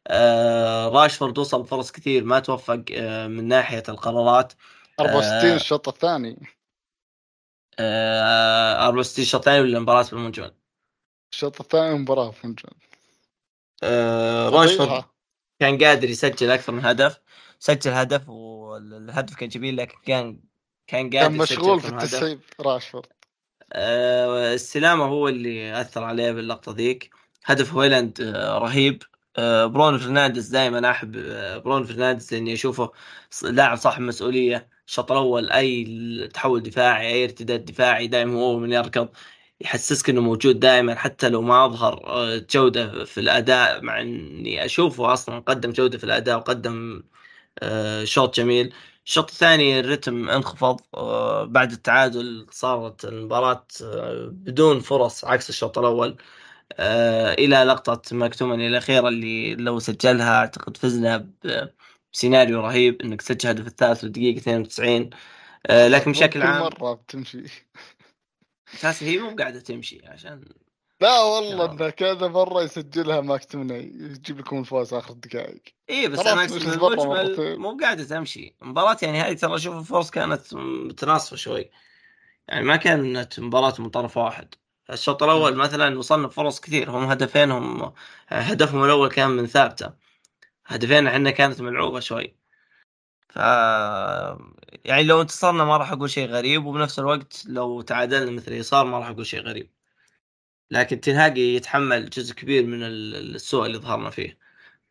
آه 0.06 0.88
راشفورد 0.88 1.38
وصل 1.38 1.66
فرص 1.66 1.92
كثير 1.92 2.24
ما 2.24 2.40
توفق 2.40 2.84
آه 2.92 3.26
من 3.26 3.48
ناحية 3.48 3.82
القرارات. 3.88 4.52
64 5.00 5.50
آه. 5.50 5.56
الشوط 5.56 5.88
الثاني. 5.88 6.46
آه 7.78 8.86
64 8.88 9.22
الشوط 9.22 9.40
الثاني 9.40 9.60
ولا 9.60 9.76
المباراه 9.78 10.06
بالمجمل؟ 10.12 10.54
الشوط 11.32 11.60
الثاني 11.60 11.98
مباراة 11.98 12.30
في 12.30 12.44
المجمل 12.44 12.72
آه 13.82 14.48
راشفورد 14.48 15.04
كان 15.60 15.78
قادر 15.84 16.10
يسجل 16.10 16.50
أكثر 16.50 16.72
من 16.72 16.84
هدف 16.84 17.20
سجل 17.58 17.90
هدف 17.90 18.28
والهدف 18.28 19.34
كان 19.34 19.48
جميل 19.48 19.76
لكن 19.76 19.98
كان 20.04 20.40
كان 20.86 21.04
قادر 21.10 21.28
كان 21.28 21.38
مشغول 21.38 21.80
في 21.80 21.88
التسعيد 21.88 22.40
راشفورد. 22.60 23.06
آه 23.72 24.54
السلامة 24.54 25.04
هو 25.04 25.28
اللي 25.28 25.80
أثر 25.80 26.04
عليه 26.04 26.32
باللقطة 26.32 26.72
ذيك. 26.72 27.10
هدف 27.44 27.72
هويلاند 27.72 28.20
آه 28.20 28.58
رهيب. 28.58 29.02
آه 29.36 29.66
برونو 29.66 29.98
فرنانديز 29.98 30.48
دائما 30.48 30.90
أحب 30.90 31.16
آه 31.16 31.58
برونو 31.58 31.84
فرنانديز 31.86 32.34
لاني 32.34 32.52
أشوفه 32.52 32.92
لاعب 33.42 33.76
صاحب 33.76 34.02
مسؤولية. 34.02 34.68
الشوط 34.90 35.12
الأول 35.12 35.50
أي 35.50 36.28
تحول 36.34 36.62
دفاعي 36.62 37.06
أي 37.08 37.24
ارتداد 37.24 37.64
دفاعي 37.64 38.06
دائما 38.06 38.40
هو 38.40 38.58
من 38.58 38.72
يركض 38.72 39.08
يحسسك 39.60 40.10
إنه 40.10 40.20
موجود 40.20 40.60
دائما 40.60 40.94
حتى 40.94 41.28
لو 41.28 41.42
ما 41.42 41.64
أظهر 41.66 42.06
آه، 42.06 42.38
جودة 42.50 43.04
في 43.04 43.20
الأداء 43.20 43.82
مع 43.82 44.00
إني 44.00 44.64
أشوفه 44.64 45.12
أصلا 45.12 45.38
قدم 45.40 45.70
جودة 45.72 45.98
في 45.98 46.04
الأداء 46.04 46.36
وقدم 46.38 47.02
آه، 47.62 48.04
شوط 48.04 48.36
جميل. 48.36 48.74
الشوط 49.06 49.30
الثاني 49.30 49.80
الرتم 49.80 50.28
انخفض 50.30 50.80
آه، 50.94 51.44
بعد 51.44 51.72
التعادل 51.72 52.46
صارت 52.50 53.04
المباراة 53.04 53.66
بدون 54.30 54.80
فرص 54.80 55.24
عكس 55.24 55.50
الشوط 55.50 55.78
الأول 55.78 56.16
إلى 57.38 57.64
لقطة 57.64 58.16
مكتومني 58.16 58.68
الأخيرة 58.68 59.08
اللي 59.08 59.54
لو 59.54 59.78
سجلها 59.78 60.38
أعتقد 60.40 60.76
فزنا 60.76 61.30
بسيناريو 62.12 62.60
رهيب 62.60 63.02
إنك 63.02 63.22
تسجل 63.22 63.48
هدف 63.48 63.66
الثالث 63.66 63.98
في 63.98 64.04
الدقيقة 64.04 64.38
92 64.38 65.10
لكن 65.70 66.12
بشكل 66.12 66.42
عام 66.42 66.62
مرة 66.62 66.94
بتمشي. 66.94 67.44
أساسا 68.74 69.06
هي 69.06 69.18
مو 69.18 69.36
قاعدة 69.36 69.60
تمشي 69.60 70.00
عشان 70.06 70.44
لا 71.00 71.22
والله 71.22 71.64
إنه 71.64 71.90
كذا 71.90 72.28
مرة 72.28 72.62
يسجلها 72.62 73.20
ماكتومني 73.20 73.78
يجيب 73.78 74.38
لكم 74.38 74.58
الفوز 74.58 74.94
آخر 74.94 75.10
الدقائق 75.10 75.62
اي 75.90 76.08
بس 76.08 76.18
أنا 76.18 76.44
المجمل 76.44 77.58
مو 77.58 77.78
قاعدة 77.80 78.04
تمشي. 78.04 78.56
المباراه 78.62 78.96
يعني 79.02 79.20
هذه 79.20 79.32
ترى 79.32 79.54
أشوف 79.54 79.76
الفرص 79.76 80.10
كانت 80.10 80.54
متناصفة 80.54 81.36
شوي. 81.36 81.70
يعني 82.48 82.64
ما 82.64 82.76
كانت 82.76 83.40
مباراة 83.40 83.74
من 83.78 83.90
طرف 83.90 84.16
واحد. 84.16 84.54
الشوط 84.90 85.22
الأول 85.22 85.54
مثلا 85.54 85.98
وصلنا 85.98 86.28
فرص 86.28 86.60
كثير. 86.60 86.90
هم 86.90 87.04
هدفينهم 87.04 87.92
هدفهم 88.28 88.84
الأول 88.84 89.08
كان 89.08 89.30
من 89.30 89.46
ثابتة. 89.46 90.09
هدفين 90.70 91.06
إحنا 91.06 91.30
كانت 91.30 91.60
ملعوبة 91.60 92.00
شوي. 92.00 92.36
ف 93.28 93.36
يعني 94.84 95.02
لو 95.04 95.20
انتصرنا 95.20 95.64
ما 95.64 95.76
راح 95.76 95.92
أقول 95.92 96.10
شيء 96.10 96.28
غريب 96.28 96.66
وبنفس 96.66 96.98
الوقت 96.98 97.44
لو 97.46 97.80
تعادلنا 97.80 98.30
مثل 98.30 98.52
يسار 98.52 98.86
ما 98.86 98.98
راح 98.98 99.08
أقول 99.08 99.26
شيء 99.26 99.40
غريب. 99.40 99.70
لكن 100.70 101.00
تنهاجي 101.00 101.54
يتحمل 101.56 102.10
جزء 102.10 102.34
كبير 102.34 102.66
من 102.66 102.82
السوء 102.82 103.66
اللي 103.66 103.78
ظهرنا 103.78 104.10
فيه. 104.10 104.38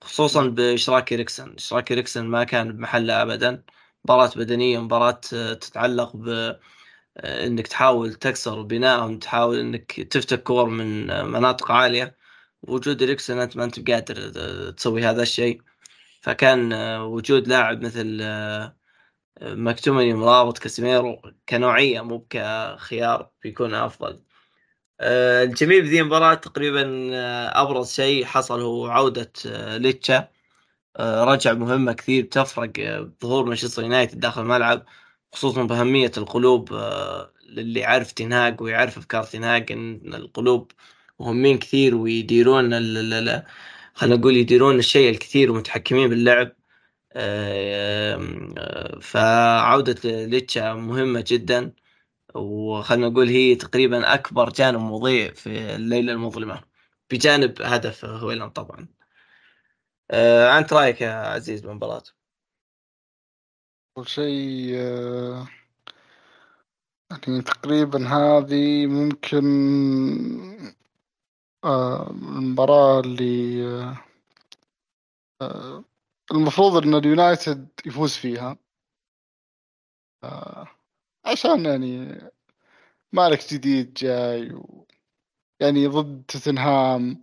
خصوصا 0.01 0.47
بإشراك 0.47 1.13
إريكسن 1.13 1.53
إشراك 1.57 1.91
إريكسن 1.91 2.25
ما 2.25 2.43
كان 2.43 2.71
بمحله 2.77 3.21
ابدا. 3.21 3.63
مباراة 4.05 4.31
بدنية 4.35 4.79
مباراة 4.79 5.11
تتعلق 5.53 6.15
ب 6.15 6.55
إنك 7.17 7.67
تحاول 7.67 8.13
تكسر 8.13 8.61
بنائهم 8.61 9.19
تحاول 9.19 9.59
إنك 9.59 10.01
تفتك 10.01 10.43
كور 10.43 10.65
من 10.69 11.07
مناطق 11.25 11.71
عالية. 11.71 12.17
وجود 12.63 13.03
إريكسن 13.03 13.39
أنت 13.39 13.57
ما 13.57 13.63
أنت 13.63 13.79
بقادر 13.79 14.29
تسوي 14.71 15.03
هذا 15.03 15.21
الشيء. 15.21 15.61
فكان 16.21 16.73
وجود 17.01 17.47
لاعب 17.47 17.81
مثل 17.81 18.21
مكتوميني 19.41 20.13
أمرابط 20.13 20.57
كاسيميرو 20.57 21.21
كنوعية 21.49 22.01
مو 22.01 22.27
كخيار 22.29 23.31
بيكون 23.43 23.73
أفضل. 23.73 24.23
آه، 24.99 25.43
الجميل 25.43 25.81
بذي 25.81 26.01
المباراة 26.01 26.33
تقريبا 26.33 27.09
آه، 27.13 27.61
أبرز 27.61 27.91
شيء 27.91 28.25
حصل 28.25 28.61
هو 28.61 28.87
عودة 28.87 29.31
آه، 29.47 29.77
ليتشا. 29.77 30.27
رجع 30.99 31.53
مهمة 31.53 31.93
كثير 31.93 32.25
تفرق 32.25 32.71
ظهور 33.23 33.45
مانشستر 33.45 33.83
يونايتد 33.83 34.19
داخل 34.19 34.41
الملعب 34.41 34.85
خصوصا 35.33 35.63
بأهمية 35.63 36.11
القلوب 36.17 36.73
للي 37.49 37.79
يعرف 37.79 38.11
تنهاج 38.11 38.61
ويعرف 38.61 38.97
أفكار 38.97 39.23
تنهاج 39.23 39.71
إن 39.71 40.13
القلوب 40.13 40.71
مهمين 41.19 41.59
كثير 41.59 41.95
ويديرون 41.95 42.73
خلينا 43.99 44.15
نقول 44.15 44.37
يديرون 44.37 44.79
الشيء 44.79 45.09
الكثير 45.09 45.51
ومتحكمين 45.51 46.09
باللعب. 46.09 46.51
فعودة 49.01 50.25
ليتشا 50.25 50.73
مهمة 50.73 51.23
جدا. 51.27 51.73
وخلنا 52.35 53.09
نقول 53.09 53.27
هي 53.29 53.55
تقريبا 53.55 54.13
أكبر 54.13 54.49
جانب 54.49 54.79
مضيء 54.79 55.33
في 55.33 55.75
الليلة 55.75 56.13
المظلمة. 56.13 56.61
بجانب 57.11 57.61
هدف 57.61 58.05
هويلاند 58.05 58.51
طبعا. 58.51 58.87
آه، 60.11 60.57
أنت 60.57 60.73
رأيك 60.73 61.01
يا 61.01 61.11
عزيز 61.13 61.61
بالمباراة؟ 61.61 62.03
أول 63.97 64.09
شيء 64.09 64.73
آه، 64.75 65.47
يعني 67.11 67.41
تقريبا 67.41 68.07
هذه 68.07 68.87
ممكن 68.87 69.43
آه، 71.63 72.09
المباراة 72.11 72.99
اللي 72.99 73.63
المفروض 76.31 76.83
إن 76.83 76.95
اليونايتد 76.95 77.67
يفوز 77.85 78.13
فيها. 78.13 78.57
آه 80.23 80.67
عشان 81.25 81.65
يعني 81.65 82.21
مالك 83.13 83.53
جديد 83.53 83.93
جاي 83.93 84.53
و 84.53 84.87
يعني 85.61 85.87
ضد 85.87 86.23
توتنهام 86.27 87.21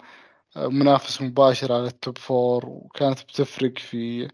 آه، 0.56 0.68
منافس 0.68 1.22
مباشر 1.22 1.72
على 1.72 1.86
ال 1.86 1.94
top 1.94 2.18
four 2.18 2.66
وكانت 2.66 3.22
بتفرق 3.22 3.78
في 3.78 4.30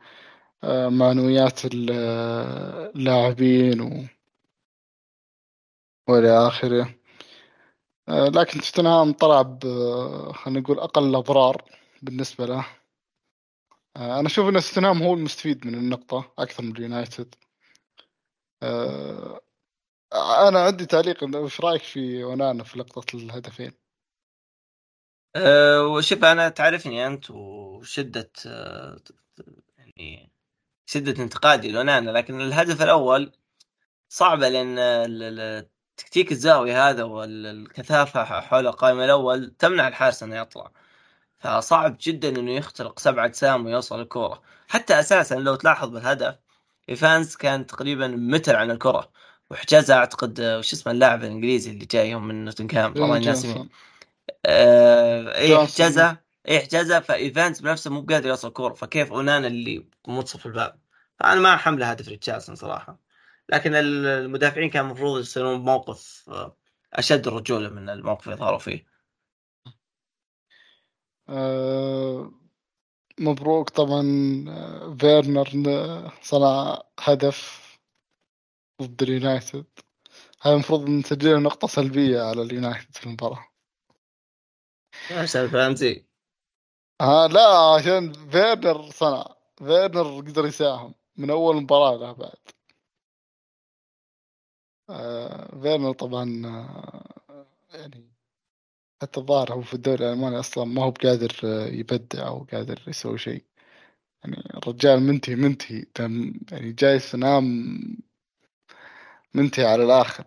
آه، 0.65 0.89
معنويات 0.89 1.61
آه، 1.91 2.93
اللاعبين 2.97 3.81
و 3.81 4.07
والى 6.09 6.47
آخره. 6.49 6.95
لكن 8.09 8.61
توتنهام 8.61 9.13
طلع 9.13 9.43
ب 9.43 9.61
خلينا 10.33 10.61
نقول 10.61 10.79
أقل 10.79 11.09
الأضرار 11.11 11.65
بالنسبة 12.03 12.47
له. 12.47 12.67
آه، 13.97 14.19
أنا 14.21 14.27
أشوف 14.27 14.49
إن 14.49 14.61
توتنهام 14.61 15.03
هو 15.03 15.15
المستفيد 15.15 15.67
من 15.67 15.75
النقطة 15.75 16.33
أكثر 16.39 16.63
من 16.63 16.77
اليونايتد. 16.77 17.35
آه، 18.63 19.41
أنا 20.49 20.65
عندي 20.65 20.87
تعليق 20.87 21.37
وش 21.37 21.61
رأيك 21.61 21.83
في 21.83 22.25
ونانا 22.25 22.65
في 22.65 22.79
لقطة 22.79 23.17
الهدفين؟ 23.17 23.73
أه 25.37 25.87
وشوف 25.87 26.25
أنا 26.25 26.49
تعرفني 26.49 27.07
أنت 27.07 27.31
وشدة 27.31 28.33
يعني 29.79 30.33
شدة 30.87 31.23
انتقادي 31.23 31.73
لونانا 31.73 32.11
لكن 32.11 32.41
الهدف 32.41 32.83
الأول 32.83 33.33
صعبة 34.09 34.49
لأن 34.49 34.79
تكتيك 35.97 36.33
الزاوية 36.33 36.91
هذا 36.91 37.03
والكثافة 37.05 38.25
حول 38.41 38.67
القائمة 38.67 39.05
الأول 39.05 39.55
تمنع 39.59 39.89
الحارس 39.89 40.23
انه 40.23 40.37
يطلع. 40.37 40.71
فصعب 41.39 41.97
جدا 42.01 42.29
إنه 42.29 42.53
يخترق 42.53 42.99
سبع 42.99 43.25
اجسام 43.25 43.67
ويوصل 43.67 44.01
الكوره 44.01 44.43
حتى 44.69 45.01
أساسا 45.01 45.35
لو 45.35 45.55
تلاحظ 45.55 45.89
بالهدف 45.89 46.39
إيفانز 46.89 47.37
كان 47.37 47.67
تقريبا 47.67 48.09
متر 48.09 48.57
عن 48.57 48.71
الكرة. 48.71 49.11
وحجازها 49.51 49.97
أعتقد 49.97 50.41
وش 50.41 50.73
اسمه 50.73 50.93
اللاعب 50.93 51.25
الإنجليزي 51.25 51.71
اللي 51.71 51.85
جايهم 51.85 52.29
من 52.29 52.45
نوتنغهام 52.45 52.95
والله 52.97 53.19
ناسي 53.19 53.69
آه 54.47 55.37
اي 55.37 55.67
حجازها 55.67 56.23
اي 56.49 56.61
حجازها 56.61 57.01
فإيفانز 57.01 57.61
بنفسه 57.61 57.91
مو 57.91 58.01
قادر 58.01 58.29
يوصل 58.29 58.49
الكوره 58.49 58.75
فكيف 58.75 59.13
أونانا 59.13 59.47
اللي 59.47 59.87
منصف 60.09 60.47
الباب؟ 60.47 60.79
فأنا 61.19 61.41
ما 61.41 61.57
حمله 61.57 61.91
هدف 61.91 62.09
ريتشاردسون 62.09 62.55
صراحة. 62.55 62.99
لكن 63.53 63.75
المدافعين 63.75 64.71
كان 64.71 64.85
المفروض 64.85 65.21
يصيرون 65.21 65.59
بموقف 65.59 66.31
أشد 66.93 67.29
رجوله 67.29 67.69
من 67.69 67.89
الموقف 67.89 68.25
اللي 68.25 68.37
ظهروا 68.37 68.59
فيه. 68.59 68.87
آه 71.29 72.33
مبروك 73.21 73.71
طبعا 73.71 74.03
آه، 74.49 74.97
فيرنر 75.01 75.49
صنع 76.23 76.83
هدف 77.01 77.63
ضد 78.83 79.03
اليونايتد. 79.03 79.67
هذا 80.43 80.55
المفروض 80.55 80.89
نسجله 80.89 81.39
نقطة 81.39 81.69
سلبية 81.69 82.21
على 82.21 82.43
اليونايتد 82.43 82.97
في 82.97 83.07
المباراة. 83.07 83.47
عشان 85.11 85.49
fantasy 85.49 86.07
ها 87.01 87.29
لا 87.29 87.75
عشان 87.75 88.13
فيرنر 88.13 88.91
صنع. 88.91 89.37
فيرنر 89.59 90.21
قدر 90.21 90.47
يساهم 90.47 90.95
من 91.17 91.31
أول 91.31 91.57
مباراة 91.57 91.97
له 91.97 92.13
بعد. 92.13 92.33
آه 92.33 92.62
فيرنر 95.63 95.93
طبعا 95.93 96.43
آه 96.47 97.47
يعني 97.75 98.13
حتى 99.03 99.21
الظاهر 99.21 99.53
هو 99.53 99.63
في 99.63 99.75
الدوري 99.75 100.07
الألماني 100.07 100.39
أصلا 100.41 100.65
ما 100.65 100.85
هو 100.85 100.91
بقادر 100.91 101.33
آه، 101.45 101.67
يبدع 101.67 102.27
أو 102.27 102.47
قادر 102.53 102.83
يسوي 102.89 103.19
شيء. 103.19 103.45
يعني 104.25 104.37
الرجال 104.57 105.01
منتهي 105.03 105.35
منتهي. 105.37 105.85
يعني 106.53 106.73
جاي 106.73 106.99
سنام 106.99 107.45
منتهي 109.35 109.67
على 109.67 109.85
الآخر. 109.85 110.25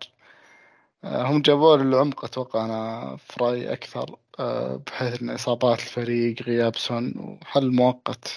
آه، 1.04 1.22
هم 1.26 1.42
جابوا 1.42 1.76
العمق 1.76 2.24
أتوقع 2.24 2.64
أنا 2.64 3.16
في 3.16 3.34
رأيي 3.44 3.72
أكثر 3.72 4.16
بحيث 4.86 5.22
إن 5.22 5.30
إصابات 5.30 5.78
الفريق 5.80 6.42
غياب 6.42 6.76
سون 6.76 7.14
وحل 7.18 7.70
مؤقت 7.72 8.28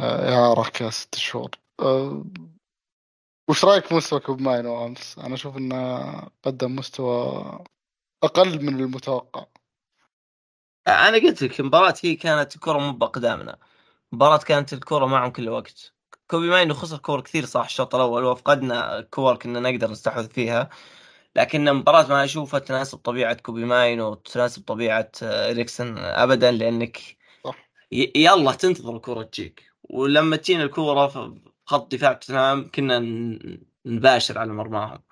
إعارة 0.00 0.70
كست 0.70 1.14
شهور 1.14 1.50
وش 3.50 3.64
رأيك 3.64 3.92
مستوى 3.92 4.20
كوبي 4.20 4.40
ماينو 4.40 4.86
امس؟ 4.86 5.18
أنا 5.18 5.34
أشوف 5.34 5.56
إنه 5.56 6.12
قدم 6.42 6.76
مستوى 6.76 7.64
أقل 8.22 8.64
من 8.64 8.80
المتوقع. 8.80 9.46
أنا 10.88 11.16
قلت 11.16 11.42
لك 11.42 11.60
المباراة 11.60 11.94
هي 12.02 12.14
كانت 12.14 12.54
الكرة 12.54 12.78
مو 12.78 12.92
بأقدامنا. 12.92 13.58
مباراة 14.12 14.38
كانت 14.38 14.72
الكرة 14.72 15.06
معهم 15.06 15.30
كل 15.30 15.48
وقت. 15.48 15.92
كوبي 16.26 16.48
ماينو 16.48 16.74
خسر 16.74 16.98
كور 16.98 17.20
كثير 17.20 17.44
صح 17.44 17.64
الشوط 17.64 17.94
الأول 17.94 18.24
وفقدنا 18.24 19.00
كور 19.00 19.36
كنا 19.36 19.60
نقدر 19.60 19.90
نستحوذ 19.90 20.28
فيها. 20.28 20.70
لكن 21.36 21.72
مباراة 21.72 22.06
ما 22.08 22.24
أشوفها 22.24 22.60
تناسب 22.60 22.98
طبيعة 22.98 23.34
كوبي 23.34 23.64
ماينو 23.64 24.10
وتناسب 24.10 24.64
طبيعة 24.64 25.10
إريكسن 25.22 25.98
ابدا 25.98 26.50
لأنك 26.50 26.98
صح. 27.44 27.70
يلا 28.16 28.52
تنتظر 28.52 28.96
الكرة 28.96 29.22
تجيك. 29.22 29.72
ولما 29.82 30.36
تجينا 30.36 30.62
الكرة 30.62 31.06
في 31.06 31.49
خط 31.70 31.94
دفاع 31.94 32.12
توتنهام 32.12 32.70
كنا 32.70 32.98
نباشر 33.86 34.38
على 34.38 34.52
مرماهم. 34.52 35.02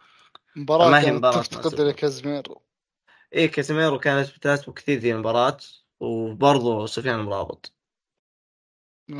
مباراة 0.56 0.90
ما 0.90 1.00
هي 1.00 1.12
مباراة 1.12 1.42
تفتقد 1.42 1.80
لكازميرو 1.80 2.62
إيه 3.32 3.50
كازميرو 3.50 3.98
كانت 3.98 4.36
بتناسبه 4.36 4.72
كثير 4.72 4.98
ذي 4.98 5.12
المباراة 5.12 5.56
وبرضه 6.00 6.86
سفيان 6.86 7.18
مرابط. 7.18 7.74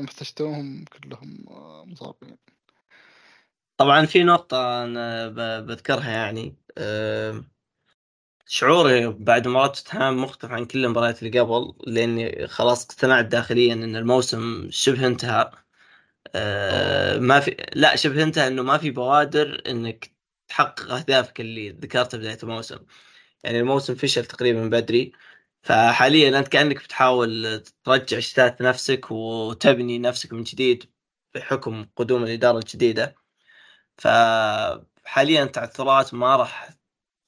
احتجتوهم 0.04 0.84
كلهم 0.84 1.44
مصابين. 1.90 2.38
طبعا 3.76 4.06
في 4.06 4.22
نقطة 4.24 4.84
أنا 4.84 5.28
بذكرها 5.60 6.10
يعني 6.10 6.56
شعوري 8.46 9.08
بعد 9.08 9.48
مباراة 9.48 9.68
توتنهام 9.68 10.22
مختلف 10.22 10.52
عن 10.52 10.64
كل 10.64 10.84
المباريات 10.84 11.22
اللي 11.22 11.40
قبل 11.40 11.74
لأني 11.86 12.46
خلاص 12.46 12.84
اقتنعت 12.84 13.24
داخليا 13.24 13.72
إن 13.72 13.96
الموسم 13.96 14.70
شبه 14.70 15.06
انتهى. 15.06 15.67
آه، 16.34 17.18
ما 17.18 17.40
في 17.40 17.56
لا 17.74 17.96
شبه 17.96 18.22
انتهى 18.22 18.48
إنه 18.48 18.62
ما 18.62 18.78
في 18.78 18.90
بوادر 18.90 19.62
إنك 19.68 20.12
تحقق 20.48 20.92
أهدافك 20.92 21.40
اللي 21.40 21.70
ذكرتها 21.70 22.18
بداية 22.18 22.38
الموسم. 22.42 22.78
يعني 23.44 23.60
الموسم 23.60 23.94
فشل 23.94 24.24
تقريبا 24.26 24.68
بدري. 24.68 25.12
فحاليا 25.62 26.38
أنت 26.38 26.48
كأنك 26.48 26.76
بتحاول 26.84 27.62
ترجع 27.84 28.18
شتات 28.20 28.62
نفسك 28.62 29.10
وتبني 29.10 29.98
نفسك 29.98 30.32
من 30.32 30.42
جديد 30.42 30.84
بحكم 31.34 31.86
قدوم 31.96 32.24
الإدارة 32.24 32.58
الجديدة. 32.58 33.14
فحاليا 33.98 35.42
التعثرات 35.42 36.14
ما 36.14 36.36
راح 36.36 36.70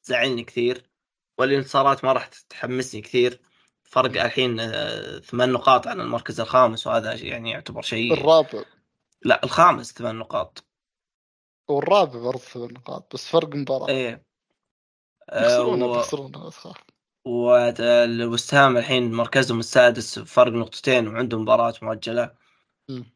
تزعلني 0.05 0.45
كثير 0.45 0.91
والانتصارات 1.39 2.05
ما 2.05 2.13
راح 2.13 2.27
تحمسني 2.27 3.01
كثير. 3.01 3.41
فرق 3.85 4.25
الحين 4.25 4.61
آه، 4.61 5.19
ثمان 5.19 5.53
نقاط 5.53 5.87
عن 5.87 6.01
المركز 6.01 6.41
الخامس 6.41 6.87
وهذا 6.87 7.15
يعني 7.15 7.51
يعتبر 7.51 7.83
شيء 7.83 8.13
الرابع 8.13 8.63
لا 9.23 9.45
الخامس 9.45 9.93
ثمان 9.93 10.19
نقاط. 10.19 10.65
والرابع 11.69 12.21
برضه 12.21 12.39
ثمان 12.39 12.73
نقاط 12.73 13.15
بس 13.15 13.29
فرق 13.29 13.55
مباراة. 13.55 13.89
إيه. 13.89 14.25
يخسرون 15.33 15.83
و... 15.83 15.95
يخسرون 15.95 16.33
والوستهام 17.25 18.77
الحين 18.77 19.13
مركزهم 19.13 19.59
السادس 19.59 20.19
فرق 20.19 20.53
نقطتين 20.53 21.09
وعندهم 21.09 21.43
مباراة 21.43 21.75
مؤجلة. 21.83 22.35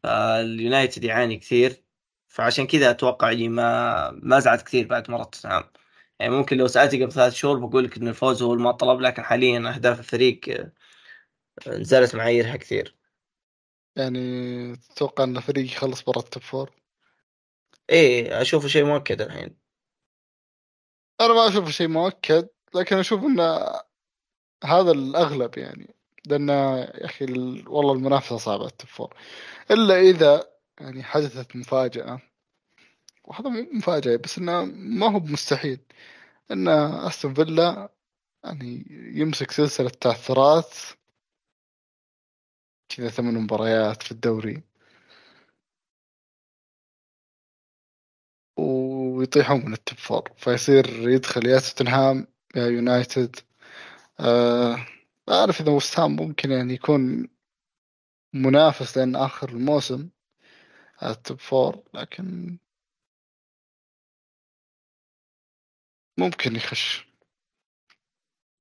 فاليونايتد 0.03 1.03
يعاني 1.03 1.37
كثير. 1.37 1.83
فعشان 2.27 2.67
كذا 2.67 2.89
أتوقع 2.89 3.29
لي 3.29 3.47
ما 3.49 4.11
ما 4.11 4.39
زعلت 4.39 4.61
كثير 4.61 4.87
بعد 4.87 5.11
مرة 5.11 5.23
توتنهام. 5.23 5.63
يعني 6.19 6.33
ممكن 6.35 6.57
لو 6.57 6.67
سالتي 6.67 7.03
قبل 7.03 7.11
ثلاث 7.11 7.33
شهور 7.33 7.59
بقول 7.59 7.83
لك 7.83 7.97
إن 7.97 8.07
الفوز 8.07 8.43
هو 8.43 8.53
المطلب 8.53 9.01
لكن 9.01 9.23
حاليا 9.23 9.73
أهداف 9.75 9.99
الفريق 9.99 10.39
نزلت 11.67 12.15
معاييرها 12.15 12.55
كثير. 12.55 12.95
يعني 13.95 14.75
تتوقع 14.75 15.23
إن 15.23 15.37
الفريق 15.37 15.65
يخلص 15.65 16.03
برا 16.03 16.19
ال 16.19 16.25
top 16.25 16.43
four؟ 16.43 16.71
إيه 17.89 18.41
أشوفه 18.41 18.67
شيء 18.67 18.85
مؤكد 18.85 19.21
الحين. 19.21 19.57
أنا 21.21 21.33
ما 21.33 21.47
أشوفه 21.47 21.71
شيء 21.71 21.87
مؤكد 21.87 22.47
لكن 22.75 22.97
أشوف 22.97 23.23
إن 23.23 23.39
هذا 24.63 24.91
الأغلب 24.91 25.57
يعني. 25.57 25.95
لأن 26.27 26.49
يا 26.49 27.05
أخي 27.05 27.25
والله 27.67 27.93
المنافسة 27.93 28.37
صعبة 28.37 28.65
ال 28.65 28.71
top 28.71 28.89
four 28.89 29.13
إلا 29.71 29.99
إذا 29.99 30.51
يعني 30.81 31.03
حدثت 31.03 31.55
مفاجأة. 31.55 32.21
وهذا 33.23 33.49
مو 33.49 33.67
مفاجأة 33.73 34.15
بس 34.15 34.37
إنه 34.37 34.65
ما 34.65 35.11
هو 35.11 35.19
مستحيل 35.19 35.79
إن 36.51 36.67
أستون 36.67 37.33
فيلا 37.33 37.89
يعني 38.43 38.85
يمسك 39.15 39.51
سلسلة 39.51 39.89
تعثرات 39.89 40.73
كذا 42.89 43.09
ثمان 43.09 43.33
مباريات 43.33 44.03
في 44.03 44.11
الدوري. 44.11 44.63
ويطيحون 48.57 49.65
من 49.65 49.73
ال 49.73 49.79
top 49.79 49.97
four. 49.97 50.33
فيصير 50.37 51.09
يدخل 51.09 51.47
يا 51.47 51.59
توتنهام 51.59 52.27
يا 52.55 52.67
يونايتد. 52.67 53.35
آه 54.19 54.87
أعرف 55.29 55.61
إذا 55.61 55.71
وستهام 55.71 56.15
ممكن 56.15 56.51
يعني 56.51 56.73
يكون 56.73 57.29
منافس 58.33 58.97
لأن 58.97 59.15
آخر 59.15 59.49
الموسم 59.49 60.09
على 61.01 61.11
ال 61.11 61.18
top 61.18 61.39
four 61.39 61.83
لكن 61.93 62.57
ممكن 66.17 66.55
يخش. 66.55 67.07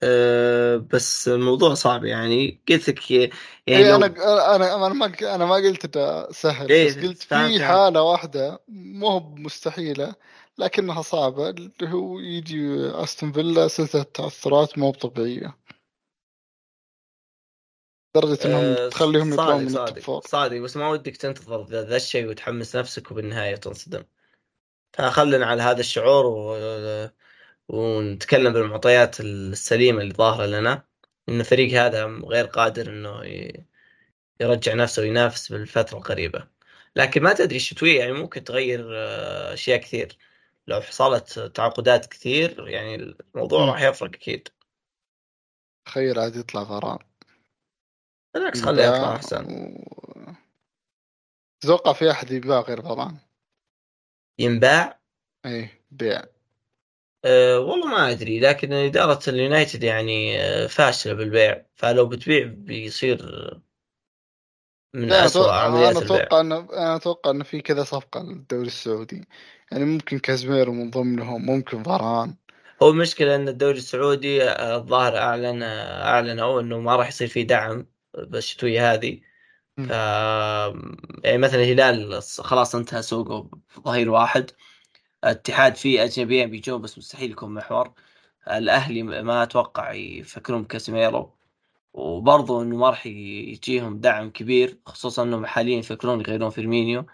أه 0.04 0.76
بس 0.76 1.28
الموضوع 1.28 1.74
صعب 1.74 2.04
يعني. 2.04 2.60
قلت 2.68 2.88
لك 2.88 3.10
يعني 3.10 3.32
إيه. 3.68 3.96
أنا 3.96 4.06
أنا 4.56 4.74
أنا 4.74 4.88
ما 4.88 5.12
أنا 5.22 5.44
ما 5.44 5.54
قلت 5.54 5.96
إنه 5.96 6.32
سهل 6.32 6.70
إيه 6.70 6.88
بس 6.88 6.98
قلت 6.98 7.22
في 7.22 7.64
حالة 7.64 8.02
واحدة 8.02 8.60
مو 8.68 9.20
مستحيله 9.20 10.14
لكنها 10.58 11.02
صعبة 11.02 11.50
اللي 11.50 11.70
هو 11.82 12.18
يجي 12.18 12.90
أستون 12.90 13.32
فيلا 13.32 13.68
سلسله 13.68 14.02
تعثرات 14.02 14.78
مو 14.78 14.92
طبيعية. 14.92 15.58
لدرجة 18.16 18.44
إنهم 18.44 18.64
أه 18.64 18.88
تخليهم 18.88 19.32
يطلعون 19.32 19.64
من 19.64 19.76
التوب 19.76 20.22
صادق. 20.26 20.58
بس 20.58 20.76
ما 20.76 20.88
ودك 20.88 21.16
تنتظر 21.16 21.64
ذا 21.64 21.96
الشيء 21.96 22.28
وتحمس 22.28 22.76
نفسك 22.76 23.10
وبالنهاية 23.10 23.56
تنصدم. 23.56 24.04
فخلنا 24.92 25.46
على 25.46 25.62
هذا 25.62 25.80
الشعور 25.80 26.26
و... 26.26 26.56
ونتكلم 27.68 28.52
بالمعطيات 28.52 29.20
السليمة 29.20 30.02
اللي 30.02 30.14
ظاهرة 30.14 30.46
لنا 30.46 30.82
إن 31.28 31.40
الفريق 31.40 31.80
هذا 31.80 32.04
غير 32.06 32.46
قادر 32.46 32.90
إنه 32.90 33.22
يرجع 34.40 34.74
نفسه 34.74 35.02
وينافس 35.02 35.52
بالفترة 35.52 35.98
القريبة. 35.98 36.48
لكن 36.96 37.22
ما 37.22 37.32
تدري 37.32 37.56
الشتويه 37.56 37.98
يعني 37.98 38.12
ممكن 38.12 38.44
تغير 38.44 38.90
آه، 38.92 39.54
أشياء 39.54 39.78
كثير. 39.80 40.18
لو 40.66 40.80
حصلت 40.80 41.38
تعاقدات 41.38 42.06
كثير 42.06 42.68
يعني 42.68 42.94
الموضوع 43.34 43.64
راح 43.64 43.82
يفرق 43.82 44.14
أكيد. 44.14 44.48
تخيل 45.84 46.18
عاد 46.18 46.36
يطلع 46.36 46.64
فاران. 46.64 46.98
بالعكس 48.34 48.62
خليه 48.62 48.84
يطلع 48.84 49.16
أحسن. 49.16 49.44
و... 49.44 50.32
تتوقع 51.60 51.92
في 51.92 52.10
أحد 52.10 52.30
يباع 52.30 52.60
غير 52.60 52.82
فاران. 52.82 53.16
ينباع؟ 54.38 55.00
إيه 55.46 55.84
بيع 55.90 56.33
أه 57.24 57.58
والله 57.60 57.86
ما 57.86 58.10
أدري 58.10 58.40
لكن 58.40 58.72
إدارة 58.72 59.20
اليونايتد 59.28 59.82
يعني 59.84 60.40
أه، 60.40 60.66
فاشلة 60.66 61.12
بالبيع. 61.12 61.66
فلو 61.74 62.06
بتبيع 62.06 62.46
بيصير 62.46 63.18
من 64.94 65.12
اسوء 65.12 65.50
عمليات 65.50 65.96
أنا 65.96 66.04
أتوقع 66.04 66.40
إن 66.40 66.52
أنا 66.52 66.96
أتوقع 66.96 67.30
إن 67.30 67.42
في 67.42 67.60
كذا 67.60 67.84
صفقة 67.84 68.22
للدوري 68.22 68.66
السعودي. 68.66 69.28
يعني 69.72 69.84
ممكن 69.84 70.18
كازميرو 70.18 70.72
من 70.72 70.90
ضمنهم 70.90 71.46
ممكن 71.46 71.82
فاران. 71.82 72.34
هو 72.82 72.90
المشكلة 72.90 73.36
إن 73.36 73.48
الدوري 73.48 73.78
السعودي 73.78 74.42
آه، 74.44 74.76
الظاهر 74.76 75.16
أعلن 75.16 75.62
أعلنوا 75.62 76.60
إنه 76.60 76.80
ما 76.80 76.96
راح 76.96 77.08
يصير 77.08 77.28
فيه 77.28 77.46
دعم 77.46 77.86
بالشتوية 78.18 78.92
هذه. 78.92 79.20
ف 79.76 79.90
يعني 81.24 81.38
مثلا 81.38 81.62
الهلال 81.62 82.22
خلاص 82.22 82.74
انتهى 82.74 83.02
سوقه 83.02 83.50
ظهير 83.80 84.10
واحد. 84.10 84.50
الاتحاد 85.24 85.76
فيه 85.76 86.04
أجنبيين 86.04 86.50
بيجون 86.50 86.82
بس 86.82 86.98
مستحيل 86.98 87.30
يكون 87.30 87.54
محور. 87.54 87.92
الأهلي 88.48 89.02
ما 89.02 89.42
أتوقع 89.42 89.92
يفكرون 89.92 90.62
بكاسيميرو. 90.62 91.30
وبرضه 91.92 92.62
إنه 92.62 92.76
ما 92.76 92.90
راح 92.90 93.06
يجيهم 93.06 93.98
دعم 94.00 94.30
كبير 94.30 94.78
خصوصا 94.86 95.22
إنهم 95.22 95.46
حاليا 95.46 95.78
يفكرون 95.78 96.20
يغيرون 96.20 96.50
فيرمينيو. 96.50 97.06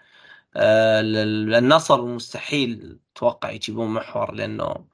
آه، 0.55 1.01
النصر 1.01 2.05
مستحيل 2.05 2.99
أتوقع 3.15 3.51
يجيبون 3.51 3.87
محور 3.93 4.33
لأنه 4.33 4.85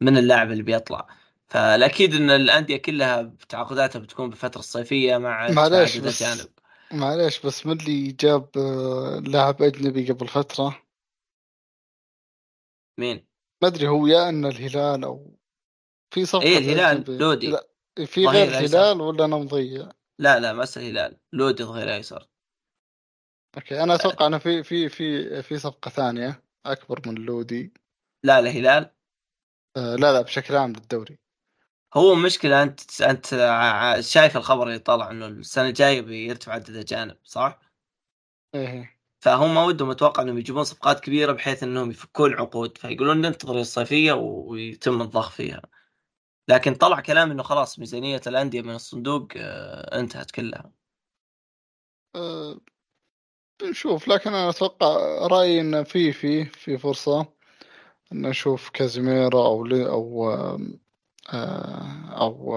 من 0.00 0.16
اللاعب 0.18 0.50
اللي 0.52 0.62
بيطلع. 0.62 1.06
فالأكيد 1.48 2.14
إن 2.14 2.30
الأندية 2.30 2.76
كلها 2.76 3.32
تعاقداتها 3.48 3.98
بتكون 3.98 4.30
بالفترة 4.30 4.58
الصيفيه 4.60 5.18
مع 5.18 5.50
معليش 5.50 5.96
بس. 5.96 6.22
معليش 6.92 7.40
بس 7.46 7.66
من 7.66 7.80
اللي 7.80 8.12
جاب 8.12 8.48
آه، 8.56 9.22
لاعب 9.26 9.62
أجنبي 9.62 10.12
قبل 10.12 10.28
فترة؟ 10.28 10.82
مين؟ 13.00 13.26
ما 13.62 13.68
أدري 13.68 13.88
هو 13.88 14.06
يا 14.06 14.28
إن 14.28 14.44
الهلال 14.44 15.04
أو 15.04 15.38
في 16.14 16.24
صفقة 16.24 16.42
إيه 16.42 16.58
الهلال 16.58 17.18
لودي. 17.18 17.46
لا 17.46 17.68
في 18.06 18.26
غير 18.26 18.48
الهلال 18.48 19.00
ولا 19.00 19.24
أنا 19.24 19.36
مضيع؟ 19.36 19.88
لا 20.18 20.40
لا 20.40 20.52
ما 20.52 20.66
الهلال 20.76 21.20
لودي 21.32 21.64
ظهير 21.64 21.94
ايسر 21.94 22.28
أوكي 23.56 23.82
أنا 23.82 23.94
أتوقع 23.94 24.26
إنه 24.26 24.38
في 24.38 24.62
في 24.62 24.88
في 24.88 25.42
في 25.42 25.58
صفقة 25.58 25.88
ثانية 25.88 26.44
أكبر 26.66 27.02
من 27.06 27.14
لودي. 27.14 27.72
لا 28.24 28.38
الهلال 28.38 28.90
آه 29.76 29.96
لا 29.96 30.12
لا 30.12 30.20
بشكل 30.20 30.56
عام 30.56 30.72
للدوري. 30.72 31.18
هو 31.94 32.14
مشكلة 32.14 32.62
أنت 32.62 33.00
أنت 33.00 33.26
شايف 34.00 34.36
الخبر 34.36 34.66
اللي 34.66 34.78
طلع 34.78 35.10
إنه 35.10 35.26
السنة 35.26 35.68
الجاية 35.68 36.00
بيرتفع 36.00 36.52
عدد 36.52 36.68
الأجانب 36.68 37.16
صح؟ 37.24 37.60
إيه. 38.54 38.99
فهم 39.20 39.56
ودهم 39.56 39.90
أتوقع 39.90 40.22
إنهم 40.22 40.38
يجيبون 40.38 40.64
صفقات 40.64 41.00
كبيرة 41.00 41.32
بحيث 41.32 41.62
إنهم 41.62 41.90
يفكون 41.90 42.34
عقود 42.34 42.78
فيقولون 42.78 43.20
ننتظر 43.20 43.60
الصيفية 43.60 44.12
ويتم 44.12 45.02
الضخ 45.02 45.30
فيها. 45.30 45.62
لكن 46.48 46.74
طلع 46.74 47.00
كلام 47.00 47.30
إنه 47.30 47.42
خلاص 47.42 47.78
ميزانية 47.78 48.20
الأندية 48.26 48.62
من 48.62 48.74
الصندوق 48.74 49.28
آه، 49.36 50.00
انتهت 50.00 50.30
كلها. 50.30 50.72
أه 52.16 52.60
نشوف 53.62 54.08
لكن 54.08 54.30
أنا 54.34 54.50
أتوقع 54.50 54.86
رأيي 55.26 55.60
إن 55.60 55.84
في 55.84 56.12
في 56.12 56.44
في 56.44 56.78
فرصة 56.78 57.20
إن 58.12 58.22
نشوف 58.28 58.70
كازيميرا 58.70 59.46
أو 59.46 59.66
أو 59.66 60.30
آه، 61.32 62.10
أو 62.20 62.56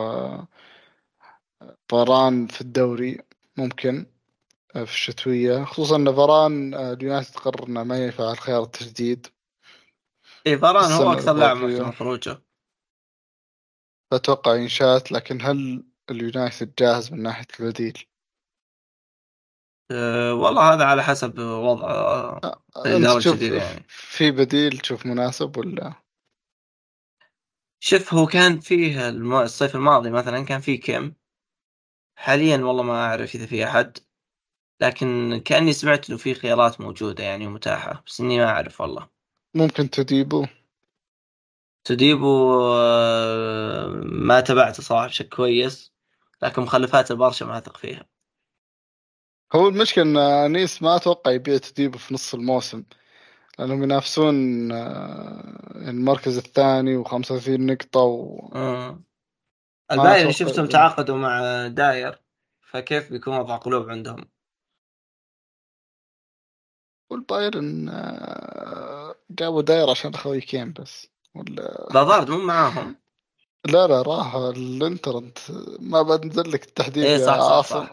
فاران 1.90 2.48
في 2.48 2.62
الدوري 2.62 3.22
ممكن 3.58 4.06
آه، 4.06 4.13
في 4.74 4.84
الشتوية 4.84 5.64
خصوصا 5.64 5.96
إن 5.96 6.16
فاران 6.16 6.74
آه، 6.74 6.94
اليونايتد 6.94 7.36
قرر 7.36 7.68
انه 7.68 7.84
ما 7.84 8.06
ينفع 8.06 8.34
خيار 8.34 8.64
التجديد. 8.64 9.28
اي 10.48 10.58
فاران 10.58 10.92
هو 10.92 11.12
أكثر 11.12 11.34
لاعب 11.34 11.58
محتمل 11.58 11.94
خروجه 11.94 12.42
أتوقع 14.14 14.56
ينشات 14.56 15.12
لكن 15.12 15.42
هل 15.42 15.84
اليونايتد 16.12 16.74
جاهز 16.80 17.14
من 17.14 17.24
ناحية 17.24 17.48
البديل؟ 17.60 18.06
أه 19.92 20.34
والله 20.34 20.74
هذا 20.74 20.84
على 20.86 21.04
حسب 21.04 21.40
وضع 21.40 21.90
الإدارة 22.86 23.18
الجديدة 23.18 23.58
يعني. 23.58 23.86
في 23.88 24.32
بديل 24.32 24.78
تشوف 24.78 25.06
مناسب 25.06 25.58
ولا؟ 25.58 25.94
شوف 27.80 28.14
هو 28.14 28.26
كان 28.26 28.60
فيه 28.60 29.10
الصيف 29.10 29.76
الماضي 29.76 30.12
مثلا 30.12 30.46
كان 30.46 30.62
فيه 30.62 30.80
كيم. 30.80 31.16
حاليا 32.16 32.58
والله 32.58 32.84
ما 32.84 33.06
أعرف 33.06 33.36
إذا 33.36 33.46
في 33.46 33.66
أحد. 33.66 33.98
لكن 34.84 35.42
كأني 35.46 35.74
سمعت 35.74 36.10
إنه 36.10 36.18
في 36.18 36.34
خيارات 36.34 36.82
موجودة 36.82 37.24
يعني 37.24 37.48
متاحه 37.48 38.04
بس 38.08 38.22
إني 38.22 38.38
ما 38.38 38.46
أعرف 38.46 38.82
والله 38.82 39.08
ممكن 39.56 39.90
تديبو 39.90 40.46
تديبو 41.84 42.64
آه، 42.64 43.88
ما 44.04 44.42
تبعته 44.42 44.84
صراحة 44.84 45.08
بشكل 45.08 45.30
كويس 45.30 45.94
لكن 46.42 46.62
مخلفات 46.62 47.12
البرشا 47.12 47.46
ما 47.46 47.58
أثق 47.58 47.78
فيها 47.78 48.06
هو 49.56 49.68
المشكلة 49.68 50.04
إن 50.04 50.18
انيس 50.18 50.82
ما 50.82 50.96
أتوقع 50.96 51.32
يبيع 51.32 51.58
تديبو 51.58 51.98
في 51.98 52.14
نص 52.14 52.34
الموسم 52.34 52.84
لأنهم 53.60 53.84
ينافسون 53.84 54.72
آه، 54.72 55.90
المركز 55.90 56.38
الثاني 56.38 57.04
و35 57.04 57.50
نقطة 57.50 58.00
و 58.00 58.50
آه. 58.56 59.04
الباقي 59.92 60.22
اللي 60.22 60.34
شفتهم 60.34 60.66
تعاقدوا 60.66 61.18
مع 61.18 61.68
داير 61.68 62.22
فكيف 62.62 63.12
بيكون 63.12 63.38
وضع 63.38 63.56
قلوب 63.56 63.90
عندهم؟ 63.90 64.26
والبايرن 67.10 67.90
آه، 67.90 69.16
جابوا 69.30 69.62
دير 69.62 69.90
عشان 69.90 70.14
أخوي 70.14 70.42
كين 70.42 70.74
بس. 70.74 71.08
ولا 71.36 71.88
بافارد 71.94 72.30
مو 72.30 72.38
معاهم. 72.38 72.96
لا 73.74 73.88
لا 73.88 74.02
راح 74.02 74.36
الانتر 74.36 75.18
انت 75.18 75.38
ما 75.80 76.02
بنزل 76.02 76.52
لك 76.52 76.64
التحديد 76.68 77.04
إيه 77.04 77.18
صح 77.18 77.40
صح, 77.40 77.68
صح. 77.68 77.92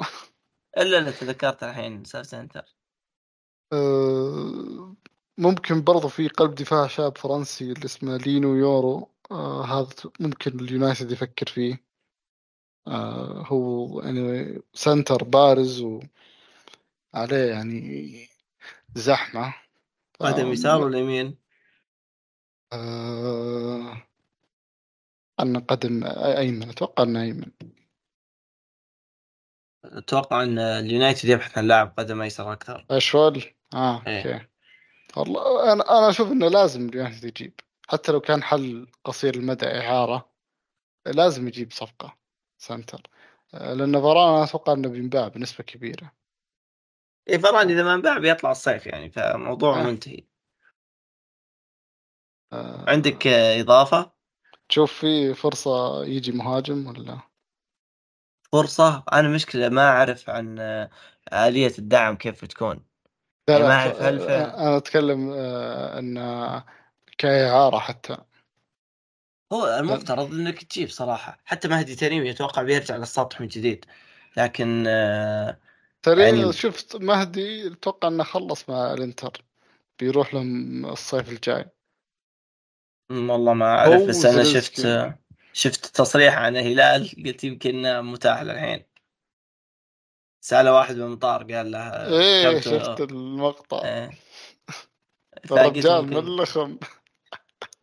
إلا 0.79 0.99
اللي 0.99 1.13
تذكرت 1.13 1.63
الحين 1.63 2.05
سالفه 2.05 2.41
انتر 2.41 2.65
أه 3.73 4.97
ممكن 5.39 5.83
برضو 5.85 6.09
في 6.09 6.29
قلب 6.29 6.55
دفاع 6.55 6.87
شاب 6.87 7.19
فرنسي 7.19 7.73
اللي 7.73 7.85
اسمه 7.85 8.17
ليني 8.17 8.55
يورو. 8.57 9.11
آه 9.31 9.65
هذا 9.65 9.89
ممكن 10.21 10.61
اليونايتد 10.61 11.13
يفكر 11.13 11.47
فيه. 11.47 11.85
آه 12.87 13.45
هو 13.47 14.01
يعني 14.01 14.59
سنتر 14.75 15.08
باك 15.08 15.25
بارز 15.25 15.83
وعليه 17.15 17.51
يعني 17.51 18.29
زحمة. 18.95 19.55
قدم 20.21 20.53
يسار 20.53 20.83
ولا 20.83 20.99
يمين؟ 20.99 21.39
آه 22.73 24.07
أن 25.41 25.61
قدم 25.61 26.05
أيمن 26.37 26.69
أتوقع 26.69 27.05
أنه 27.05 27.23
أيمن. 27.23 27.51
أتوقع 29.85 30.43
أن 30.43 30.59
اليونايتد 30.59 31.29
يبحث 31.29 31.59
عن 31.59 31.69
لاعب 31.69 31.95
قدم 31.99 32.23
أيسر 32.23 32.53
أكثر. 32.53 32.87
أشول؟ 32.91 33.45
آه 33.75 34.07
إيه. 34.07 34.35
أوكي. 34.35 34.47
والله 35.17 35.73
أنا 35.73 35.99
أنا 35.99 36.09
أشوف 36.11 36.33
إنه 36.33 36.49
لازم 36.49 36.89
اليونايتد 36.89 37.25
يجيب. 37.25 37.61
حتى 37.89 38.13
لو 38.13 38.21
كان 38.21 38.43
حل 38.43 38.87
قصير 39.05 39.35
المدى 39.35 39.67
إعارة 39.67 40.31
لازم 41.07 41.49
يجيب 41.49 41.73
صفقة 41.73 42.17
سنتر. 42.59 43.03
لأن 43.53 44.01
فران 44.01 44.35
أنا 44.35 44.45
أتوقع 44.45 44.73
إنه 44.73 44.89
بينباع 44.89 45.29
بنسبة 45.29 45.65
كبيرة. 45.65 46.20
اي 47.31 47.39
فران 47.39 47.71
إذا 47.71 47.83
ما 47.83 47.95
انباع 47.95 48.19
بيطلع 48.19 48.51
الصيف 48.51 48.87
يعني 48.87 49.11
فموضوع 49.11 49.81
آه. 49.81 49.83
منتهي. 49.83 50.25
آه. 52.53 52.85
عندك 52.89 53.27
إضافة؟ 53.27 54.13
تشوف 54.69 54.93
في 54.93 55.35
فرصة 55.35 56.05
يجي 56.05 56.33
مهاجم 56.33 56.87
ولا؟ 56.87 57.21
فرصة؟ 58.53 59.05
أنا 59.13 59.29
مشكلة 59.29 59.69
ما 59.69 59.89
أعرف 59.89 60.31
عن 60.31 60.59
آلية 61.33 61.73
الدعم 61.79 62.17
كيف 62.17 62.45
بتكون. 62.45 62.85
لا 63.49 63.59
يعني 63.59 63.91
هل 63.91 64.23
أنا 64.23 64.77
أتكلم 64.77 65.33
آه، 65.33 65.99
أن 65.99 66.15
كاعاره 67.19 67.79
حتى. 67.79 68.17
هو 69.53 69.79
المفترض 69.79 70.35
إنك 70.35 70.63
تجيب 70.65 70.89
صراحة. 70.89 71.39
حتى 71.45 71.69
مهدي 71.69 71.95
تريمي 71.95 72.31
أتوقع 72.31 72.63
بيرجع 72.63 72.97
للسطح 72.97 73.41
من 73.41 73.49
جديد. 73.49 73.85
لكن 74.37 74.85
آه، 74.87 75.59
تريمي 76.03 76.39
يعني... 76.41 76.53
شفت 76.53 76.97
مهدي 76.97 77.73
أتوقع 77.73 78.09
إنه 78.09 78.25
خلص 78.25 78.71
مع 78.71 78.93
الإنتر. 78.93 79.45
بيروح 79.99 80.35
لهم 80.35 80.87
الصيف 80.87 81.29
الجاي. 81.29 81.71
والله 83.11 83.55
ما 83.55 83.67
أعرف 83.67 84.03
بس 84.03 84.25
أنا 84.25 84.45
شفت 84.45 84.87
شفت 85.53 85.87
تصريح 85.87 86.39
عن 86.39 86.57
الهلال 86.57 87.25
قلت 87.27 87.45
يمكن 87.45 88.01
متاح 88.01 88.43
للحين. 88.43 88.85
سأله 90.41 90.75
واحد 90.75 90.95
بالمطار 90.95 91.55
قال 91.55 91.71
له 91.71 92.07
إيه 92.09 92.61
شفت 92.61 93.01
المقطع. 93.01 93.85
إيه. 93.85 94.11
الرجال 95.51 96.07
ملخم 96.07 96.79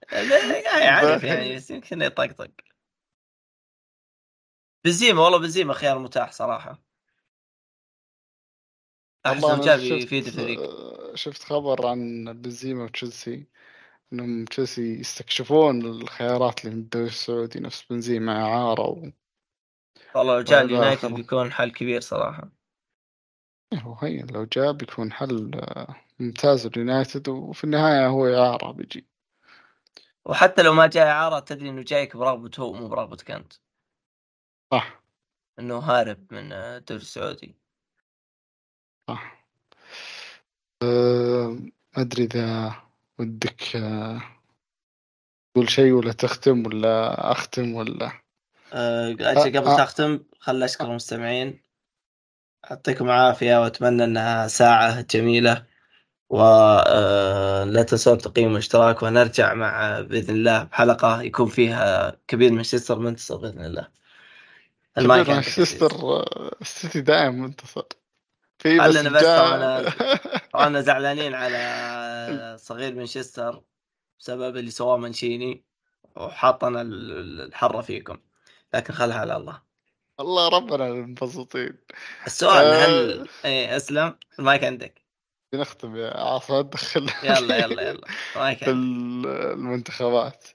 عارف 0.76 1.24
يعني 1.24 1.55
بس 1.55 1.72
يمكن 1.72 2.01
يطقطق. 2.01 2.51
بنزيما 4.86 5.22
والله 5.22 5.39
بنزيما 5.39 5.74
خيار 5.74 5.99
متاح 5.99 6.32
صراحة. 6.32 6.87
أحسن 9.28 9.60
جاب 9.60 9.80
يفيد 9.80 10.28
الفريق. 10.28 10.62
شفت 11.16 11.44
خبر 11.44 11.88
عن 11.88 12.26
بنزيما 12.42 12.84
وتشيلسي 12.84 13.48
إنهم 14.14 14.46
تشيلسي 14.46 15.00
يستكشفون 15.00 15.82
الخيارات 15.86 16.66
اللي 16.66 16.76
من 16.76 16.82
الدوري 16.82 17.08
السعودي 17.08 17.60
نفس 17.60 17.84
بنزيما 17.90 18.44
اعاره 18.44 18.88
و... 18.90 19.12
والله 20.16 20.36
لو 20.36 20.42
جاء 20.42 20.62
اليونايتد 20.62 21.12
بيكون 21.12 21.52
حل 21.52 21.72
كبير 21.72 22.02
صراحة. 22.02 22.52
هو 23.74 23.96
هي 23.96 24.22
لو 24.22 24.46
جاء 24.46 24.72
بيكون 24.72 25.12
حل 25.14 25.52
آه، 25.56 25.96
ممتاز 26.20 26.66
اليونايتد 26.66 27.30
وفي 27.30 27.64
النهاية 27.64 28.08
هو 28.08 28.28
إعارة 28.28 28.72
بيجي. 28.72 29.08
وحتى 30.26 30.64
لو 30.64 30.74
ما 30.74 30.88
جاي 30.88 31.04
إعارة 31.04 31.40
تدري 31.40 31.70
إنه 31.70 31.84
جايك 31.84 32.18
برغبته 32.18 32.62
هو 32.64 32.74
مو 32.74 32.88
برغبتك 32.88 33.32
انت 33.32 33.54
صح. 34.74 35.02
إنه 35.60 35.78
هارب 35.80 36.34
من 36.34 36.52
الدوري 36.54 37.02
السعودي. 37.02 37.56
صح. 39.08 39.47
أه، 40.84 41.58
ما 41.97 42.01
أدري 42.01 42.24
إذا 42.24 42.76
ودك 43.20 43.76
أه، 43.76 44.22
تقول 45.53 45.70
شيء 45.70 45.91
ولا 45.91 46.12
تختم 46.12 46.66
ولا 46.66 47.32
أختم 47.32 47.76
ولا؟ 47.76 48.12
أه 48.74 49.12
أجل 49.12 49.60
قبل 49.60 49.68
أه. 49.68 49.78
تختم؟ 49.78 50.20
خل 50.39 50.64
أشكر 50.64 50.86
المستمعين. 50.86 51.62
يعطيكم 52.70 53.05
العافية 53.05 53.62
وأتمنى 53.62 54.03
إنها 54.03 54.47
ساعة 54.47 55.01
جميلة 55.01 55.66
ولا 56.30 57.84
تنسون 57.84 58.18
تقييم 58.18 58.51
الاشتراك 58.51 59.03
ونرجع 59.03 59.53
مع 59.53 60.01
بإذن 60.01 60.36
الله 60.36 60.64
بحلقة 60.64 61.22
يكون 61.22 61.47
فيها 61.47 62.18
كبير 62.28 62.51
مانشستر 62.51 62.99
منتصر 62.99 63.38
بإذن 63.38 63.66
الله. 63.66 63.88
كبير 64.97 65.30
مانشستر 65.30 66.24
السيتي 66.62 67.01
دائما 67.01 67.32
منتصر. 67.32 67.86
في 68.68 68.80
بس 68.80 68.97
بس 68.97 69.24
أنا 70.55 70.82
زعلانين 70.82 71.36
على 71.36 72.57
صغير 72.59 72.95
مانشستر 72.95 73.61
بسبب 74.20 74.57
اللي 74.57 74.72
سواه 74.72 74.97
مانشيني 74.97 75.63
وحاطنا 76.15 76.82
الحره 76.82 77.82
فيكم. 77.82 78.18
لكن 78.74 78.93
خلها 78.93 79.18
على 79.20 79.36
الله. 79.38 79.61
الله 80.20 80.47
ربنا 80.47 80.88
المبسوطين. 80.88 81.78
السؤال 82.28 82.65
هل 82.65 83.20
آه. 83.20 83.47
إيه 83.47 83.78
أسلم؟ 83.78 84.15
المايك 84.39 84.63
عندك. 84.63 85.01
بنختم 85.53 85.95
يا 85.95 86.18
عاصم 86.18 86.61
دخل 86.61 87.09
يلا 87.24 87.57
يلا 87.57 87.89
يلا. 87.89 88.07
في 88.55 88.70
المنتخبات. 88.70 90.47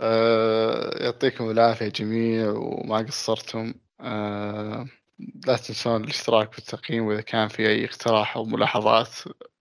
آه 0.00 1.04
يعطيكم 1.04 1.50
العافية 1.50 1.88
جميع 1.88 2.50
وما 2.50 2.98
قصرتم. 2.98 3.74
آه 4.00 4.86
لا 5.18 5.56
تنسون 5.56 6.04
الاشتراك 6.04 6.54
والتقييم 6.54 7.04
وإذا 7.06 7.20
كان 7.20 7.48
في 7.48 7.68
أي 7.68 7.84
اقتراح 7.84 8.36
أو 8.36 8.44
ملاحظات 8.44 9.08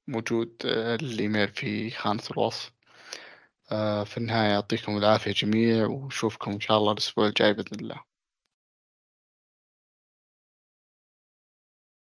موجود 0.08 0.56
آه 0.66 0.96
الإيميل 0.96 1.48
في 1.48 1.90
خانة 1.92 2.24
الوصف. 2.32 2.72
آه 3.72 4.04
في 4.04 4.18
النهاية 4.18 4.50
يعطيكم 4.52 4.98
العافية 4.98 5.32
جميع 5.32 5.86
وشوفكم 5.88 6.52
إن 6.52 6.60
شاء 6.60 6.78
الله 6.78 6.92
الأسبوع 6.92 7.28
الجاي 7.28 7.54
بإذن 7.54 7.80
الله. 7.82 8.15